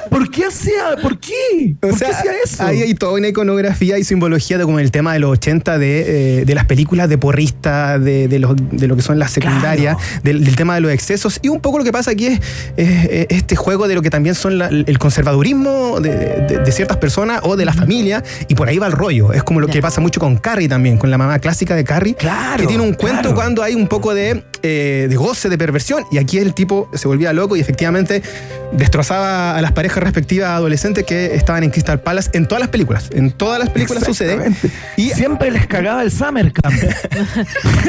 ¿Por 0.09 0.29
qué 0.31 0.45
hacía? 0.45 0.95
¿Por 1.01 1.19
qué? 1.19 1.75
O 1.81 1.87
¿Por 1.89 1.97
sea, 1.97 2.09
qué 2.09 2.13
hacía 2.15 2.31
eso? 2.43 2.63
Ahí 2.63 2.81
hay 2.81 2.93
toda 2.95 3.13
una 3.13 3.27
iconografía 3.27 3.97
y 3.97 4.03
simbología 4.03 4.57
de 4.57 4.63
como 4.65 4.79
el 4.79 4.91
tema 4.91 5.13
de 5.13 5.19
los 5.19 5.31
80 5.31 5.77
de, 5.77 6.39
eh, 6.41 6.45
de 6.45 6.55
las 6.55 6.65
películas 6.65 7.09
de 7.09 7.17
porrista, 7.17 7.99
de, 7.99 8.27
de, 8.27 8.39
los- 8.39 8.55
de 8.71 8.87
lo 8.87 8.95
que 8.95 9.01
son 9.01 9.19
las 9.19 9.31
secundarias, 9.31 9.97
del, 10.23 10.43
del 10.43 10.55
tema 10.55 10.75
de 10.75 10.81
los 10.81 10.91
excesos. 10.91 11.39
Y 11.41 11.49
un 11.49 11.59
poco 11.61 11.77
lo 11.77 11.83
que 11.83 11.91
pasa 11.91 12.11
aquí 12.11 12.27
es, 12.27 12.39
este 12.77 13.55
juego 13.55 13.87
de 13.87 13.95
lo 13.95 14.01
que 14.01 14.09
también 14.09 14.35
son 14.35 14.57
la- 14.57 14.67
el 14.69 14.97
conservadurismo 14.99 15.99
de, 15.99 16.09
de- 16.47 16.57
de 16.59 16.71
ciertas 16.71 16.97
personas 16.97 17.41
o 17.43 17.55
de 17.55 17.65
la 17.65 17.73
familia. 17.73 18.23
Y 18.47 18.55
por 18.55 18.67
ahí 18.67 18.77
va 18.77 18.87
el 18.87 18.93
rollo. 18.93 19.31
Es 19.33 19.43
como 19.43 19.59
lo 19.59 19.67
que 19.67 19.81
pasa 19.81 20.01
mucho 20.01 20.19
con 20.19 20.37
Carrie 20.37 20.67
también, 20.67 20.97
con 20.97 21.11
la 21.11 21.17
mamá 21.17 21.39
clásica 21.39 21.75
de 21.75 21.83
Carrie. 21.83 22.15
Claro, 22.15 22.61
que 22.61 22.67
tiene 22.67 22.83
un 22.83 22.93
cuento 22.93 23.21
claro. 23.21 23.35
cuando 23.35 23.63
hay 23.63 23.75
un 23.75 23.87
poco 23.87 24.13
de, 24.13 24.43
eh, 24.63 25.07
de 25.09 25.15
goce, 25.15 25.49
de 25.49 25.57
perversión. 25.57 26.03
Y 26.11 26.17
aquí 26.17 26.37
el 26.39 26.53
tipo 26.53 26.89
se 26.93 27.07
volvía 27.07 27.31
loco 27.33 27.55
y 27.55 27.59
efectivamente 27.59 28.21
destrozaba 28.71 29.55
a 29.57 29.61
las 29.61 29.71
parejas 29.71 29.98
respectivas 30.03 30.49
adolescentes 30.49 31.03
que 31.05 31.35
estaban 31.35 31.63
en 31.63 31.69
Crystal 31.71 31.99
Palace 32.01 32.29
en 32.33 32.47
todas 32.47 32.59
las 32.61 32.69
películas. 32.69 33.09
En 33.11 33.31
todas 33.31 33.59
las 33.59 33.69
películas 33.69 34.03
sucede. 34.03 34.51
Y 34.97 35.09
Siempre 35.09 35.51
les 35.51 35.67
cagaba 35.67 36.03
el 36.03 36.11
Summer 36.11 36.51
Camp. 36.51 36.75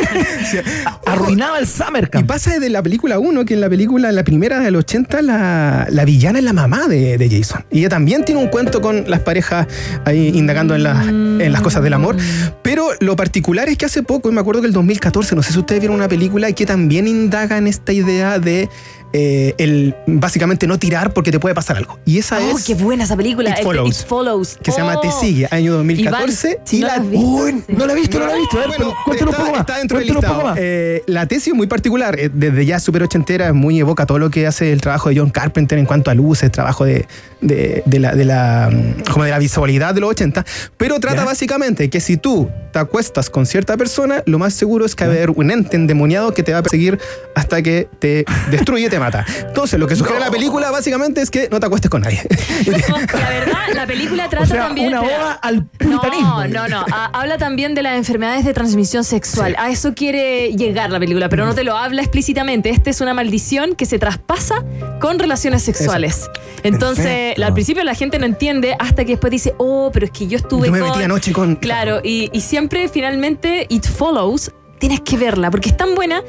Arruinaba 1.06 1.58
el 1.58 1.66
Summer 1.66 2.04
Y 2.04 2.10
Camp. 2.10 2.26
pasa 2.26 2.52
desde 2.54 2.68
la 2.70 2.82
película 2.82 3.18
1, 3.18 3.44
que 3.44 3.54
en 3.54 3.60
la 3.60 3.68
película, 3.68 4.08
en 4.08 4.16
la 4.16 4.24
primera 4.24 4.60
del 4.60 4.76
80, 4.76 5.22
la, 5.22 5.86
la 5.90 6.04
villana 6.04 6.38
es 6.38 6.44
la 6.44 6.52
mamá 6.52 6.88
de, 6.88 7.18
de 7.18 7.30
Jason. 7.30 7.64
Y 7.70 7.80
ella 7.80 7.88
también 7.88 8.24
tiene 8.24 8.40
un 8.40 8.48
cuento 8.48 8.80
con 8.80 9.08
las 9.08 9.20
parejas 9.20 9.66
ahí 10.04 10.30
indagando 10.34 10.74
en, 10.74 10.82
las- 10.82 11.06
en 11.08 11.52
las 11.52 11.62
cosas 11.62 11.82
del 11.82 11.94
amor. 11.94 12.16
Pero 12.62 12.88
lo 13.00 13.16
particular 13.16 13.68
es 13.68 13.76
que 13.76 13.86
hace 13.86 14.02
poco, 14.02 14.30
y 14.30 14.32
me 14.32 14.40
acuerdo 14.40 14.60
que 14.60 14.66
el 14.66 14.72
2014, 14.72 15.34
no 15.36 15.42
sé 15.42 15.52
si 15.52 15.58
ustedes 15.58 15.80
vieron 15.80 15.96
una 15.96 16.08
película 16.08 16.50
que 16.52 16.66
también 16.66 17.06
indaga 17.08 17.58
en 17.58 17.66
esta 17.66 17.92
idea 17.92 18.38
de 18.38 18.68
eh, 19.12 19.54
el 19.58 19.94
básicamente 20.06 20.66
no 20.66 20.78
tirar 20.78 21.12
porque 21.12 21.32
te 21.32 21.40
puede 21.40 21.54
pasar 21.54 21.76
algo. 21.76 21.98
Y 22.04 22.18
esa 22.18 22.38
Oh, 22.38 22.56
es 22.58 22.64
qué 22.64 22.74
buena 22.74 23.04
esa 23.04 23.16
película. 23.16 23.50
It 23.58 23.62
Follows. 23.64 24.00
It 24.00 24.06
Follows. 24.06 24.58
que 24.62 24.72
se 24.72 24.78
llama 24.78 24.96
Oh. 24.96 25.00
Te 25.00 25.10
Sigue, 25.12 25.46
año 25.50 25.74
2014. 25.74 26.48
Iván, 26.48 26.66
si 26.66 26.76
y 26.78 26.80
no 26.80 26.86
la, 26.86 27.00
Uy, 27.00 27.52
sí. 27.52 27.64
No 27.76 27.86
la 27.86 27.92
he 27.92 27.96
visto, 27.96 28.18
no 28.18 28.26
la 28.26 28.34
he 28.34 28.38
visto. 28.38 28.56
A 28.56 28.60
ver, 28.60 28.68
bueno, 28.68 28.84
pero 28.86 29.04
cuéntalo 29.04 29.30
un 29.30 29.34
está, 29.34 29.38
poco 29.44 29.50
más. 29.52 29.60
está 29.60 29.78
dentro 29.78 29.98
del 29.98 30.08
listado. 30.08 30.42
más. 30.42 30.58
Eh, 30.60 31.02
la 31.06 31.26
tesis 31.26 31.48
es 31.48 31.54
muy 31.54 31.66
particular. 31.66 32.18
eh, 32.18 32.30
Desde 32.32 32.64
ya 32.66 32.80
súper 32.80 33.02
ochentera, 33.02 33.48
es 33.48 33.54
muy 33.54 33.78
evoca 33.78 34.06
todo 34.06 34.18
lo 34.18 34.30
que 34.30 34.46
hace 34.46 34.72
el 34.72 34.80
trabajo 34.80 35.08
de 35.10 35.18
John 35.18 35.30
Carpenter 35.30 35.78
en 35.78 35.86
cuanto 35.86 36.10
a 36.10 36.14
luces, 36.14 36.50
trabajo 36.50 36.84
de, 36.84 37.06
de, 37.42 37.82
de 37.86 37.98
la, 38.00 38.14
de 38.14 38.24
la, 38.24 38.70
mm, 38.72 39.02
como 39.12 39.24
de 39.24 39.30
la 39.30 39.38
visualidad 39.38 39.94
de 39.94 40.00
los 40.00 40.10
80. 40.10 40.44
Pero 40.76 40.98
trata 41.00 41.18
Ya. 41.18 41.24
básicamente 41.24 41.90
que 41.90 42.00
si 42.00 42.16
tú 42.16 42.48
te 42.72 42.78
acuestas 42.78 43.30
con 43.30 43.46
cierta 43.46 43.76
persona, 43.76 44.22
lo 44.26 44.38
más 44.38 44.54
seguro 44.54 44.86
es 44.86 44.94
que 44.94 45.04
va 45.04 45.10
a 45.12 45.14
haber 45.14 45.30
un 45.30 45.50
ente 45.50 45.76
endemoniado 45.76 46.32
que 46.34 46.42
te 46.42 46.52
va 46.52 46.58
a 46.58 46.62
perseguir 46.62 46.98
hasta 47.34 47.62
que 47.62 47.88
te 47.98 48.24
destruye 48.50 48.86
y 48.86 48.88
te 48.88 48.98
mata. 49.00 49.24
Entonces, 49.46 49.78
lo 49.78 49.86
que 49.86 49.96
sugiere 49.96 50.20
la 50.20 50.30
película 50.30 50.70
básicamente 50.70 51.20
es 51.20 51.30
que 51.30 51.48
no 51.50 51.58
te 51.60 51.66
acuestes 51.66 51.89
con 51.90 52.00
nadie. 52.02 52.22
La 52.66 53.28
verdad, 53.28 53.58
la 53.74 53.86
película 53.86 54.28
trata 54.30 54.44
O 54.44 54.46
sea, 54.46 54.66
también. 54.66 54.88
una 54.88 55.02
oda 55.02 55.32
al 55.42 55.64
puritanismo. 55.66 56.44
No, 56.48 56.68
no, 56.68 56.68
no. 56.68 56.84
Ha- 56.92 57.10
habla 57.12 57.36
también 57.36 57.74
de 57.74 57.82
las 57.82 57.96
enfermedades 57.96 58.44
de 58.44 58.54
transmisión 58.54 59.04
sexual. 59.04 59.54
A 59.58 59.68
eso 59.70 59.94
quiere 59.94 60.52
llegar 60.52 60.90
la 60.90 60.98
película, 60.98 61.28
pero 61.28 61.44
no 61.44 61.54
te 61.54 61.64
lo 61.64 61.76
habla 61.76 62.00
explícitamente. 62.02 62.70
Esta 62.70 62.90
es 62.90 63.00
una 63.00 63.12
maldición 63.14 63.74
que 63.74 63.84
se 63.86 63.98
traspasa 63.98 64.64
con 65.00 65.18
relaciones 65.18 65.62
sexuales. 65.62 66.30
Entonces, 66.62 67.04
Perfecto. 67.06 67.44
al 67.46 67.52
principio 67.54 67.84
la 67.84 67.94
gente 67.94 68.18
no 68.18 68.26
entiende 68.26 68.76
hasta 68.78 69.04
que 69.04 69.12
después 69.12 69.30
dice, 69.30 69.54
oh, 69.58 69.90
pero 69.92 70.06
es 70.06 70.12
que 70.12 70.26
yo 70.26 70.36
estuve 70.36 70.66
Yo 70.66 70.72
me 70.72 70.80
con. 70.80 70.90
metí 70.90 71.02
anoche 71.02 71.32
con. 71.32 71.56
Claro, 71.56 72.00
y, 72.04 72.30
y 72.32 72.40
siempre 72.40 72.88
finalmente 72.88 73.66
It 73.68 73.86
Follows, 73.86 74.52
tienes 74.78 75.00
que 75.00 75.16
verla 75.16 75.50
porque 75.50 75.70
es 75.70 75.76
tan 75.76 75.94
buena. 75.94 76.22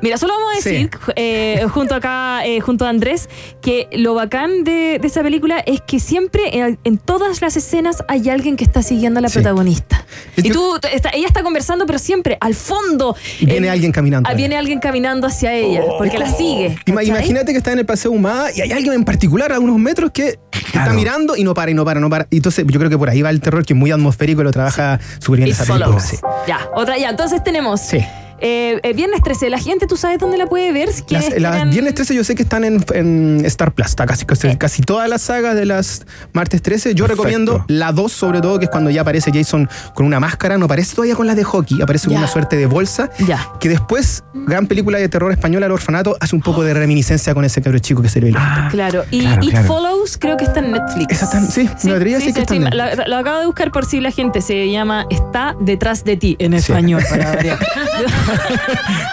Mira, 0.00 0.16
solo 0.16 0.34
vamos 0.34 0.58
a 0.58 0.62
Sí. 0.62 0.70
decir, 0.70 0.90
eh, 1.16 1.66
junto 1.72 1.94
acá, 1.94 2.46
eh, 2.46 2.60
junto 2.60 2.86
a 2.86 2.88
Andrés, 2.88 3.28
que 3.60 3.88
lo 3.92 4.14
bacán 4.14 4.62
de, 4.62 4.98
de 5.00 5.06
esa 5.06 5.22
película 5.22 5.58
es 5.58 5.80
que 5.80 5.98
siempre 5.98 6.56
en, 6.56 6.78
en 6.84 6.98
todas 6.98 7.40
las 7.42 7.56
escenas 7.56 8.04
hay 8.06 8.28
alguien 8.30 8.56
que 8.56 8.62
está 8.64 8.82
siguiendo 8.82 9.18
a 9.18 9.22
la 9.22 9.28
Sí. 9.28 9.34
protagonista. 9.34 10.04
Y 10.36 10.50
tú, 10.50 10.76
está- 10.92 11.10
ella 11.10 11.26
está 11.26 11.42
conversando, 11.42 11.84
pero 11.86 11.98
siempre 11.98 12.38
al 12.40 12.54
fondo. 12.54 13.16
Viene 13.40 13.66
eh, 13.66 13.70
alguien 13.70 13.90
caminando. 13.90 14.28
ah, 14.30 14.34
Viene 14.34 14.56
alguien 14.56 14.78
caminando 14.78 15.26
hacia 15.26 15.52
ella, 15.54 15.82
porque 15.98 16.16
la 16.18 16.30
sigue. 16.30 16.78
Imagínate 16.86 17.52
que 17.52 17.58
está 17.58 17.72
en 17.72 17.80
el 17.80 17.86
Paseo 17.86 18.12
Humada 18.12 18.50
y 18.54 18.60
hay 18.60 18.70
alguien 18.72 18.92
en 18.94 19.04
particular 19.04 19.52
a 19.52 19.58
unos 19.58 19.78
metros 19.78 20.10
que 20.12 20.38
está 20.52 20.70
Claro. 20.72 20.94
mirando 20.94 21.36
y 21.36 21.42
no 21.42 21.54
para, 21.54 21.70
y 21.70 21.74
no 21.74 21.84
para, 21.84 21.98
no 21.98 22.08
para. 22.08 22.26
Y 22.30 22.36
entonces 22.36 22.64
yo 22.68 22.78
creo 22.78 22.90
que 22.90 22.98
por 22.98 23.10
ahí 23.10 23.22
va 23.22 23.30
el 23.30 23.40
terror, 23.40 23.64
que 23.66 23.72
es 23.72 23.78
muy 23.78 23.90
atmosférico 23.90 24.42
y 24.42 24.44
lo 24.44 24.52
trabaja 24.52 25.00
súper 25.18 25.38
bien 25.38 25.48
It 25.48 25.54
esa 25.54 25.64
película. 25.64 25.98
sí. 26.00 26.16
Ya, 26.46 26.68
otra, 26.74 26.96
ya. 26.98 27.10
Entonces 27.10 27.42
tenemos 27.42 27.80
Sí. 27.80 27.98
Eh, 28.40 28.80
eh, 28.82 28.92
Viernes 28.92 29.22
13. 29.22 29.50
La 29.50 29.58
gente, 29.58 29.86
¿tú 29.86 29.96
sabes 29.96 30.18
dónde 30.18 30.38
la 30.38 30.46
puede 30.46 30.72
ver? 30.72 30.92
Si 30.92 31.04
Las, 31.10 31.70
Viernes 31.70 31.94
13 31.94 32.14
yo 32.14 32.24
sé 32.24 32.34
que 32.34 32.42
están 32.42 32.64
en, 32.64 32.84
en 32.94 33.42
Star 33.46 33.72
Plus, 33.72 33.88
está 33.88 34.06
casi, 34.06 34.24
casi, 34.24 34.56
casi 34.56 34.82
todas 34.82 35.08
las 35.08 35.22
sagas 35.22 35.54
de 35.56 35.66
las 35.66 36.06
martes 36.32 36.62
13. 36.62 36.94
Yo 36.94 37.04
Perfecto. 37.04 37.22
recomiendo 37.24 37.64
la 37.68 37.92
2 37.92 38.12
sobre 38.12 38.40
todo, 38.40 38.58
que 38.58 38.66
es 38.66 38.70
cuando 38.70 38.90
ya 38.90 39.02
aparece 39.02 39.30
Jason 39.32 39.68
con 39.94 40.06
una 40.06 40.20
máscara, 40.20 40.58
no 40.58 40.66
aparece 40.66 40.94
todavía 40.94 41.14
con 41.14 41.26
la 41.26 41.34
de 41.34 41.44
hockey, 41.44 41.80
aparece 41.82 42.06
con 42.06 42.14
Ya. 42.14 42.18
una 42.20 42.28
suerte 42.28 42.56
de 42.56 42.66
bolsa, 42.66 43.10
Ya. 43.26 43.50
que 43.60 43.68
después, 43.68 44.22
gran 44.34 44.66
película 44.66 44.98
de 44.98 45.08
terror 45.08 45.30
española, 45.32 45.66
El 45.66 45.72
Orfanato, 45.72 46.16
hace 46.20 46.34
un 46.36 46.42
poco 46.42 46.62
de 46.64 46.74
reminiscencia 46.74 47.34
con 47.34 47.44
ese 47.44 47.60
cabro 47.62 47.78
chico 47.78 48.02
que 48.02 48.08
se 48.08 48.20
le 48.20 48.30
ve. 48.30 48.36
Ah, 48.38 48.68
Claro, 48.70 49.04
y 49.10 49.20
Claro, 49.20 49.42
It 49.44 49.50
claro. 49.50 49.66
Follows 49.68 50.16
creo 50.18 50.36
que 50.36 50.44
está 50.44 50.60
en 50.60 50.72
Netflix. 50.72 51.12
Esa 51.14 51.24
está 51.26 51.38
en- 51.38 51.46
sí, 51.50 51.68
me 51.84 51.92
a 51.92 51.98
decir 51.98 52.34
que 52.34 52.40
está 52.40 52.54
en 52.54 52.64
sí, 52.64 52.70
Lo 53.06 53.16
acabo 53.16 53.40
de 53.40 53.46
buscar 53.46 53.70
por 53.72 53.84
si 53.86 54.00
la 54.00 54.10
gente 54.10 54.40
se 54.40 54.70
llama 54.70 55.06
Está 55.10 55.54
detrás 55.60 56.04
de 56.04 56.16
ti 56.16 56.36
en 56.38 56.54
español. 56.54 57.02
para. 57.08 57.38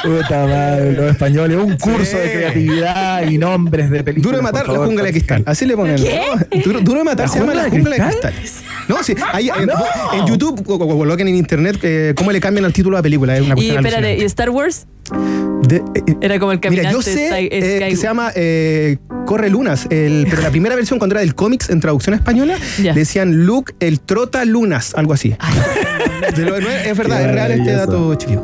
Puta 0.03 0.45
madre, 0.45 0.91
los 0.93 1.11
españoles, 1.11 1.57
un 1.57 1.77
curso 1.77 2.17
de 2.17 2.31
creatividad 2.31 3.27
y 3.27 3.37
nombres 3.37 3.89
de 3.89 4.03
películas. 4.03 4.23
Duro 4.23 4.37
de 4.37 4.43
matar 4.43 4.67
la 4.69 4.79
jungla 4.79 5.03
de 5.03 5.11
cristal. 5.11 5.43
Así 5.45 5.65
le 5.65 5.75
ponen. 5.75 5.97
¿Qué? 5.97 6.21
¿no? 6.55 6.61
Duro, 6.63 6.79
duro 6.81 6.99
de 6.99 7.05
matar 7.05 7.27
¿La 7.27 7.33
se 7.33 7.39
llama 7.39 7.53
la 7.53 7.69
jungla 7.69 7.95
de 7.95 8.01
cristal. 8.03 8.33
No, 8.87 9.03
sí. 9.03 9.15
Ahí, 9.33 9.49
en, 9.49 9.69
en 10.19 10.25
YouTube, 10.27 10.63
o- 10.67 10.73
o 10.75 10.97
coloquen 10.97 11.27
en 11.27 11.35
internet 11.35 11.77
eh, 11.83 12.13
cómo 12.15 12.31
le 12.31 12.39
cambian 12.39 12.65
el 12.65 12.73
título 12.73 12.97
a 12.97 12.99
la 12.99 13.03
película. 13.03 13.35
Es 13.35 13.41
una 13.41 13.53
y 13.53 13.55
cuestión 13.55 13.85
espérate, 13.85 14.17
¿y. 14.17 14.23
Star 14.23 14.49
Wars? 14.51 14.85
De- 15.67 15.77
eh, 15.95 16.15
Era 16.21 16.39
como 16.39 16.51
el 16.51 16.57
Mira, 16.59 16.83
caminante 16.83 16.93
yo 16.93 17.01
sé 17.01 17.27
Sky- 17.29 17.49
eh, 17.51 17.77
Sky- 17.79 17.89
que 17.89 17.95
se 17.95 18.03
llama 18.03 18.31
eh, 18.35 18.97
Corre 19.25 19.49
Lunas, 19.49 19.87
el- 19.89 20.27
pero 20.29 20.41
la 20.41 20.49
primera 20.51 20.75
versión 20.75 20.99
cuando 20.99 21.13
era 21.15 21.21
del 21.21 21.35
cómics 21.35 21.69
en 21.69 21.79
traducción 21.79 22.13
española 22.15 22.55
decían 22.95 23.45
Luke 23.45 23.73
el 23.79 23.99
Trota 23.99 24.45
Lunas, 24.45 24.93
algo 24.95 25.13
así. 25.13 25.35
De 26.35 26.43
lo- 26.43 26.59
no 26.59 26.69
es, 26.69 26.87
es 26.87 26.97
verdad, 26.97 27.21
es 27.23 27.31
real 27.31 27.51
este 27.51 27.71
dato, 27.71 28.15
chiquillo. 28.15 28.41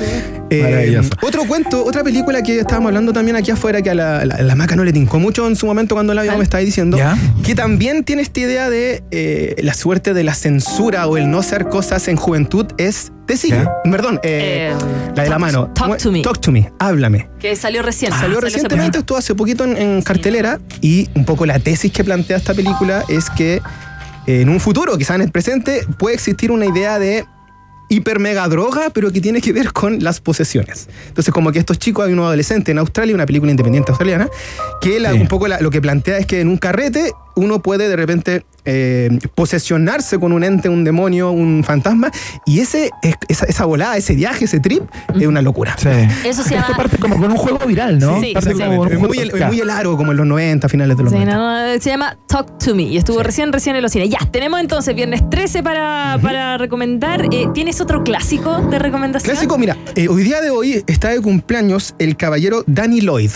Eh, 0.49 0.61
Maravilloso. 0.63 1.09
otro 1.21 1.45
cuento, 1.45 1.85
otra 1.85 2.03
película 2.03 2.43
que 2.43 2.59
estábamos 2.59 2.89
hablando 2.89 3.13
también 3.13 3.37
aquí 3.37 3.51
afuera, 3.51 3.81
que 3.81 3.89
a 3.89 3.95
la, 3.95 4.25
la- 4.25 4.41
la 4.41 4.55
maca 4.55 4.75
no 4.75 4.83
le 4.83 4.91
tincó 4.91 5.17
mucho 5.19 5.47
en 5.47 5.55
su 5.55 5.65
momento 5.65 5.95
cuando 5.95 6.13
la 6.13 6.23
vimos, 6.23 6.37
me 6.39 6.43
estaba 6.43 6.61
diciendo, 6.61 6.97
que 7.43 7.55
también 7.55 8.03
tiene 8.03 8.21
esta 8.21 8.39
idea 8.41 8.69
de 8.69 9.01
eh, 9.11 9.55
la 9.63 9.73
suerte 9.73 10.13
de 10.13 10.23
la 10.25 10.33
censura 10.33 11.07
o 11.07 11.15
el 11.17 11.31
no 11.31 11.39
hacer 11.39 11.65
cosas 11.69 12.07
en 12.07 12.17
juventud 12.17 12.65
es... 12.77 13.11
Te 13.31 13.37
sigue, 13.37 13.63
¿Ya? 13.63 13.71
perdón, 13.89 14.19
eh, 14.23 14.73
Eh, 14.73 15.11
la 15.15 15.23
de 15.23 15.29
la 15.29 15.39
mano. 15.39 15.69
Talk 15.73 15.97
to 15.99 16.11
Me. 16.11 16.21
Talk 16.21 16.41
to 16.41 16.51
me, 16.51 16.69
háblame. 16.79 17.29
Que 17.39 17.55
salió 17.55 17.81
recién. 17.81 18.11
Salió 18.11 18.41
recientemente, 18.41 18.97
estuvo 18.97 19.17
hace 19.17 19.33
poquito 19.35 19.63
en, 19.63 19.77
en 19.77 20.01
cartelera 20.01 20.59
y 20.81 21.09
un 21.15 21.23
poco 21.23 21.45
la 21.45 21.57
tesis 21.57 21.93
que 21.93 22.03
plantea 22.03 22.35
esta 22.35 22.53
película 22.53 23.05
es 23.07 23.29
que 23.29 23.61
eh, 24.27 24.41
en 24.41 24.49
un 24.49 24.59
futuro, 24.59 24.97
quizás 24.97 25.15
en 25.15 25.21
el 25.21 25.31
presente, 25.31 25.85
puede 25.97 26.15
existir 26.15 26.51
una 26.51 26.65
idea 26.65 26.99
de 26.99 27.23
hiper 27.87 28.19
mega 28.19 28.45
droga, 28.49 28.89
pero 28.89 29.13
que 29.13 29.21
tiene 29.21 29.39
que 29.39 29.53
ver 29.53 29.71
con 29.71 30.03
las 30.03 30.19
posesiones. 30.19 30.89
Entonces, 31.07 31.33
como 31.33 31.53
que 31.53 31.59
estos 31.59 31.79
chicos, 31.79 32.05
hay 32.05 32.11
unos 32.11 32.25
adolescentes 32.25 32.69
en 32.73 32.79
Australia, 32.79 33.15
una 33.15 33.25
película 33.25 33.49
independiente 33.51 33.91
australiana, 33.91 34.27
que 34.81 34.99
la- 34.99 35.13
Sí. 35.13 35.19
un 35.19 35.27
poco 35.29 35.47
la- 35.47 35.61
lo 35.61 35.69
que 35.71 35.79
plantea 35.79 36.17
es 36.17 36.25
que 36.25 36.41
en 36.41 36.49
un 36.49 36.57
carrete 36.57 37.13
uno 37.37 37.61
puede 37.61 37.87
de 37.87 37.95
repente 37.95 38.45
eh, 38.65 39.09
posesionarse 39.35 40.19
con 40.19 40.31
un 40.31 40.43
ente, 40.43 40.69
un 40.69 40.83
demonio, 40.83 41.31
un 41.31 41.63
fantasma, 41.63 42.11
y 42.45 42.59
ese, 42.59 42.91
es- 43.01 43.15
esa, 43.27 43.45
esa 43.45 43.65
volada, 43.65 43.97
ese 43.97 44.15
viaje, 44.15 44.45
ese 44.45 44.59
trip, 44.59 44.83
es 45.19 45.27
una 45.27 45.41
locura. 45.41 45.75
Sí. 45.77 45.89
Eso 46.25 46.43
se 46.43 46.55
Esto 46.55 46.67
llama. 46.67 46.77
parte 46.77 46.97
como 46.97 47.17
con 47.19 47.31
un 47.31 47.37
juego 47.37 47.59
viral, 47.65 47.99
¿no? 47.99 48.19
Sí, 48.21 48.33
Parte 48.33 48.53
sí, 48.53 48.59
como 48.61 48.77
con 48.77 48.87
un 48.87 48.93
Es 48.93 48.99
muy, 48.99 49.31
muy 49.49 49.69
aro, 49.69 49.97
como 49.97 50.11
en 50.11 50.17
los 50.17 50.27
90, 50.27 50.69
finales 50.69 50.97
de 50.97 51.03
los 51.03 51.11
Sí, 51.11 51.19
90. 51.19 51.35
no, 51.37 51.73
no, 51.75 51.81
se 51.81 51.89
llama 51.89 52.17
Talk 52.27 52.57
to 52.57 52.75
Me 52.75 52.83
y 52.83 52.97
estuvo 52.97 53.21
recién, 53.23 53.51
recién 53.53 53.75
en 53.75 53.81
los 53.81 53.91
cines. 53.91 54.09
Ya, 54.09 54.19
tenemos 54.31 54.59
entonces 54.59 54.93
viernes 54.95 55.27
13 55.29 55.63
para, 55.63 56.17
para 56.21 56.57
recomendar. 56.57 57.25
Eh, 57.31 57.47
¿Tienes 57.53 57.81
otro 57.81 58.03
clásico 58.03 58.59
de 58.69 58.79
recomendación? 58.79 59.31
Clásico, 59.31 59.57
mira, 59.57 59.77
eh, 59.95 60.07
hoy 60.07 60.23
día 60.23 60.41
de 60.41 60.49
hoy 60.49 60.83
está 60.87 61.09
de 61.09 61.21
cumpleaños 61.21 61.95
el 61.99 62.15
caballero 62.17 62.63
Danny 62.67 63.01
Lloyd. 63.01 63.31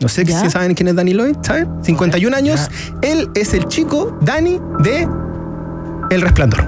No 0.00 0.08
sé 0.08 0.24
¿Ya? 0.24 0.40
si 0.40 0.50
saben 0.50 0.74
quién 0.74 0.88
es 0.88 0.96
Danny 0.96 1.12
Lloyd, 1.14 1.36
¿saben? 1.42 1.68
51 1.82 2.36
años. 2.36 2.68
Él 3.02 3.28
es 3.34 3.54
el 3.54 3.66
chico 3.66 4.18
Danny 4.22 4.60
de 4.80 5.08
El 6.10 6.20
Resplandor. 6.20 6.64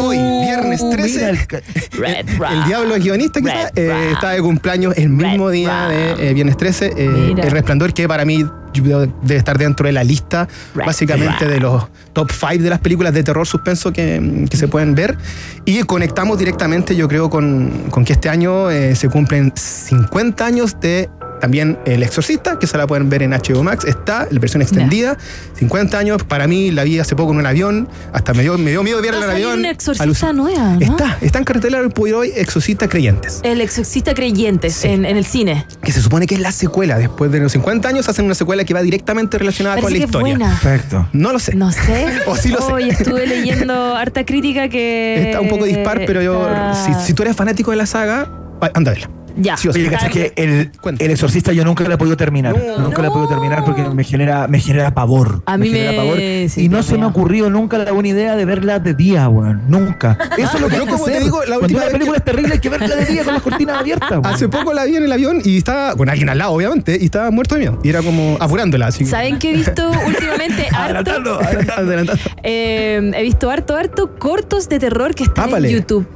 Hoy, 0.00 0.16
viernes 0.16 0.82
13. 0.90 1.18
Mira 1.18 1.30
el 1.30 2.26
Red 2.38 2.64
diablo 2.66 2.94
es 2.94 3.04
guionista, 3.04 3.40
quizá, 3.40 3.70
Red 3.74 3.78
eh, 3.90 4.10
está 4.12 4.30
de 4.30 4.40
cumpleaños 4.40 4.94
el 4.96 5.10
mismo 5.10 5.48
Red 5.48 5.54
día 5.54 5.88
de 5.88 6.30
eh, 6.30 6.34
Viernes 6.34 6.56
13. 6.56 6.92
eh, 6.96 7.34
el 7.36 7.50
Resplandor, 7.50 7.92
que 7.92 8.08
para 8.08 8.24
mí 8.24 8.44
debe 8.72 9.36
estar 9.36 9.58
dentro 9.58 9.86
de 9.86 9.92
la 9.92 10.04
lista, 10.04 10.48
Red 10.74 10.86
básicamente, 10.86 11.46
de 11.46 11.60
los 11.60 11.86
top 12.12 12.30
5 12.30 12.62
de 12.62 12.70
las 12.70 12.78
películas 12.78 13.12
de 13.12 13.22
terror 13.22 13.46
suspenso 13.46 13.92
que, 13.92 14.46
que 14.48 14.56
se 14.56 14.68
pueden 14.68 14.94
ver. 14.94 15.16
Y 15.64 15.82
conectamos 15.82 16.38
directamente, 16.38 16.96
yo 16.96 17.08
creo, 17.08 17.28
con, 17.28 17.70
con 17.90 18.04
que 18.04 18.12
este 18.14 18.28
año 18.28 18.70
eh, 18.70 18.94
se 18.94 19.08
cumplen 19.08 19.52
50 19.54 20.46
años 20.46 20.80
de. 20.80 21.10
También 21.40 21.78
El 21.86 22.02
Exorcista, 22.02 22.58
que 22.58 22.66
se 22.66 22.76
la 22.76 22.86
pueden 22.86 23.08
ver 23.10 23.22
en 23.22 23.30
HBO 23.32 23.62
Max, 23.62 23.84
está, 23.84 24.26
la 24.30 24.40
versión 24.40 24.62
extendida, 24.62 25.16
50 25.58 25.98
años, 25.98 26.22
para 26.24 26.46
mí 26.46 26.70
la 26.70 26.84
vi 26.84 26.98
hace 26.98 27.14
poco 27.16 27.32
en 27.32 27.38
un 27.38 27.46
avión, 27.46 27.88
hasta 28.12 28.34
me 28.34 28.42
dio, 28.42 28.58
me 28.58 28.70
dio 28.70 28.82
miedo 28.82 29.00
ver 29.00 29.12
Va 29.14 29.18
a 29.18 29.18
en 29.18 29.24
el 29.24 29.30
avión. 29.30 29.58
una 29.60 29.70
exorcista 29.70 30.32
nueva, 30.32 30.74
¿no? 30.74 30.80
Está, 30.80 31.18
está 31.20 31.38
en 31.38 31.44
cartelera 31.44 31.82
hoy 31.82 31.88
por 31.90 32.08
hoy 32.12 32.32
Exorcista 32.36 32.88
Creyentes. 32.88 33.40
El 33.42 33.60
exorcista 33.60 34.14
creyentes 34.14 34.74
Sí. 34.74 34.88
en, 34.88 35.04
en 35.04 35.16
el 35.16 35.24
cine. 35.24 35.66
que 35.82 35.92
se 35.92 36.00
supone 36.02 36.26
que 36.26 36.34
es 36.34 36.40
la 36.40 36.52
secuela. 36.52 36.98
Después 36.98 37.30
de 37.32 37.40
los 37.40 37.52
50 37.52 37.88
años 37.88 38.08
hacen 38.08 38.24
una 38.24 38.34
secuela 38.34 38.64
que 38.64 38.74
va 38.74 38.82
directamente 38.82 39.38
relacionada 39.38 39.76
Parece 39.76 39.84
con 39.86 39.92
la 39.92 39.98
que 39.98 40.04
es 40.04 40.08
historia. 40.08 40.36
buena. 40.36 40.60
Perfecto. 40.60 41.08
No 41.12 41.32
lo 41.32 41.38
sé. 41.38 41.54
No 41.54 41.72
sé. 41.72 42.06
O 42.26 42.36
sí 42.36 42.48
lo 42.50 42.60
sé. 42.60 42.72
Hoy 42.72 42.88
estuve 42.90 43.26
leyendo 43.26 43.96
harta 43.96 44.24
crítica 44.24 44.68
que. 44.68 45.22
Está 45.26 45.40
un 45.40 45.48
poco 45.48 45.64
dispar, 45.64 46.02
pero 46.06 46.22
yo, 46.22 46.48
si, 46.84 46.92
si 47.06 47.14
tú 47.14 47.22
eres 47.22 47.34
fanático 47.36 47.70
de 47.70 47.76
la 47.78 47.86
saga, 47.86 48.30
anda 48.74 48.90
a 48.90 48.94
verla. 48.94 49.10
Ya. 49.40 49.56
Sí 49.56 49.68
o 49.68 49.72
¿cachai 49.90 50.10
que 50.10 50.32
el, 50.36 50.70
el 50.98 51.10
exorcista 51.10 51.52
yo 51.52 51.64
nunca 51.64 51.84
lo 51.84 51.94
he 51.94 51.98
podido 51.98 52.16
terminar. 52.16 52.56
nunca 52.78 53.00
lo 53.02 53.08
he 53.08 53.10
podido 53.10 53.28
terminar 53.28 53.64
porque 53.64 53.82
me 53.82 54.02
genera, 54.04 54.48
me 54.48 54.58
genera 54.60 54.92
pavor. 54.92 55.42
A 55.46 55.56
mí 55.56 55.68
genera 55.68 55.92
me- 55.92 55.96
pavor. 55.98 56.16
sí, 56.48 56.64
y 56.64 56.68
no 56.68 56.82
se 56.82 56.98
me 56.98 57.04
ha 57.04 57.06
ocurrido 57.08 57.48
nunca 57.48 57.78
la 57.78 57.92
buena 57.92 58.08
idea 58.08 58.36
de 58.36 58.44
verla 58.44 58.78
de 58.80 58.94
día, 58.94 59.28
weón. 59.28 59.62
Nunca. 59.68 60.18
Eso 60.38 60.56
es 60.56 60.60
lo 60.60 60.68
que 60.68 60.76
Yo 60.76 60.86
como 60.86 61.04
te 61.04 61.10
hacer. 61.12 61.22
digo, 61.24 61.40
la 61.44 61.58
Cuando 61.58 61.64
última 61.64 61.82
una 61.82 61.90
película 61.92 62.12
que- 62.12 62.18
es 62.18 62.24
terrible 62.24 62.52
hay 62.54 62.58
que 62.60 62.68
verla 62.68 62.96
de 62.96 63.04
día 63.06 63.24
con 63.24 63.34
las 63.34 63.42
cortinas 63.42 63.76
abiertas. 63.80 64.10
weón. 64.10 64.26
Hace 64.26 64.48
poco 64.48 64.72
la 64.72 64.84
vi 64.84 64.96
en 64.96 65.04
el 65.04 65.12
avión 65.12 65.40
y 65.44 65.56
estaba 65.58 65.94
con 65.94 66.08
alguien 66.08 66.28
al 66.28 66.38
lado, 66.38 66.52
obviamente, 66.52 66.98
y 67.00 67.04
estaba 67.04 67.30
muerto 67.30 67.54
de 67.54 67.60
miedo. 67.60 67.78
Y 67.84 67.88
era 67.90 68.02
como 68.02 68.36
apurándola, 68.40 68.86
así. 68.88 69.06
¿Saben 69.06 69.38
qué 69.38 69.52
he 69.52 69.56
visto 69.56 69.88
últimamente? 70.06 70.66
harto, 70.74 71.38
Adelantando. 71.40 72.12
eh, 72.42 73.12
he 73.14 73.22
visto 73.22 73.50
harto, 73.50 73.76
harto 73.76 74.18
cortos 74.18 74.68
de 74.68 74.78
terror 74.78 75.14
que 75.14 75.24
están 75.24 75.48
Ápale. 75.48 75.68
en 75.70 75.76
YouTube. 75.76 76.06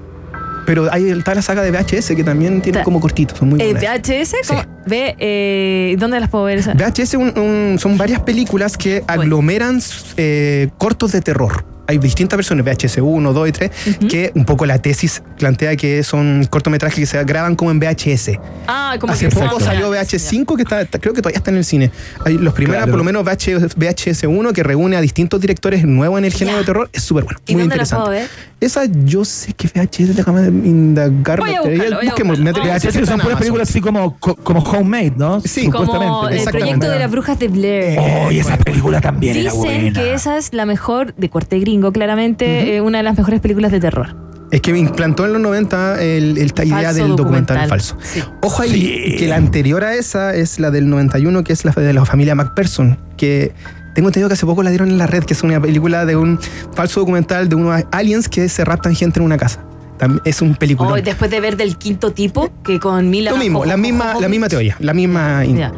Pero 0.67 0.93
ahí 0.93 1.09
está 1.11 1.35
la 1.35 1.43
saga 1.43 1.63
de 1.63 1.71
VHS 1.71 2.15
que 2.15 2.25
también 2.25 2.61
tiene 2.63 2.83
como 2.83 3.01
cortitos, 3.01 3.39
son 3.39 3.49
muy 3.51 3.61
Eh. 3.61 3.75
VHS, 3.75 4.35
¿cómo? 4.49 4.63
Ve, 4.87 5.15
eh, 5.19 5.97
¿dónde 5.99 6.19
las 6.21 6.29
puedo 6.31 6.45
ver? 6.45 6.59
esa? 6.59 6.75
VHS 6.75 7.15
un- 7.17 7.39
un- 7.39 7.79
son 7.79 7.97
varias 7.99 8.21
películas 8.21 8.77
que 8.77 9.03
aglomeran 9.07 9.81
eh, 10.17 10.69
cortos 10.79 11.13
de 11.13 11.21
terror. 11.21 11.65
Hay 11.89 11.99
distintas 11.99 12.37
versiones, 12.37 12.65
VHS 12.65 13.01
1, 13.03 13.33
2 13.33 13.49
y 13.49 13.53
3, 13.53 13.71
que 14.09 14.31
un 14.37 14.45
poco 14.45 14.65
la 14.67 14.79
tesis 14.81 15.21
plantea 15.37 15.75
que 15.77 16.05
son 16.05 16.47
cortometrajes 16.49 16.99
que 17.01 17.07
se 17.07 17.23
graban 17.25 17.57
como 17.57 17.71
en 17.73 17.81
VHS. 17.81 18.39
Ah, 18.69 18.97
como 19.01 19.13
Hace 19.13 19.29
que 19.29 19.35
poco 19.35 19.59
salió 19.61 19.91
VHS 19.91 20.19
5, 20.21 20.57
que 20.57 20.63
está, 20.63 20.81
está- 20.81 21.01
creo 21.01 21.13
que 21.13 21.21
todavía 21.21 21.39
está 21.39 21.51
en 21.51 21.57
el 21.59 21.65
cine. 21.65 21.91
Hay 22.25 22.39
los 22.39 22.55
primeros, 22.55 22.79
Claro. 22.79 22.93
por 22.93 22.99
lo 22.99 23.05
menos 23.05 23.25
VHS, 23.25 23.75
VHS 23.77 24.27
1, 24.29 24.53
que 24.53 24.63
reúne 24.63 24.97
a 24.97 25.01
distintos 25.01 25.41
directores 25.41 25.85
nuevos 25.85 26.19
en 26.19 26.25
el 26.25 26.33
género 26.33 26.59
de 26.59 26.65
terror, 26.65 26.89
es 26.93 27.03
súper 27.03 27.25
bueno. 27.25 27.41
¿Y 27.47 27.55
muy 27.55 27.63
dónde 27.63 27.77
las 27.77 27.89
interesante. 27.93 28.05
puedo 28.05 28.21
ver? 28.21 28.52
Esa 28.65 28.85
yo 29.05 29.25
sé 29.25 29.53
que 29.55 29.67
VHS, 29.69 30.15
déjame 30.15 30.47
indagar. 30.47 31.41
Voy 31.41 31.51
a 31.55 31.63
Te- 31.63 31.71
buscarlo, 31.71 31.97
voy 31.97 32.07
a 32.07 32.11
busquemos, 32.11 32.39
a 32.39 32.43
VHS 32.43 33.07
son 33.09 33.21
puras 33.21 33.39
películas 33.39 33.69
así 33.69 33.81
como, 33.81 34.17
co- 34.19 34.37
como 34.37 34.61
homemade, 34.61 35.15
¿no? 35.17 35.41
Sí, 35.41 35.69
Como 35.69 35.85
Supuestamente. 35.87 36.43
el 36.43 36.49
proyecto 36.51 36.89
de 36.91 36.99
las 37.01 37.11
brujas 37.11 37.39
de 37.39 37.49
Blair. 37.49 37.99
Oh, 37.99 38.31
y 38.31 38.39
esa 38.39 38.57
película 38.59 39.01
también 39.01 39.37
era 39.37 39.51
Dicen 39.53 39.59
buena. 39.83 40.01
que 40.01 40.15
esa 40.15 40.39
es 40.39 40.53
la 40.55 40.65
mejor, 40.65 41.15
de 41.17 41.29
corte 41.29 41.59
gringo, 41.59 41.93
claramente, 41.93 42.77
eh, 42.77 42.81
una 42.81 42.99
de 42.99 43.05
las 43.05 43.17
mejores 43.19 43.41
películas 43.41 43.73
de 43.73 43.81
terror. 43.81 44.15
Es 44.53 44.61
que 44.61 44.73
me 44.73 44.79
implantó 44.79 45.25
en 45.25 45.33
los 45.33 45.41
90 45.43 46.01
el, 46.03 46.37
el- 46.37 46.39
esta 46.39 46.65
idea 46.65 46.83
Falso 46.83 47.03
del 47.03 47.17
documental, 47.17 47.57
documental. 47.57 47.69
falso. 47.69 47.97
Sí. 48.03 48.23
Ojo 48.43 48.63
ahí, 48.63 48.71
Sí. 48.71 49.17
que 49.17 49.27
la 49.27 49.37
anterior 49.37 49.83
a 49.83 49.95
esa 49.95 50.35
es 50.37 50.61
la 50.61 50.71
del 50.71 50.89
91, 50.89 51.43
que 51.43 51.53
es 51.53 51.65
la 51.65 51.73
de 51.73 51.93
la 51.93 52.05
familia 52.05 52.35
McPherson, 52.35 52.99
que 53.17 53.53
tengo 53.95 54.09
entendido 54.09 54.29
que 54.29 54.35
hace 54.35 54.47
poco 54.47 54.63
la 54.63 54.71
dieron 54.71 54.91
en 54.91 54.99
la 54.99 55.07
red, 55.07 55.25
que 55.25 55.35
es 55.35 55.43
una 55.43 55.61
película 55.61 56.05
de 56.05 56.17
un 56.17 56.39
falso 56.75 57.01
documental 57.01 57.49
de 57.49 57.55
unos 57.55 57.83
aliens 57.91 58.29
que 58.29 58.49
se 58.49 58.65
raptan 58.65 58.95
gente 58.95 59.21
en 59.21 59.27
una 59.27 59.37
casa. 59.37 59.65
Es 60.25 60.43
un 60.43 60.57
película. 60.57 60.91
Hoy, 60.91 61.03
después 61.03 61.31
de 61.31 61.41
ver 61.41 61.57
del 61.57 61.77
quinto 61.77 62.13
tipo, 62.13 62.51
que 62.65 62.81
con 62.81 63.09
Mila. 63.09 63.31
Lo 63.31 63.37
mismo, 63.37 63.65
la 63.65 63.77
misma, 63.77 64.15
la 64.21 64.29
misma 64.29 64.49
teoría, 64.49 64.77
la 64.81 64.95
misma. 64.95 65.45
Ya. 65.45 65.73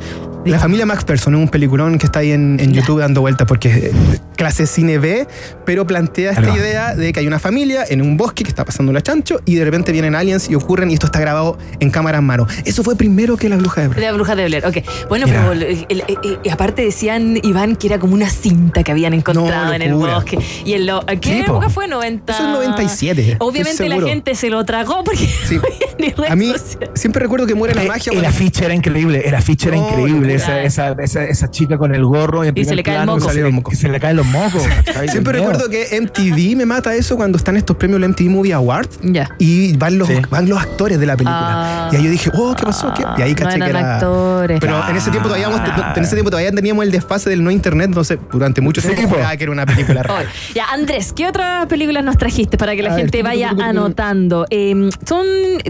La 0.44 0.58
familia 0.58 0.84
Max 0.84 1.04
Person 1.04 1.34
es 1.34 1.40
un 1.40 1.48
peliculón 1.48 1.98
que 1.98 2.04
está 2.04 2.18
ahí 2.18 2.32
en, 2.32 2.58
en 2.60 2.72
YouTube 2.72 3.00
dando 3.00 3.22
vueltas 3.22 3.46
porque 3.48 3.70
es 3.70 3.76
eh, 3.84 3.92
clase 4.36 4.66
cine 4.66 4.98
B, 4.98 5.26
pero 5.64 5.86
plantea 5.86 6.30
esta 6.32 6.42
Claro. 6.42 6.58
idea 6.58 6.94
de 6.94 7.12
que 7.14 7.20
hay 7.20 7.26
una 7.26 7.38
familia 7.38 7.84
en 7.88 8.02
un 8.02 8.18
bosque 8.18 8.42
que 8.44 8.50
está 8.50 8.62
pasando 8.64 8.92
la 8.92 9.00
chancho 9.00 9.40
y 9.46 9.54
de 9.54 9.64
repente 9.64 9.90
vienen 9.90 10.14
aliens 10.14 10.50
y 10.50 10.54
ocurren 10.54 10.90
y 10.90 10.94
esto 10.94 11.06
está 11.06 11.18
grabado 11.18 11.56
en 11.80 11.90
cámara 11.90 12.18
en 12.18 12.24
mano. 12.24 12.46
Eso 12.66 12.82
fue 12.82 12.94
primero 12.94 13.38
que 13.38 13.48
la 13.48 13.56
bruja 13.56 13.80
de 13.82 13.88
Blair. 13.88 14.02
La 14.04 14.12
bruja 14.12 14.36
de 14.36 14.44
Blair, 14.44 14.66
ok. 14.66 14.76
Bueno, 15.08 15.26
Mira. 15.26 15.40
pero 15.40 15.52
el- 15.52 15.62
el- 15.88 16.04
el- 16.06 16.38
y 16.42 16.48
aparte 16.50 16.82
decían, 16.82 17.38
Iván, 17.42 17.76
que 17.76 17.86
era 17.86 17.98
como 17.98 18.12
una 18.12 18.28
cinta 18.28 18.82
que 18.82 18.92
habían 18.92 19.14
encontrado 19.14 19.72
en 19.72 19.80
el 19.80 19.94
bosque. 19.94 20.38
Y 20.66 20.74
en 20.74 20.86
lo, 20.86 21.06
¿qué 21.06 21.18
Sí, 21.38 21.42
po. 21.46 21.52
época 21.52 21.70
fue? 21.70 21.88
90. 21.88 22.34
Eso 22.34 22.42
es 22.44 22.48
97, 22.50 23.36
Obviamente 23.40 23.88
la 23.88 24.00
gente 24.02 24.34
se 24.34 24.50
lo 24.50 24.62
tragó 24.66 25.04
porque 25.04 25.26
Sí. 25.26 25.56
no 25.56 25.62
había 25.62 26.14
ni 26.18 26.26
A 26.32 26.36
mí 26.36 26.52
siempre 26.94 27.22
recuerdo 27.22 27.46
que 27.46 27.54
muere 27.54 27.74
la 27.74 27.84
Eh, 27.84 27.88
magia. 27.88 28.12
El 28.12 28.18
cuando- 28.18 28.28
afiche 28.28 28.64
era 28.66 28.74
increíble, 28.74 29.22
el 29.26 29.34
afiche 29.34 29.68
era 29.68 29.78
No, 29.78 29.88
increíble. 29.88 30.33
Esa, 30.36 30.62
esa, 30.62 30.92
esa, 30.98 31.24
esa 31.24 31.50
chica 31.50 31.78
con 31.78 31.94
el 31.94 32.04
gorro 32.04 32.44
en 32.44 32.56
Y 32.56 32.64
se 32.64 32.74
le 32.74 32.82
cae 32.82 32.94
el 32.96 32.98
plano, 33.02 33.12
moco. 33.16 33.26
que 33.28 33.32
se 33.34 33.42
le- 33.42 33.62
que 33.62 33.76
se 33.76 33.88
le 33.88 34.00
caen 34.00 34.16
los 34.16 34.26
mocos. 34.26 34.62
Siempre 35.10 35.32
recuerdo 35.38 35.68
que 35.68 36.00
MTV 36.00 36.56
me 36.56 36.66
mata 36.66 36.94
eso 36.94 37.16
cuando 37.16 37.38
están 37.38 37.56
estos 37.56 37.76
premios 37.76 38.00
los 38.00 38.10
MTV 38.10 38.28
Movie 38.30 38.52
Awards 38.54 38.98
Ya. 39.02 39.28
y 39.38 39.76
van 39.76 39.98
los, 39.98 40.08
Sí. 40.08 40.14
van 40.30 40.48
los 40.48 40.58
actores 40.60 40.98
de 41.00 41.06
la 41.06 41.16
película. 41.16 41.86
Ah. 41.86 41.88
y 41.92 41.96
ahí 41.96 42.04
yo 42.04 42.10
dije, 42.10 42.30
oh, 42.34 42.54
¿qué 42.56 42.64
pasó? 42.64 42.92
¿Qué? 42.94 43.04
Y 43.18 43.22
ahí 43.22 43.30
No 43.32 43.36
caché 43.36 43.58
que 43.58 43.64
era. 43.70 43.94
actores. 43.94 44.60
Pero 44.60 44.88
en 44.88 44.96
ese 44.96 45.10
tiempo 45.10 45.28
todavía 45.28 45.48
en 45.96 46.02
ese 46.02 46.14
tiempo 46.16 46.30
todavía 46.30 46.50
teníamos 46.52 46.84
el 46.84 46.90
desfase 46.90 47.30
del 47.30 47.42
no 47.44 47.50
internet, 47.50 47.86
entonces 47.88 48.18
durante 48.32 48.60
mucho 48.60 48.80
Sí, 48.80 48.88
tiempo 48.88 49.16
que 49.16 49.42
era 49.44 49.52
una 49.52 49.66
película 49.66 50.02
real. 50.02 50.26
Ya, 50.54 50.66
Andrés, 50.72 51.12
¿qué 51.14 51.26
otras 51.26 51.66
películas 51.66 52.04
nos 52.04 52.16
trajiste 52.18 52.56
para 52.58 52.74
que 52.76 52.82
la 52.82 52.90
A 52.92 52.94
ver, 52.94 53.04
gente 53.04 53.18
tu, 53.18 53.24
vaya 53.24 53.50
anotando? 53.50 54.46
Eh, 54.50 54.90
son, 55.06 55.24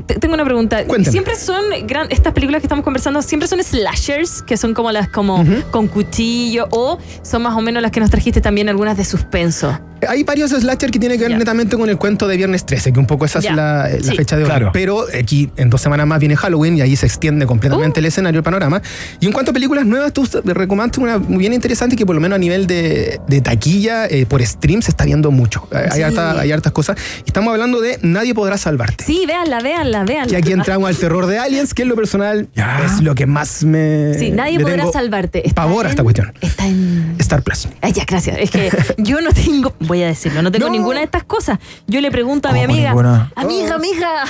te- 0.06 0.18
tengo 0.18 0.34
una 0.34 0.44
pregunta. 0.44 0.84
Cuéntame. 0.84 1.10
Siempre 1.12 1.36
son 1.36 1.62
gran, 1.86 2.06
estas 2.10 2.32
películas 2.32 2.60
que 2.60 2.66
estamos 2.66 2.84
conversando, 2.84 3.22
siempre 3.22 3.48
son 3.48 3.62
slashers, 3.62 4.42
que 4.42 4.53
son 4.56 4.74
como 4.74 4.92
las 4.92 5.08
como 5.08 5.44
con 5.70 5.88
cuchillo, 5.88 6.66
o 6.70 6.98
son 7.22 7.42
más 7.42 7.56
o 7.56 7.60
menos 7.60 7.82
las 7.82 7.90
que 7.90 8.00
nos 8.00 8.10
trajiste 8.10 8.40
también 8.40 8.68
algunas 8.68 8.96
de 8.96 9.04
suspenso. 9.04 9.78
Hay 10.08 10.22
varios 10.24 10.50
slasher 10.50 10.90
que 10.90 10.98
tienen 10.98 11.18
que 11.18 11.24
ver 11.24 11.32
Ya. 11.32 11.38
netamente 11.38 11.76
con 11.76 11.88
el 11.88 11.96
cuento 11.98 12.26
de 12.28 12.36
Viernes 12.36 12.64
13, 12.66 12.92
que 12.92 13.00
un 13.00 13.06
poco 13.06 13.24
esa 13.24 13.40
Ya. 13.40 13.50
es 13.50 13.56
la, 13.56 13.88
la 13.88 13.98
Sí. 14.12 14.16
fecha 14.16 14.36
de 14.36 14.42
hoy. 14.44 14.48
Claro. 14.48 14.70
Pero 14.72 15.04
aquí 15.18 15.50
en 15.56 15.70
dos 15.70 15.80
semanas 15.80 16.06
más 16.06 16.18
viene 16.20 16.36
Halloween 16.36 16.76
y 16.76 16.80
ahí 16.82 16.96
se 16.96 17.06
extiende 17.06 17.46
completamente 17.46 17.98
Uh. 17.98 18.02
el 18.02 18.06
escenario, 18.06 18.38
el 18.38 18.44
panorama. 18.44 18.80
Y 19.20 19.26
en 19.26 19.32
cuanto 19.32 19.50
a 19.50 19.54
películas 19.54 19.86
nuevas, 19.86 20.12
tú 20.12 20.28
recomendaste 20.44 21.00
una 21.00 21.18
muy 21.18 21.38
bien 21.38 21.52
interesante 21.52 21.96
que 21.96 22.04
por 22.06 22.14
lo 22.14 22.20
menos 22.20 22.36
a 22.36 22.38
nivel 22.38 22.66
de, 22.66 23.20
de 23.28 23.40
taquilla, 23.40 24.06
eh, 24.06 24.26
por 24.26 24.44
stream, 24.44 24.82
se 24.82 24.90
está 24.90 25.04
viendo 25.04 25.30
mucho. 25.30 25.66
Hay, 25.72 25.98
Sí. 25.98 26.02
harta- 26.02 26.40
hay 26.40 26.52
hartas 26.52 26.72
cosas. 26.72 26.96
Y 27.24 27.28
estamos 27.28 27.50
hablando 27.52 27.80
de 27.80 27.98
Nadie 28.02 28.34
podrá 28.34 28.58
salvarte. 28.58 29.04
Sí, 29.04 29.24
véanla, 29.26 29.60
véanla, 29.60 30.04
véanla. 30.04 30.32
Y 30.32 30.36
aquí 30.36 30.52
entramos 30.52 30.88
al 30.88 30.96
terror 30.96 31.26
de 31.26 31.38
Aliens, 31.38 31.74
que 31.74 31.82
en 31.82 31.88
lo 31.88 31.94
personal 31.96 32.48
Ya. 32.54 32.82
es 32.84 33.00
lo 33.02 33.14
que 33.14 33.26
más 33.26 33.64
me. 33.64 34.14
Sí, 34.18 34.30
nadie 34.30 34.58
podrá 34.60 34.76
tengo 34.78 34.92
salvarte. 34.92 35.46
Está 35.46 35.62
Pavor 35.62 35.84
a 35.86 35.88
en- 35.88 35.90
esta 35.90 36.02
cuestión. 36.02 36.32
Está 36.40 36.66
en. 36.66 37.14
Star 37.18 37.42
Plus. 37.42 37.68
Ay, 37.80 37.92
ya, 37.92 38.04
gracias. 38.06 38.36
Es 38.38 38.50
que 38.50 38.70
yo 38.98 39.20
no 39.20 39.30
tengo, 39.32 39.74
voy 39.94 40.02
a 40.04 40.08
decirlo, 40.08 40.42
no 40.42 40.50
tengo 40.52 40.66
No. 40.66 40.72
ninguna 40.72 40.98
de 40.98 41.04
estas 41.04 41.24
cosas. 41.24 41.58
Yo 41.86 42.00
le 42.00 42.10
pregunto 42.10 42.48
a 42.48 42.52
mi 42.52 42.60
¿Cómo 42.60 42.72
amiga, 42.72 42.88
ninguna? 42.90 43.32
amiga, 43.36 43.74
amiga, 43.74 44.24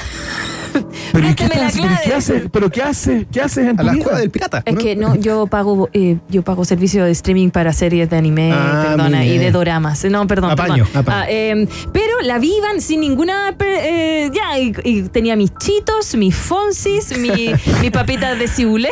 ¿Pero 1.12 1.28
¿y 1.28 1.34
qué, 1.34 1.46
préstame 1.46 1.60
la 1.60 1.68
estás- 1.68 1.80
pero 1.80 1.86
¿y 1.86 1.96
qué 1.96 2.02
clave. 2.04 2.14
haces? 2.16 2.42
¿Pero 2.52 2.70
qué 2.70 2.82
haces? 2.82 3.26
¿Qué 3.32 3.40
haces 3.40 3.68
en 3.68 3.78
A 3.78 3.82
la 3.84 3.92
vida? 3.92 4.00
escuela 4.00 4.18
del 4.18 4.30
pirata. 4.30 4.62
Es 4.66 4.74
¿no? 4.74 4.80
que 4.80 4.96
no, 4.96 5.14
yo 5.14 5.46
pago, 5.46 5.88
eh, 5.92 6.18
yo 6.28 6.42
pago 6.42 6.64
servicio 6.64 7.04
de 7.04 7.12
streaming 7.12 7.50
para 7.50 7.72
series 7.72 8.10
de 8.10 8.16
anime, 8.16 8.50
Ah, 8.52 8.86
perdona, 8.88 9.24
y 9.24 9.38
de 9.38 9.50
doramas. 9.52 10.04
No, 10.06 10.26
perdón, 10.26 10.50
Apaño, 10.50 10.84
perdón. 10.86 11.02
apaño. 11.02 11.16
Ah, 11.16 11.26
eh, 11.28 11.68
pero 11.92 12.20
la 12.22 12.38
vivan 12.38 12.80
sin 12.80 13.00
ninguna, 13.00 13.54
eh, 13.60 14.30
ya, 14.34 14.58
y, 14.58 14.72
y 14.82 15.02
tenía 15.04 15.36
mis 15.36 15.54
chitos, 15.56 16.16
mis 16.16 16.34
fonsis, 16.34 17.16
mi, 17.18 17.52
mi 17.80 17.90
papita 17.90 18.34
de 18.34 18.48
cibulet. 18.48 18.90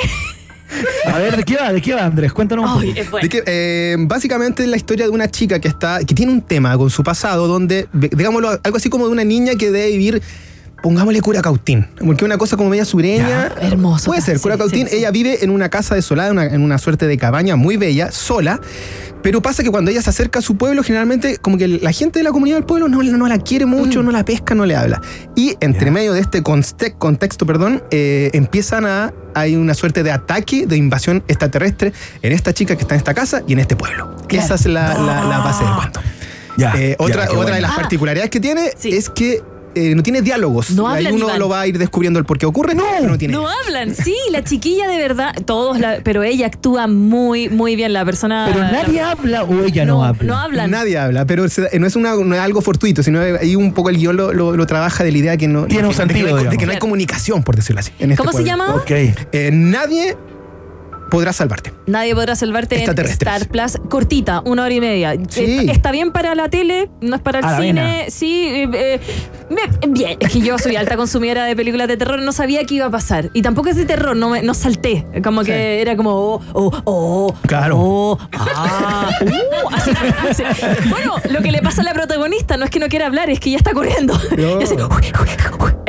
A 1.06 1.18
ver, 1.18 1.36
¿de 1.36 1.42
qué 1.42 1.56
va? 1.56 1.72
¿De 1.72 1.80
qué 1.80 1.94
va, 1.94 2.04
Andrés? 2.04 2.32
Cuéntanos 2.32 2.70
un 2.70 2.80
poco. 2.80 3.00
es 3.00 3.10
bueno. 3.10 3.22
De 3.22 3.28
que, 3.28 3.42
eh, 3.46 3.96
básicamente 4.00 4.62
es 4.62 4.68
la 4.68 4.76
historia 4.76 5.04
de 5.06 5.10
una 5.10 5.30
chica 5.30 5.60
que 5.60 5.68
está 5.68 6.00
que 6.04 6.14
tiene 6.14 6.32
un 6.32 6.42
tema 6.42 6.76
con 6.76 6.90
su 6.90 7.02
pasado 7.02 7.46
donde, 7.46 7.88
digámoslo, 7.92 8.58
algo 8.62 8.76
así 8.76 8.88
como 8.88 9.06
de 9.06 9.12
una 9.12 9.24
niña 9.24 9.54
que 9.54 9.70
debe 9.70 9.90
vivir, 9.90 10.22
pongámosle 10.82 11.20
cura 11.20 11.40
cautín, 11.42 11.86
porque 12.04 12.24
una 12.24 12.38
cosa 12.38 12.56
como 12.56 12.68
media 12.70 12.84
sureña. 12.84 13.52
Hermoso. 13.60 14.06
Puede 14.06 14.20
ser, 14.20 14.36
Sí, 14.38 14.42
cura 14.42 14.58
cautín. 14.58 14.86
sí, 14.86 14.90
sí. 14.92 14.96
Ella 14.98 15.10
vive 15.10 15.44
en 15.44 15.50
una 15.50 15.68
casa 15.68 15.94
desolada, 15.94 16.28
en 16.30 16.32
una, 16.38 16.46
en 16.46 16.60
una 16.62 16.78
suerte 16.78 17.06
de 17.06 17.16
cabaña 17.18 17.56
muy 17.56 17.76
bella, 17.76 18.10
sola. 18.12 18.60
Pero 19.22 19.40
pasa 19.40 19.62
que 19.62 19.70
cuando 19.70 19.92
ella 19.92 20.02
se 20.02 20.10
acerca 20.10 20.40
a 20.40 20.42
su 20.42 20.56
pueblo, 20.56 20.82
generalmente 20.82 21.36
como 21.36 21.56
que 21.56 21.68
la 21.68 21.92
gente 21.92 22.18
de 22.18 22.24
la 22.24 22.32
comunidad 22.32 22.56
del 22.56 22.64
pueblo 22.64 22.88
no, 22.88 23.00
no 23.04 23.28
la 23.28 23.38
quiere 23.38 23.66
mucho, 23.66 24.02
no 24.02 24.10
la 24.10 24.24
pesca, 24.24 24.56
no 24.56 24.66
le 24.66 24.74
habla. 24.74 25.00
Y 25.36 25.54
entre 25.60 25.92
medio 25.92 26.12
de 26.12 26.20
este 26.20 26.42
conste- 26.42 26.96
contexto, 26.98 27.46
perdón, 27.46 27.84
eh, 27.92 28.30
empiezan 28.32 28.84
a... 28.84 29.12
Hay 29.34 29.54
una 29.56 29.74
suerte 29.74 30.02
de 30.02 30.10
ataque, 30.10 30.66
de 30.66 30.76
invasión 30.76 31.22
extraterrestre 31.28 31.92
en 32.20 32.32
esta 32.32 32.52
chica 32.52 32.74
que 32.76 32.82
está 32.82 32.96
en 32.96 32.98
esta 32.98 33.14
casa 33.14 33.42
y 33.46 33.52
en 33.54 33.60
este 33.60 33.76
pueblo. 33.76 34.14
Claro. 34.26 34.44
Esa 34.44 34.56
es 34.56 34.66
la, 34.66 34.92
la- 34.94 35.24
la 35.24 35.38
base 35.38 35.64
del 35.64 35.72
cuento. 35.74 36.00
Eh, 36.58 36.96
otra 36.98 37.22
otra 37.24 37.34
bueno. 37.36 37.54
de 37.54 37.60
las 37.62 37.70
Ah. 37.70 37.76
particularidades 37.76 38.28
que 38.30 38.40
tiene 38.40 38.72
Sí. 38.76 38.92
es 38.94 39.08
que 39.08 39.40
eh, 39.74 39.94
no 39.94 40.02
tiene 40.02 40.22
diálogos. 40.22 40.70
No 40.70 40.88
Ahí 40.88 40.98
hablan, 41.06 41.14
uno 41.14 41.26
Iván. 41.26 41.38
lo 41.38 41.48
va 41.48 41.60
a 41.60 41.66
ir 41.66 41.78
descubriendo 41.78 42.18
el 42.18 42.24
por 42.24 42.38
qué 42.38 42.46
ocurre. 42.46 42.74
No, 42.74 42.84
no 43.00 43.18
tiene. 43.18 43.34
No 43.34 43.46
hablan, 43.48 43.94
sí, 43.94 44.14
la 44.30 44.44
chiquilla 44.44 44.88
de 44.88 44.98
verdad, 44.98 45.34
todos, 45.44 45.78
la, 45.78 45.98
pero 46.02 46.22
ella 46.22 46.46
actúa 46.46 46.86
muy, 46.86 47.48
muy 47.48 47.76
bien, 47.76 47.92
la 47.92 48.04
persona. 48.04 48.48
Pero 48.52 48.60
nadie 48.64 49.00
habla 49.00 49.44
o 49.44 49.64
ella 49.64 49.84
no, 49.84 50.04
habla. 50.04 50.22
No 50.24 50.36
hablan. 50.38 50.70
Nadie 50.70 50.98
habla, 50.98 51.24
pero 51.26 51.48
se- 51.48 51.78
no 51.78 51.86
es, 51.86 51.96
una, 51.96 52.14
no 52.14 52.34
es 52.34 52.40
algo 52.40 52.60
fortuito, 52.60 53.02
sino 53.02 53.20
ahí 53.20 53.56
un 53.56 53.72
poco 53.72 53.90
el 53.90 53.96
guion 53.98 54.16
lo, 54.16 54.32
lo- 54.32 54.56
lo 54.56 54.66
trabaja 54.66 55.04
de 55.04 55.12
la 55.12 55.18
idea 55.18 55.36
que 55.36 55.48
no, 55.48 55.66
Tiene 55.66 55.82
de 55.82 55.88
un 55.88 55.94
que- 55.94 56.02
de 56.02 56.06
que 56.08 56.14
sentido, 56.14 56.30
no 56.36 56.42
hay- 56.42 56.48
de, 56.48 56.56
que 56.58 56.66
no 56.66 56.72
hay 56.72 56.78
comunicación, 56.78 57.42
por 57.42 57.56
decirlo 57.56 57.80
así. 57.80 57.92
en 57.98 58.12
este 58.12 58.24
¿Cómo 58.24 58.36
se 58.36 58.44
llama? 58.44 58.74
Ok. 58.74 58.90
Eh, 58.90 59.50
nadie 59.52 60.16
podrá 61.12 61.30
salvarte. 61.34 61.74
Nadie 61.86 62.14
podrá 62.14 62.34
salvarte 62.34 62.82
en. 62.82 62.98
Star 62.98 63.46
Plus. 63.48 63.76
Cortita, 63.90 64.40
una 64.46 64.64
hora 64.64 64.72
y 64.72 64.80
media. 64.80 65.12
Sí. 65.28 65.42
Eh, 65.42 65.66
Está 65.70 65.92
bien 65.92 66.10
para 66.10 66.34
la 66.34 66.48
tele, 66.48 66.88
no 67.02 67.16
es 67.16 67.22
para 67.22 67.40
el 67.40 67.44
A 67.44 67.60
cine. 67.60 68.06
Sí, 68.08 68.46
eh, 68.48 68.68
eh, 68.72 69.00
bien, 69.88 70.16
es 70.18 70.32
que 70.32 70.40
yo 70.40 70.56
soy 70.58 70.76
alta 70.76 70.96
consumidora 70.96 71.44
de 71.44 71.54
películas 71.54 71.86
de 71.88 71.98
terror, 71.98 72.22
no 72.22 72.32
sabía 72.32 72.64
qué 72.64 72.76
iba 72.76 72.86
a 72.86 72.90
pasar. 72.90 73.28
Y 73.34 73.42
tampoco 73.42 73.68
es 73.68 73.76
de 73.76 73.84
terror, 73.84 74.16
no, 74.16 74.30
me, 74.30 74.42
no 74.42 74.54
salté. 74.54 75.06
Como 75.22 75.42
que 75.44 75.82
era 75.82 75.96
como, 75.96 76.10
oh, 76.12 76.42
oh, 76.54 76.82
oh. 76.84 77.34
Claro. 77.46 77.76
oh, 77.78 78.18
ah, 78.32 79.10
uh, 79.20 79.74
así, 79.74 79.90
así. 80.30 80.42
Bueno, 80.88 81.16
lo 81.30 81.42
que 81.42 81.52
le 81.52 81.60
pasa 81.60 81.82
a 81.82 81.84
la 81.84 81.92
protagonista 81.92 82.56
no 82.56 82.64
es 82.64 82.70
que 82.70 82.78
no 82.80 82.88
quiera 82.88 83.06
hablar, 83.06 83.28
es 83.28 83.38
que 83.38 83.50
ya 83.50 83.58
está 83.58 83.72
corriendo. 83.72 84.18
No. 84.38 84.60
Y 84.60 84.64
así, 84.64 84.74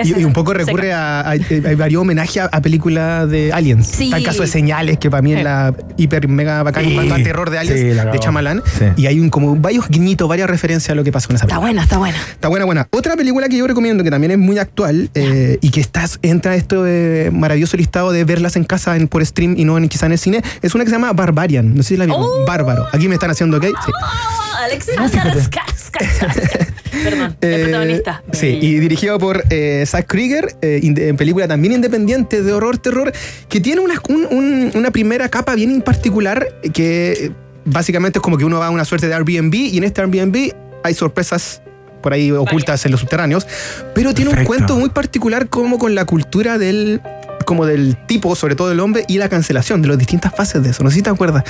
Y, 0.03 0.19
y 0.21 0.25
un 0.25 0.33
poco 0.33 0.53
recurre 0.53 0.91
a, 0.91 1.21
a- 1.21 1.29
hay 1.31 1.75
varios 1.77 2.01
homenajes 2.01 2.37
a, 2.43 2.45
a 2.47 2.61
películas 2.61 3.29
de 3.29 3.53
Aliens. 3.53 3.87
Sí. 3.87 4.05
Está 4.05 4.17
el 4.17 4.23
caso 4.25 4.41
de 4.41 4.47
Señales, 4.47 4.97
que 4.97 5.09
para 5.13 5.21
mí 5.21 5.33
es 5.33 5.43
la 5.43 5.73
hiper 5.95 6.27
mega 6.27 6.63
bacán 6.63 6.83
Sí. 6.83 7.23
terror 7.23 7.51
de 7.51 7.59
Aliens, 7.59 7.79
Sí, 7.79 7.85
de. 7.87 8.19
Chamalán. 8.19 8.63
Sí. 8.79 8.85
Y 8.97 9.05
hay 9.05 9.19
un 9.19 9.29
como 9.29 9.55
varios 9.55 9.87
guiñitos, 9.87 10.27
varias 10.27 10.49
referencias 10.49 10.89
a 10.89 10.95
lo 10.95 11.03
que 11.03 11.11
pasó 11.11 11.27
en 11.29 11.35
esa 11.35 11.45
Está 11.45 11.55
película. 11.59 11.67
buena, 11.67 11.83
está 11.83 11.97
buena. 11.99 12.17
Está 12.17 12.47
buena, 12.47 12.65
buena. 12.65 12.87
Otra 12.89 13.15
película 13.15 13.47
que 13.47 13.57
yo 13.57 13.67
recomiendo, 13.67 14.03
que 14.03 14.09
también 14.09 14.31
es 14.31 14.37
muy 14.39 14.57
actual 14.57 15.09
eh, 15.13 15.59
y 15.61 15.69
que 15.69 15.81
estás, 15.81 16.17
entra 16.23 16.53
a 16.53 16.55
esto 16.55 16.85
eh, 16.87 17.29
maravilloso 17.31 17.77
listado 17.77 18.11
de 18.11 18.23
verlas 18.23 18.55
en 18.55 18.63
casa 18.63 18.95
en, 18.95 19.07
por 19.07 19.23
stream 19.25 19.53
y 19.57 19.65
no 19.65 19.77
en, 19.77 19.87
quizá 19.87 20.07
en 20.07 20.13
el 20.13 20.17
cine, 20.17 20.41
es 20.63 20.73
una 20.73 20.83
que 20.83 20.89
se 20.89 20.95
llama 20.95 21.13
Barbarian. 21.13 21.75
No 21.75 21.83
sé 21.83 21.89
si 21.89 21.97
la 21.97 22.05
vieron. 22.05 22.23
Oh. 22.23 22.45
Bárbaro. 22.47 22.87
Aquí 22.91 23.07
me 23.07 23.13
están 23.13 23.29
haciendo 23.29 23.57
ok. 23.57 23.65
Sí. 23.65 23.91
Ah, 24.03 24.63
Alexander 24.65 25.37
Skarsgård. 25.37 26.62
Perdón, 27.03 27.37
el 27.41 27.53
Eh, 27.53 27.63
protagonista. 27.63 28.23
Sí, 28.31 28.47
y 28.61 28.79
dirigido 28.79 29.17
por 29.19 29.43
eh, 29.49 29.83
Zack 29.85 30.07
Krieger, 30.07 30.55
eh, 30.61 30.79
en 30.83 31.17
película 31.17 31.47
también 31.47 31.73
independiente 31.73 32.41
de 32.41 32.51
horror, 32.53 32.77
terror, 32.77 33.11
que 33.49 33.59
tiene 33.59 33.81
una, 33.81 33.95
un- 34.09 34.27
un- 34.31 34.71
una 34.75 34.91
primera 34.91 35.29
capa 35.29 35.55
bien 35.55 35.71
en 35.71 35.81
particular 35.81 36.47
eh, 36.63 36.69
que 36.69 37.11
eh, 37.11 37.31
básicamente 37.65 38.19
es 38.19 38.23
como 38.23 38.37
que 38.37 38.45
uno 38.45 38.59
va 38.59 38.67
a 38.67 38.69
una 38.69 38.85
suerte 38.85 39.07
de 39.07 39.13
Airbnb 39.13 39.53
y 39.53 39.77
en 39.77 39.83
este 39.83 40.01
Airbnb 40.01 40.51
hay 40.83 40.93
sorpresas 40.93 41.61
por 42.01 42.11
ahí 42.13 42.31
ocultas 42.31 42.85
en 42.85 42.91
los 42.91 42.99
subterráneos, 42.99 43.47
pero 43.95 44.13
tiene 44.13 44.31
un 44.31 44.43
cuento 44.43 44.77
muy 44.77 44.89
particular 44.89 45.47
como 45.47 45.77
con 45.79 45.95
la 45.95 46.03
cultura 46.05 46.57
del 46.57 46.99
como 47.45 47.65
del 47.65 47.97
tipo, 48.07 48.35
sobre 48.35 48.55
todo 48.55 48.69
del 48.69 48.79
hombre, 48.79 49.03
y 49.07 49.17
la 49.17 49.27
cancelación, 49.27 49.81
de 49.81 49.89
las 49.89 49.97
distintas 49.97 50.33
fases 50.35 50.63
de 50.63 50.69
eso. 50.69 50.81
No 50.83 50.89
sé 50.89 50.97
si 50.97 51.01
te 51.01 51.09
acuerdas. 51.09 51.43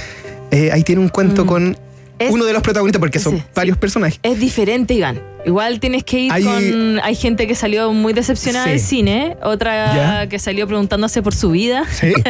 Eh, 0.49 0.71
ahí 0.71 0.83
tiene 0.83 1.01
un 1.01 1.09
cuento 1.09 1.45
con 1.45 1.69
Mm. 1.71 1.75
Es- 2.19 2.31
uno 2.31 2.45
de 2.45 2.53
los 2.53 2.61
protagonistas, 2.61 2.99
porque 2.99 3.19
son 3.19 3.33
Sí, 3.33 3.39
sí. 3.39 3.45
varios 3.55 3.77
personajes. 3.77 4.19
Es 4.23 4.39
diferente, 4.39 4.93
Iván. 4.93 5.21
Igual 5.45 5.79
tienes 5.79 6.03
que 6.03 6.19
ir 6.19 6.31
Hay- 6.31 6.43
con. 6.43 6.99
Hay 7.03 7.15
gente 7.15 7.47
que 7.47 7.55
salió 7.55 7.91
muy 7.91 8.13
decepcionada 8.13 8.65
Sí. 8.65 8.71
del 8.71 8.79
cine, 8.79 9.37
otra 9.43 9.95
Ya. 10.23 10.27
que 10.29 10.39
salió 10.39 10.67
preguntándose 10.67 11.21
por 11.21 11.35
su 11.35 11.51
vida. 11.51 11.85
Sí. 11.91 12.13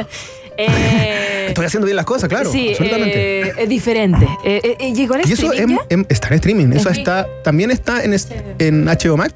Eh, 0.56 1.46
Estoy 1.48 1.66
haciendo 1.66 1.86
bien 1.88 1.96
las 1.96 2.06
cosas, 2.06 2.30
claro. 2.30 2.52
sí, 2.52 2.70
absolutamente. 2.70 3.42
eh, 3.42 3.54
es 3.58 3.68
diferente. 3.70 4.28
Eh, 4.46 4.76
eh, 4.80 4.94
¿Llegó 4.94 5.16
y 5.18 5.22
eso 5.32 5.52
streaming 5.52 5.58
en- 5.74 5.78
ya? 5.80 5.86
en- 5.90 6.06
está 6.10 6.28
en 6.28 6.34
streaming. 6.36 6.68
Eso 6.74 6.90
está, 6.92 7.28
también 7.44 7.72
está 7.72 8.04
en, 8.04 8.14
es- 8.14 8.28
en 8.60 8.88
HBO 8.88 9.18
Max. 9.18 9.34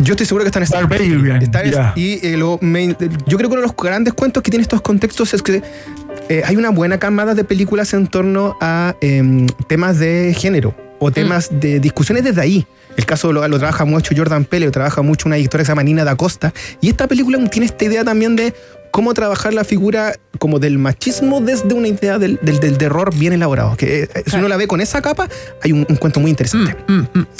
Yo 0.00 0.14
estoy 0.14 0.26
seguro 0.26 0.44
que 0.44 0.48
está 0.48 0.58
en 0.58 0.64
en- 0.64 1.70
ya. 1.70 1.92
Y 1.94 2.26
eh, 2.26 2.36
lo- 2.36 2.58
me- 2.62 2.88
yo 2.88 3.36
creo 3.36 3.48
que 3.48 3.54
uno 3.54 3.56
de 3.60 3.66
los 3.68 3.76
grandes 3.76 4.14
cuentos 4.14 4.42
que 4.42 4.50
tiene 4.50 4.62
estos 4.62 4.80
contextos 4.80 5.34
es 5.34 5.42
que 5.42 5.62
eh, 6.30 6.42
hay 6.46 6.56
una 6.56 6.70
buena 6.70 6.98
camada 7.00 7.34
de 7.34 7.42
películas 7.42 7.92
en 7.92 8.06
torno 8.06 8.56
a 8.60 8.94
em, 9.00 9.48
temas 9.66 9.98
de 9.98 10.32
género 10.32 10.76
o 11.00 11.10
temas 11.10 11.48
de 11.50 11.80
discusiones 11.80 12.22
desde 12.22 12.40
ahí. 12.40 12.66
El 12.96 13.04
caso 13.04 13.32
lo, 13.32 13.46
lo 13.48 13.58
trabaja 13.58 13.84
mucho 13.84 14.14
Jordan 14.16 14.44
Pele, 14.44 14.66
lo 14.66 14.70
trabaja 14.70 15.02
mucho 15.02 15.26
una 15.26 15.38
editora 15.38 15.62
que 15.62 15.64
se 15.64 15.72
llama 15.72 15.82
Nina 15.82 16.04
da 16.04 16.14
Costa. 16.14 16.54
Y 16.80 16.88
esta 16.88 17.08
película 17.08 17.36
tiene 17.50 17.66
esta 17.66 17.84
idea 17.84 18.04
también 18.04 18.36
de 18.36 18.54
cómo 18.90 19.14
trabajar 19.14 19.54
la 19.54 19.64
figura 19.64 20.14
como 20.38 20.58
del 20.58 20.78
machismo 20.78 21.40
desde 21.40 21.74
una 21.74 21.88
idea 21.88 22.18
del, 22.18 22.38
del, 22.42 22.60
del 22.60 22.78
terror 22.78 23.14
bien 23.14 23.32
elaborado. 23.32 23.76
Que 23.76 24.04
eh, 24.04 24.08
si 24.26 24.36
uno 24.36 24.48
la 24.48 24.56
ve 24.56 24.66
con 24.66 24.80
esa 24.80 25.02
capa, 25.02 25.28
hay 25.62 25.72
un, 25.72 25.84
un 25.88 25.96
cuento 25.96 26.18
muy 26.20 26.30
interesante. 26.30 26.74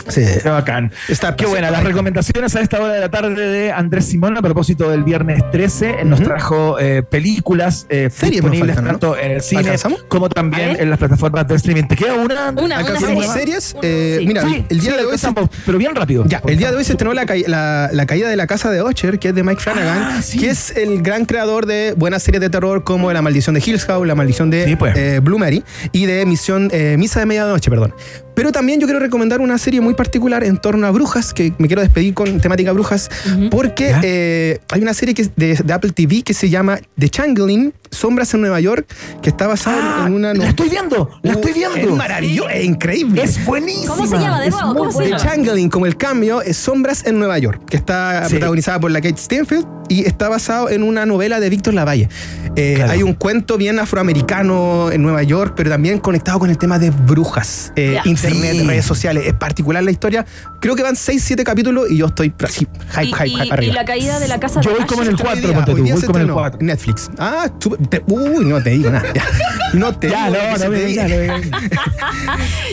Sí. 0.09 0.23
Qué 0.43 0.49
bacán. 0.49 0.93
Está 1.09 1.35
Qué 1.37 1.47
buena. 1.47 1.71
Las 1.71 1.83
recomendaciones 1.85 2.55
a 2.57 2.61
esta 2.61 2.81
hora 2.81 2.93
de 2.95 3.01
la 3.01 3.11
tarde 3.11 3.35
de 3.49 3.73
Andrés 3.73 4.05
Simón 4.07 4.37
a 4.37 4.43
propósito 4.43 4.91
del 4.91 5.03
viernes 5.05 5.43
13. 5.51 6.05
Nos 6.05 6.21
Ujú. 6.21 6.29
trajo 6.29 6.79
eh, 6.79 7.03
películas 7.03 7.87
eh, 7.89 8.11
Series 8.13 8.43
nos 8.43 8.51
disponibles 8.53 8.77
faltan, 8.77 8.85
¿no? 8.85 8.91
tanto 8.99 9.17
en 9.19 9.31
el 9.31 9.41
cine 9.41 9.61
¿Alcanzamos? 9.63 10.05
como 10.09 10.29
también 10.29 10.77
en 10.79 10.91
las 10.91 10.99
plataformas 10.99 11.47
de 11.49 11.55
streaming. 11.55 11.85
¿Te 11.85 11.97
queda 11.97 12.15
una? 12.15 12.51
Una, 12.51 12.63
una 12.63 12.79
¿Alcanzamos 12.79 13.27
serie. 13.33 13.61
series? 13.61 13.77
Eh, 13.83 14.17
Sí. 14.21 14.27
Mira, 14.27 14.43
Sí, 14.43 14.65
el 14.69 14.81
día 14.81 14.93
sí, 14.93 14.97
de 14.99 15.05
hoy 15.07 15.17
se 15.19 15.29
pero 15.65 15.79
bien 15.79 15.95
rápido. 15.95 16.25
Ya, 16.27 16.43
el 16.47 16.59
día 16.59 16.71
de 16.71 16.77
hoy 16.77 16.85
se 16.85 16.93
estrenó 16.93 17.15
la, 17.15 17.25
la- 17.47 17.89
la 17.93 18.07
caída 18.07 18.29
de 18.29 18.37
la 18.37 18.47
casa 18.47 18.71
de 18.71 18.83
Ocher, 18.83 19.19
que 19.19 19.29
es 19.29 19.35
de 19.35 19.43
Mike 19.43 19.61
Flanagan, 19.61 20.03
Ah, 20.19 20.23
sí. 20.23 20.39
que 20.39 20.51
es 20.51 20.77
el 20.77 21.01
gran 21.03 21.25
creador 21.25 21.39
de 21.47 21.95
buenas 21.97 22.22
series 22.22 22.41
de 22.43 22.51
terror 22.51 22.84
como 22.84 23.11
La 23.12 23.22
Maldición 23.22 23.55
de 23.55 23.62
Hills 23.64 23.86
House, 23.86 24.07
La 24.07 24.14
Maldición 24.14 24.51
de 24.51 24.64
Sí, 24.66 24.76
pues. 24.76 24.95
eh, 24.97 25.20
Blue 25.20 25.38
Mary 25.38 25.64
y 25.91 26.05
de 26.05 26.26
Misión 26.26 26.68
eh, 26.70 26.97
Misa 26.99 27.20
de 27.20 27.26
Medianoche, 27.26 27.70
perdón. 27.70 27.95
Pero 28.41 28.53
también 28.53 28.80
yo 28.80 28.86
quiero 28.86 29.01
recomendar 29.01 29.43
una 29.43 29.59
serie 29.59 29.82
muy 29.82 29.93
particular 29.93 30.43
en 30.45 30.57
torno 30.57 30.86
a 30.86 30.91
brujas, 30.91 31.34
que 31.34 31.53
me 31.59 31.66
quiero 31.66 31.82
despedir 31.82 32.14
con 32.14 32.41
temática 32.41 32.72
brujas, 32.72 33.11
porque 33.51 33.88
Ya. 33.91 34.01
eh, 34.03 34.61
hay 34.70 34.80
una 34.80 34.95
serie 34.95 35.12
que 35.14 35.20
es 35.20 35.36
de, 35.36 35.57
de 35.62 35.72
Apple 35.74 35.91
TV 35.91 36.22
que 36.22 36.32
se 36.32 36.49
llama 36.49 36.78
The 36.99 37.11
Changeling, 37.11 37.74
Sombras 37.91 38.32
en 38.32 38.41
Nueva 38.41 38.59
York, 38.61 38.86
que 39.20 39.28
está 39.28 39.47
basada 39.47 39.76
Ah, 40.05 40.07
en 40.07 40.14
una... 40.14 40.32
la 40.32 40.49
estoy 40.49 40.70
viendo, 40.70 41.11
la 41.22 41.32
estoy 41.32 41.53
viendo. 41.53 41.76
Es 41.76 41.91
maravilloso, 41.95 42.49
es 42.49 42.64
increíble. 42.64 43.22
Es 43.22 43.45
buenísima. 43.45 43.95
¿Cómo 43.97 44.07
se 44.07 44.16
llama? 44.18 44.41
De 44.41 44.49
nuevo, 44.51 44.74
¿cómo 44.74 44.91
se 44.91 44.97
buena. 45.03 45.16
The 45.18 45.22
Changeling, 45.22 45.68
como 45.68 45.84
el 45.84 45.99
cambio, 45.99 46.41
es 46.41 46.57
Sombras 46.57 47.05
en 47.05 47.18
Nueva 47.18 47.38
York, 47.38 47.61
que 47.68 47.76
está 47.76 48.24
Sí. 48.26 48.30
protagonizada 48.36 48.80
por 48.80 48.91
la 48.91 49.03
Kate 49.03 49.18
Stanfield 49.20 49.66
y 49.91 50.07
está 50.07 50.28
basado 50.30 50.70
en 50.70 50.82
una 50.84 51.05
novela 51.05 51.41
de 51.41 51.51
Víctor 51.51 51.74
Lavalle. 51.74 52.09
Eh, 52.57 52.74
Claro. 52.76 52.93
Hay 52.93 53.03
un 53.03 53.12
cuento 53.14 53.59
bien 53.59 53.78
afroamericano 53.80 54.91
en 54.93 55.03
Nueva 55.03 55.22
York, 55.24 55.55
pero 55.57 55.68
también 55.70 55.99
conectado 55.99 56.38
con 56.38 56.49
el 56.49 56.57
tema 56.59 56.78
de 56.78 56.91
brujas, 56.91 57.72
eh, 57.76 57.95
Ya. 57.95 58.03
Internet, 58.35 58.61
Sí. 58.62 58.66
redes 58.68 58.85
sociales. 58.85 59.24
Es 59.26 59.35
particular 59.35 59.83
la 59.83 59.91
historia. 59.91 60.24
Creo 60.61 60.74
que 60.76 60.83
van 60.83 60.97
6, 60.97 61.22
7 61.24 61.45
capítulos 61.45 61.91
y 61.91 61.97
yo 61.99 62.07
estoy 62.07 62.33
así, 62.45 62.66
hype, 62.91 63.05
Y, 63.05 63.12
hype, 63.12 63.26
y- 63.28 63.31
hype 63.37 63.47
y 63.47 63.51
arriba. 63.51 63.74
la 63.74 63.85
caída 63.85 64.18
de 64.18 64.28
la 64.28 64.41
casa 64.41 64.61
Yo 64.61 64.70
de 64.70 64.76
voy 64.78 64.87
como 64.87 65.03
en 65.03 65.09
el 65.09 65.16
4, 65.16 65.33
Hoy 65.35 65.41
día- 65.41 65.55
ponte 65.55 65.70
hoy 65.72 65.76
tú. 65.78 65.85
día 65.85 65.95
Voy 65.95 66.01
se 66.01 66.07
como 66.07 66.18
en 66.18 66.22
el 66.22 66.28
estrenó 66.31 66.41
4. 66.41 66.59
Netflix. 66.62 67.11
Ah, 67.18 67.49
tú- 67.59 67.76
te- 67.89 68.03
uy, 68.07 68.45
no 68.45 68.62
te 68.62 68.70
digo 68.70 68.91
nada. 68.91 69.12
Ya. 69.14 69.24
No 69.72 69.97
te 69.97 70.11
Ya, 70.11 70.26
digo 70.31 70.37
no, 70.37 70.45
no, 70.45 70.70
me 70.70 70.78
te 70.78 70.97
no 70.97 71.09
me 71.09 71.18
venga. 71.18 71.41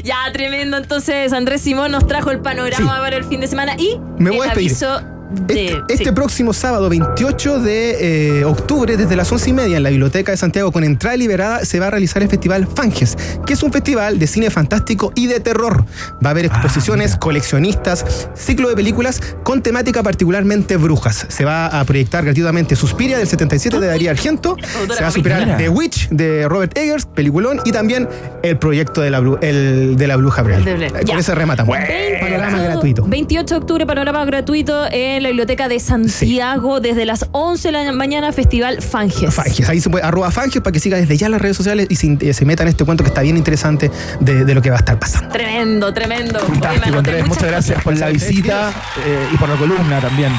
Ya, 0.04 0.18
tremendo. 0.34 0.78
Entonces, 0.78 1.34
Andrés 1.34 1.62
Simón 1.62 1.92
nos 1.92 2.08
trajo 2.08 2.32
el 2.32 2.40
panorama 2.40 2.96
Sí. 2.96 3.00
para 3.02 3.18
el 3.18 3.24
fin 3.24 3.40
de 3.42 3.48
semana 3.48 3.76
y 3.78 4.00
Me 4.18 4.30
voy 4.32 4.42
a 4.42 4.46
el 4.46 4.52
aviso 4.52 5.02
de. 5.30 5.66
Este, 5.66 5.94
este 5.94 6.06
sí. 6.06 6.12
próximo 6.12 6.54
sábado 6.54 6.90
28 6.90 7.60
de 7.60 8.40
eh, 8.40 8.46
octubre, 8.46 8.98
desde 8.98 9.16
las 9.16 9.32
11 9.32 9.50
y 9.50 9.54
media 9.54 9.78
en 9.78 9.84
la 9.84 9.90
Biblioteca 9.90 10.32
de 10.32 10.38
Santiago, 10.38 10.72
con 10.72 10.84
entrada 10.84 11.18
liberada, 11.18 11.66
se 11.66 11.80
va 11.80 11.88
a 11.88 11.92
realizar 11.92 12.22
el 12.22 12.30
Festival 12.30 12.68
Fanges, 12.68 13.18
que 13.46 13.54
es 13.54 13.64
un 13.64 13.72
festival 13.72 14.20
de 14.20 14.28
cine 14.28 14.50
fantástico 14.50 15.12
y 15.16 15.28
de 15.28 15.40
terror. 15.40 15.86
Va 16.24 16.30
a 16.30 16.32
haber 16.32 16.46
exposiciones, 16.46 17.16
coleccionistas, 17.16 18.30
ciclo 18.36 18.70
de 18.70 18.76
películas 18.76 19.22
con 19.44 19.62
temática 19.62 20.04
particularmente 20.04 20.78
brujas. 20.78 21.26
Se 21.30 21.46
va 21.46 21.68
a 21.68 21.84
proyectar 21.86 22.24
gratuitamente 22.24 22.76
Suspiria 22.76 23.18
del 23.18 23.28
77 23.28 23.80
de 23.80 23.88
Darío 23.88 24.12
Argento, 24.12 24.56
se 24.96 25.02
va 25.02 25.08
a 25.08 25.12
superar. 25.12 25.58
The 25.58 25.70
Witch 25.70 26.10
de 26.10 26.48
Robert 26.48 26.78
Eggers, 26.78 27.06
peliculón, 27.06 27.62
y 27.66 27.72
también 27.72 28.08
el 28.44 28.58
proyecto 28.58 29.02
de 29.02 29.10
la, 29.10 29.18
el, 29.42 29.96
de 29.98 30.08
la 30.08 30.16
Bruja 30.16 30.42
Blair. 30.42 30.60
El 30.60 30.66
de 30.66 30.76
Blair. 30.76 31.06
Con 31.06 31.18
ese 31.20 31.36
rematamos. 31.36 31.78
Panorama 32.20 32.60
gratuito. 32.60 33.06
28 33.06 33.56
de 33.56 33.60
octubre, 33.60 33.86
panorama 33.86 34.26
gratuito 34.26 34.88
en 35.18 35.24
la 35.24 35.30
Biblioteca 35.30 35.68
de 35.68 35.80
Santiago 35.80 36.80
desde 36.80 37.06
las 37.06 37.28
11 37.32 37.72
de 37.72 37.72
la 37.86 37.92
mañana, 37.92 38.32
Festival 38.32 38.82
Fanges. 38.82 39.34
Fanges. 39.34 39.68
Ahí 39.70 39.80
se 39.82 39.90
puede, 39.90 40.06
arroba 40.06 40.32
Fanges 40.32 40.62
para 40.62 40.72
que 40.72 40.80
siga 40.80 40.98
desde 40.98 41.18
ya 41.18 41.30
las 41.30 41.42
redes 41.42 41.58
sociales 41.58 41.88
y 41.90 41.96
se, 41.96 42.18
eh, 42.22 42.34
se 42.34 42.46
meta 42.46 42.64
en 42.64 42.70
este 42.70 42.86
cuento 42.86 43.04
que 43.04 43.10
está 43.10 43.22
bien 43.22 43.38
interesante 43.38 43.92
de, 44.20 44.46
de 44.46 44.54
lo 44.56 44.62
que 44.62 44.70
va 44.70 44.78
a 44.78 44.80
estar 44.80 44.98
pasando. 45.00 45.30
Tremendo, 45.30 45.94
tremendo. 45.94 46.40
Fantástico, 46.40 46.98
Andrés. 46.98 47.28
Muchas 47.28 47.44
gracias 47.48 47.84
por 47.84 47.98
la 47.98 48.10
visita 48.10 48.72
eh, 49.06 49.28
y 49.34 49.38
por 49.38 49.50
la 49.50 49.56
columna 49.56 50.00
también. 50.00 50.32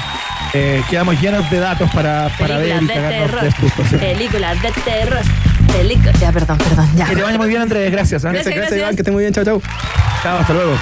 Eh, 0.54 0.82
quedamos 0.88 1.20
llenos 1.20 1.50
de 1.50 1.58
datos 1.58 1.90
para, 1.90 2.30
para 2.38 2.56
ver 2.58 2.82
y 2.82 2.86
Películas 2.86 2.88
de 2.88 2.94
cagarnos 2.94 3.30
terror. 3.30 3.44
de 3.44 3.50
susto. 3.60 3.82
sí. 3.90 3.96
Películas 3.96 4.62
de 4.62 4.72
terror. 4.72 5.20
Películas. 5.72 6.20
Ya, 6.20 6.32
perdón, 6.32 6.58
perdón. 6.58 6.88
Ya. 6.96 7.06
Que 7.06 7.16
te 7.16 7.22
vaya 7.22 7.36
muy 7.36 7.48
bien, 7.48 7.62
Andrés. 7.62 7.92
Gracias. 7.92 8.24
¿eh? 8.24 8.28
Gracias, 8.28 8.46
Gracias, 8.46 8.56
gracias. 8.56 8.80
Iván, 8.80 8.94
que 8.96 9.02
esté 9.02 9.10
muy 9.10 9.22
bien. 9.24 9.34
Chao, 9.34 9.44
chao. 9.44 9.60
Chao, 10.22 10.38
hasta 10.38 10.52
luego. 10.54 10.72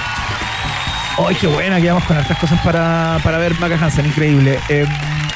¡Ay, 1.17 1.35
qué 1.35 1.47
buena! 1.47 1.81
Quedamos 1.81 2.03
con 2.03 2.15
hartas 2.17 2.37
cosas 2.37 2.59
para, 2.61 3.19
para 3.23 3.37
ver 3.39 3.53
Maca 3.59 3.75
Hansen. 3.83 4.05
Increíble. 4.05 4.59
Eh, 4.69 4.85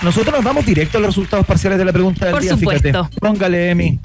nosotros 0.01 0.33
nos 0.35 0.43
vamos 0.43 0.65
directo 0.65 0.97
a 0.97 1.01
los 1.01 1.09
resultados 1.09 1.45
parciales 1.45 1.79
de 1.79 1.85
la 1.85 1.91
pregunta 1.93 2.25
del 2.25 2.33
Por 2.33 2.41
día. 2.41 2.51
supuesto. 2.55 2.87
Fíjate. 2.89 3.19
Póngale, 3.19 3.71
Emi. 3.71 3.99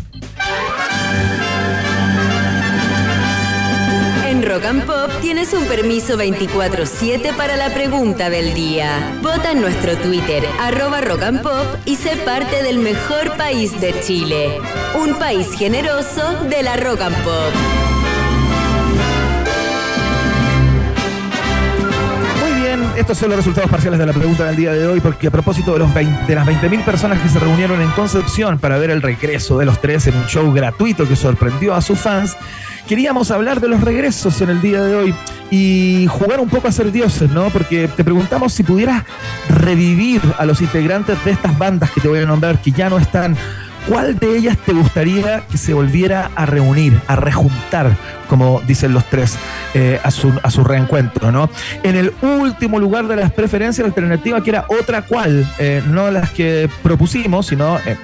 En 4.28 4.42
Rock 4.42 4.64
and 4.64 4.84
Pop 4.84 5.10
tienes 5.22 5.52
un 5.54 5.64
permiso 5.66 6.16
24-7 6.18 7.34
para 7.36 7.56
la 7.56 7.72
pregunta 7.72 8.28
del 8.30 8.54
día. 8.54 9.12
Vota 9.22 9.52
en 9.52 9.60
nuestro 9.60 9.96
Twitter, 9.96 10.44
arroba 10.60 11.00
Rock 11.00 11.22
and 11.22 11.42
Pop, 11.42 11.66
y 11.84 11.96
sé 11.96 12.16
parte 12.16 12.62
del 12.62 12.78
mejor 12.78 13.36
país 13.36 13.78
de 13.80 13.98
Chile. 14.00 14.58
Un 14.94 15.14
país 15.18 15.48
generoso 15.56 16.44
de 16.50 16.62
la 16.62 16.76
Rock 16.76 17.02
and 17.02 17.16
Pop. 17.22 17.85
Estos 22.96 23.18
son 23.18 23.28
los 23.28 23.36
resultados 23.36 23.70
parciales 23.70 23.98
de 23.98 24.06
la 24.06 24.12
pregunta 24.12 24.46
del 24.46 24.56
día 24.56 24.72
de 24.72 24.86
hoy, 24.86 25.00
porque 25.00 25.26
a 25.26 25.30
propósito 25.30 25.72
de, 25.72 25.80
los 25.80 25.92
20 25.92 26.26
de 26.26 26.34
las 26.34 26.46
20.000 26.46 26.84
personas 26.84 27.20
que 27.20 27.28
se 27.28 27.38
reunieron 27.38 27.80
en 27.80 27.90
Concepción 27.90 28.58
para 28.58 28.78
ver 28.78 28.90
el 28.90 29.02
regreso 29.02 29.58
de 29.58 29.66
los 29.66 29.80
tres 29.80 30.06
en 30.06 30.16
un 30.16 30.26
show 30.26 30.52
gratuito 30.52 31.06
que 31.06 31.14
sorprendió 31.14 31.74
a 31.74 31.82
sus 31.82 31.98
fans, 31.98 32.36
queríamos 32.88 33.30
hablar 33.30 33.60
de 33.60 33.68
los 33.68 33.82
regresos 33.82 34.40
en 34.40 34.50
el 34.50 34.60
día 34.62 34.82
de 34.82 34.96
hoy 34.96 35.14
y 35.50 36.06
jugar 36.08 36.40
un 36.40 36.48
poco 36.48 36.68
a 36.68 36.72
ser 36.72 36.90
dioses, 36.90 37.30
¿no? 37.30 37.50
Porque 37.50 37.88
te 37.88 38.02
preguntamos 38.02 38.52
si 38.52 38.62
pudieras 38.62 39.04
revivir 39.48 40.22
a 40.38 40.46
los 40.46 40.60
integrantes 40.60 41.22
de 41.24 41.32
estas 41.32 41.56
bandas 41.58 41.90
que 41.90 42.00
te 42.00 42.08
voy 42.08 42.20
a 42.20 42.26
nombrar 42.26 42.60
que 42.60 42.72
ya 42.72 42.88
no 42.88 42.98
están. 42.98 43.36
¿Cuál 43.88 44.18
de 44.18 44.36
ellas 44.36 44.58
te 44.58 44.72
gustaría 44.72 45.44
que 45.48 45.56
se 45.56 45.72
volviera 45.72 46.30
a 46.34 46.44
reunir, 46.44 47.00
a 47.06 47.14
rejuntar, 47.14 47.96
como 48.28 48.60
dicen 48.66 48.92
los 48.92 49.04
tres, 49.04 49.38
eh, 49.74 50.00
a, 50.02 50.10
su, 50.10 50.32
a 50.42 50.50
su 50.50 50.64
reencuentro, 50.64 51.30
¿no? 51.30 51.48
En 51.84 51.94
el 51.94 52.12
último 52.20 52.80
lugar 52.80 53.06
de 53.06 53.14
las 53.14 53.32
preferencias, 53.32 53.86
la 53.86 53.88
alternativa 53.88 54.42
que 54.42 54.50
era 54.50 54.64
otra 54.68 55.02
cual, 55.02 55.48
eh, 55.58 55.82
no 55.86 56.10
las 56.10 56.30
que 56.30 56.68
propusimos, 56.82 57.46
sino 57.46 57.78
eh, 57.86 57.96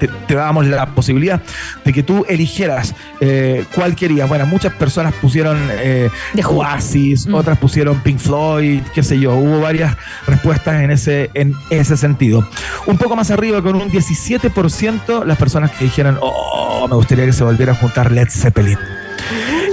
te, 0.00 0.08
te 0.08 0.34
dábamos 0.34 0.66
la 0.66 0.86
posibilidad 0.94 1.40
de 1.84 1.92
que 1.92 2.02
tú 2.02 2.24
eligieras 2.28 2.94
eh, 3.20 3.64
cuál 3.74 3.94
querías. 3.94 4.28
Bueno, 4.28 4.46
muchas 4.46 4.72
personas 4.72 5.14
pusieron 5.14 5.58
eh, 5.70 6.10
Oasis, 6.44 7.28
otras 7.30 7.58
pusieron 7.58 8.00
Pink 8.00 8.18
Floyd, 8.18 8.80
qué 8.94 9.02
sé 9.02 9.18
yo. 9.20 9.34
Hubo 9.34 9.60
varias 9.60 9.96
respuestas 10.26 10.82
en 10.82 10.90
ese, 10.90 11.30
en 11.34 11.54
ese 11.70 11.96
sentido. 11.96 12.48
Un 12.86 12.98
poco 12.98 13.14
más 13.14 13.30
arriba, 13.30 13.62
con 13.62 13.76
un 13.76 13.90
17%, 13.90 15.24
las 15.24 15.38
personas 15.38 15.70
que 15.72 15.84
dijeron, 15.84 16.18
oh, 16.20 16.86
me 16.88 16.96
gustaría 16.96 17.26
que 17.26 17.32
se 17.32 17.44
volviera 17.44 17.72
a 17.72 17.76
juntar 17.76 18.10
Led 18.10 18.28
Zeppelin. 18.28 18.78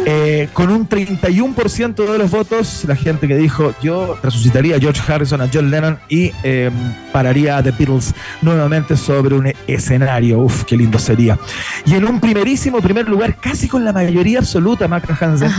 Eh, 0.10 0.48
con 0.54 0.70
un 0.70 0.88
31% 0.88 2.10
de 2.10 2.18
los 2.18 2.32
votos, 2.32 2.86
la 2.88 2.96
gente 2.96 3.28
que 3.28 3.36
dijo 3.36 3.74
yo 3.82 4.18
resucitaría 4.24 4.78
a 4.78 4.80
George 4.80 5.02
Harrison, 5.06 5.42
a 5.42 5.50
John 5.54 5.70
Lennon 5.70 6.00
y 6.08 6.32
eh, 6.44 6.72
pararía 7.12 7.58
a 7.58 7.64
The 7.64 7.72
Beatles 7.72 8.16
nuevamente 8.42 8.96
sobre 8.96 9.36
un 9.36 9.52
escenario. 9.68 10.40
Uf, 10.40 10.64
qué 10.64 10.78
lindo 10.78 10.98
sería. 10.98 11.38
Y 11.86 11.96
en 11.96 12.06
un 12.06 12.22
primerísimo 12.22 12.80
primer 12.80 13.10
lugar, 13.10 13.36
casi 13.36 13.68
con 13.68 13.84
la 13.84 13.92
mayoría 13.92 14.40
absoluta, 14.40 14.88
Macra 14.88 15.18
Hansen, 15.20 15.52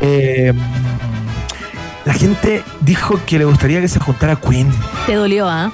eh, 0.00 0.54
la 2.06 2.14
gente 2.14 2.62
dijo 2.80 3.20
que 3.26 3.38
le 3.38 3.44
gustaría 3.44 3.82
que 3.82 3.88
se 3.88 4.00
juntara 4.00 4.34
Queen. 4.36 4.72
Te 5.04 5.16
dolió, 5.16 5.46
¿ah? 5.46 5.70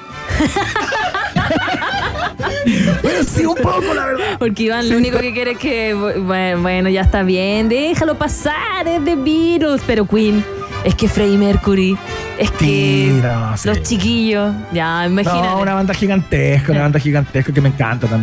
Bueno, 3.06 3.24
sí, 3.24 3.46
un 3.46 3.54
poco, 3.54 3.94
la 3.94 4.06
verdad. 4.06 4.24
Porque 4.38 4.64
Iván 4.64 4.88
lo 4.88 4.96
único 4.96 5.18
que 5.18 5.32
quiere 5.32 5.52
es 5.52 5.58
que, 5.58 5.94
bueno, 5.94 6.60
bueno, 6.62 6.88
ya 6.88 7.02
está 7.02 7.22
bien, 7.22 7.68
déjalo 7.68 8.16
pasar, 8.18 8.86
es 8.88 9.04
de 9.04 9.14
Beatles, 9.14 9.80
pero 9.86 10.06
Queen, 10.06 10.44
es 10.84 10.94
que 10.96 11.08
Freddie 11.08 11.38
Mercury, 11.38 11.96
es 12.38 12.50
que 12.50 12.64
Sí, 12.64 13.20
no, 13.22 13.56
sí. 13.56 13.68
los 13.68 13.82
chiquillos, 13.82 14.52
ya, 14.72 15.06
imagínate. 15.06 15.40
No, 15.48 15.60
una 15.60 15.74
banda 15.74 15.94
gigantesca, 15.94 16.72
una 16.72 16.82
banda 16.82 16.98
gigantesca 16.98 17.52
que 17.52 17.60
me 17.60 17.68
encanta 17.68 18.08
también. 18.08 18.14